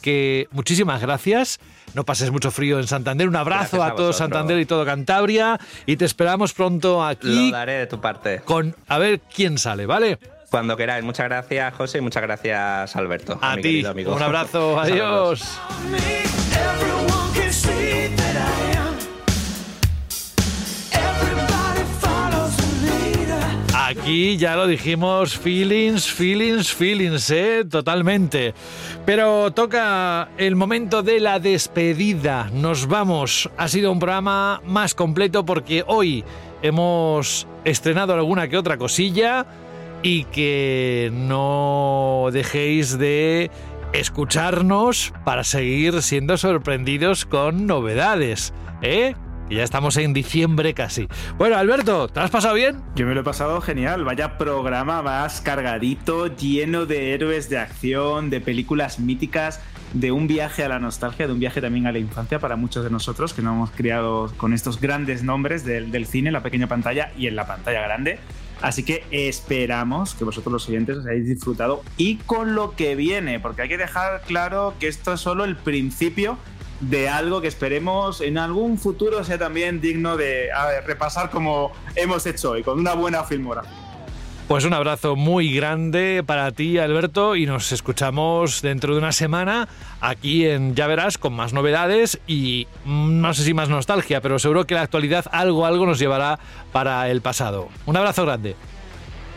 [0.00, 1.58] que muchísimas gracias.
[1.94, 3.26] No pases mucho frío en Santander.
[3.26, 4.12] Un abrazo Gracias a todo.
[4.12, 5.58] Santander y todo Cantabria.
[5.86, 8.42] Y te esperamos pronto aquí Lo daré de tu parte.
[8.44, 10.18] con a ver quién sale, ¿vale?
[10.50, 11.04] Cuando queráis.
[11.04, 13.38] Muchas gracias, José, y muchas gracias, Alberto.
[13.40, 13.84] A ti.
[13.84, 14.14] amigo.
[14.14, 14.78] Un abrazo.
[14.80, 15.42] Adiós.
[23.88, 27.64] Aquí ya lo dijimos, feelings, feelings, feelings, ¿eh?
[27.70, 28.52] Totalmente.
[29.04, 32.50] Pero toca el momento de la despedida.
[32.52, 33.48] Nos vamos.
[33.56, 36.24] Ha sido un programa más completo porque hoy
[36.62, 39.46] hemos estrenado alguna que otra cosilla
[40.02, 43.50] y que no dejéis de
[43.92, 48.52] escucharnos para seguir siendo sorprendidos con novedades,
[48.82, 49.14] ¿eh?
[49.48, 51.06] Ya estamos en diciembre casi.
[51.38, 52.82] Bueno, Alberto, ¿te has pasado bien?
[52.96, 54.04] Yo me lo he pasado genial.
[54.04, 59.60] Vaya programa más cargadito, lleno de héroes de acción, de películas míticas,
[59.92, 62.82] de un viaje a la nostalgia, de un viaje también a la infancia para muchos
[62.82, 66.42] de nosotros que nos hemos criado con estos grandes nombres del, del cine en la
[66.42, 68.18] pequeña pantalla y en la pantalla grande.
[68.62, 73.38] Así que esperamos que vosotros los oyentes os hayáis disfrutado y con lo que viene,
[73.38, 76.38] porque hay que dejar claro que esto es solo el principio
[76.80, 80.48] de algo que esperemos en algún futuro sea también digno de
[80.86, 83.85] repasar como hemos hecho hoy, con una buena filmografía.
[84.48, 89.66] Pues un abrazo muy grande para ti, Alberto, y nos escuchamos dentro de una semana
[90.00, 94.38] aquí en Ya Verás con más novedades y mm, no sé si más nostalgia, pero
[94.38, 96.38] seguro que la actualidad algo, algo nos llevará
[96.70, 97.68] para el pasado.
[97.86, 98.54] Un abrazo grande.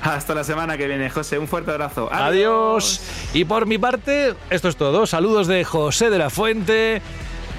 [0.04, 1.40] Hasta la semana que viene, José.
[1.40, 2.08] Un fuerte abrazo.
[2.12, 3.02] Adiós.
[3.34, 5.08] Y por mi parte, esto es todo.
[5.08, 7.02] Saludos de José de la Fuente.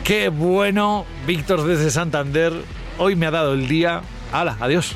[0.04, 2.52] Qué bueno, Víctor desde Santander.
[2.96, 4.02] Hoy me ha dado el día.
[4.32, 4.94] Hala, adiós.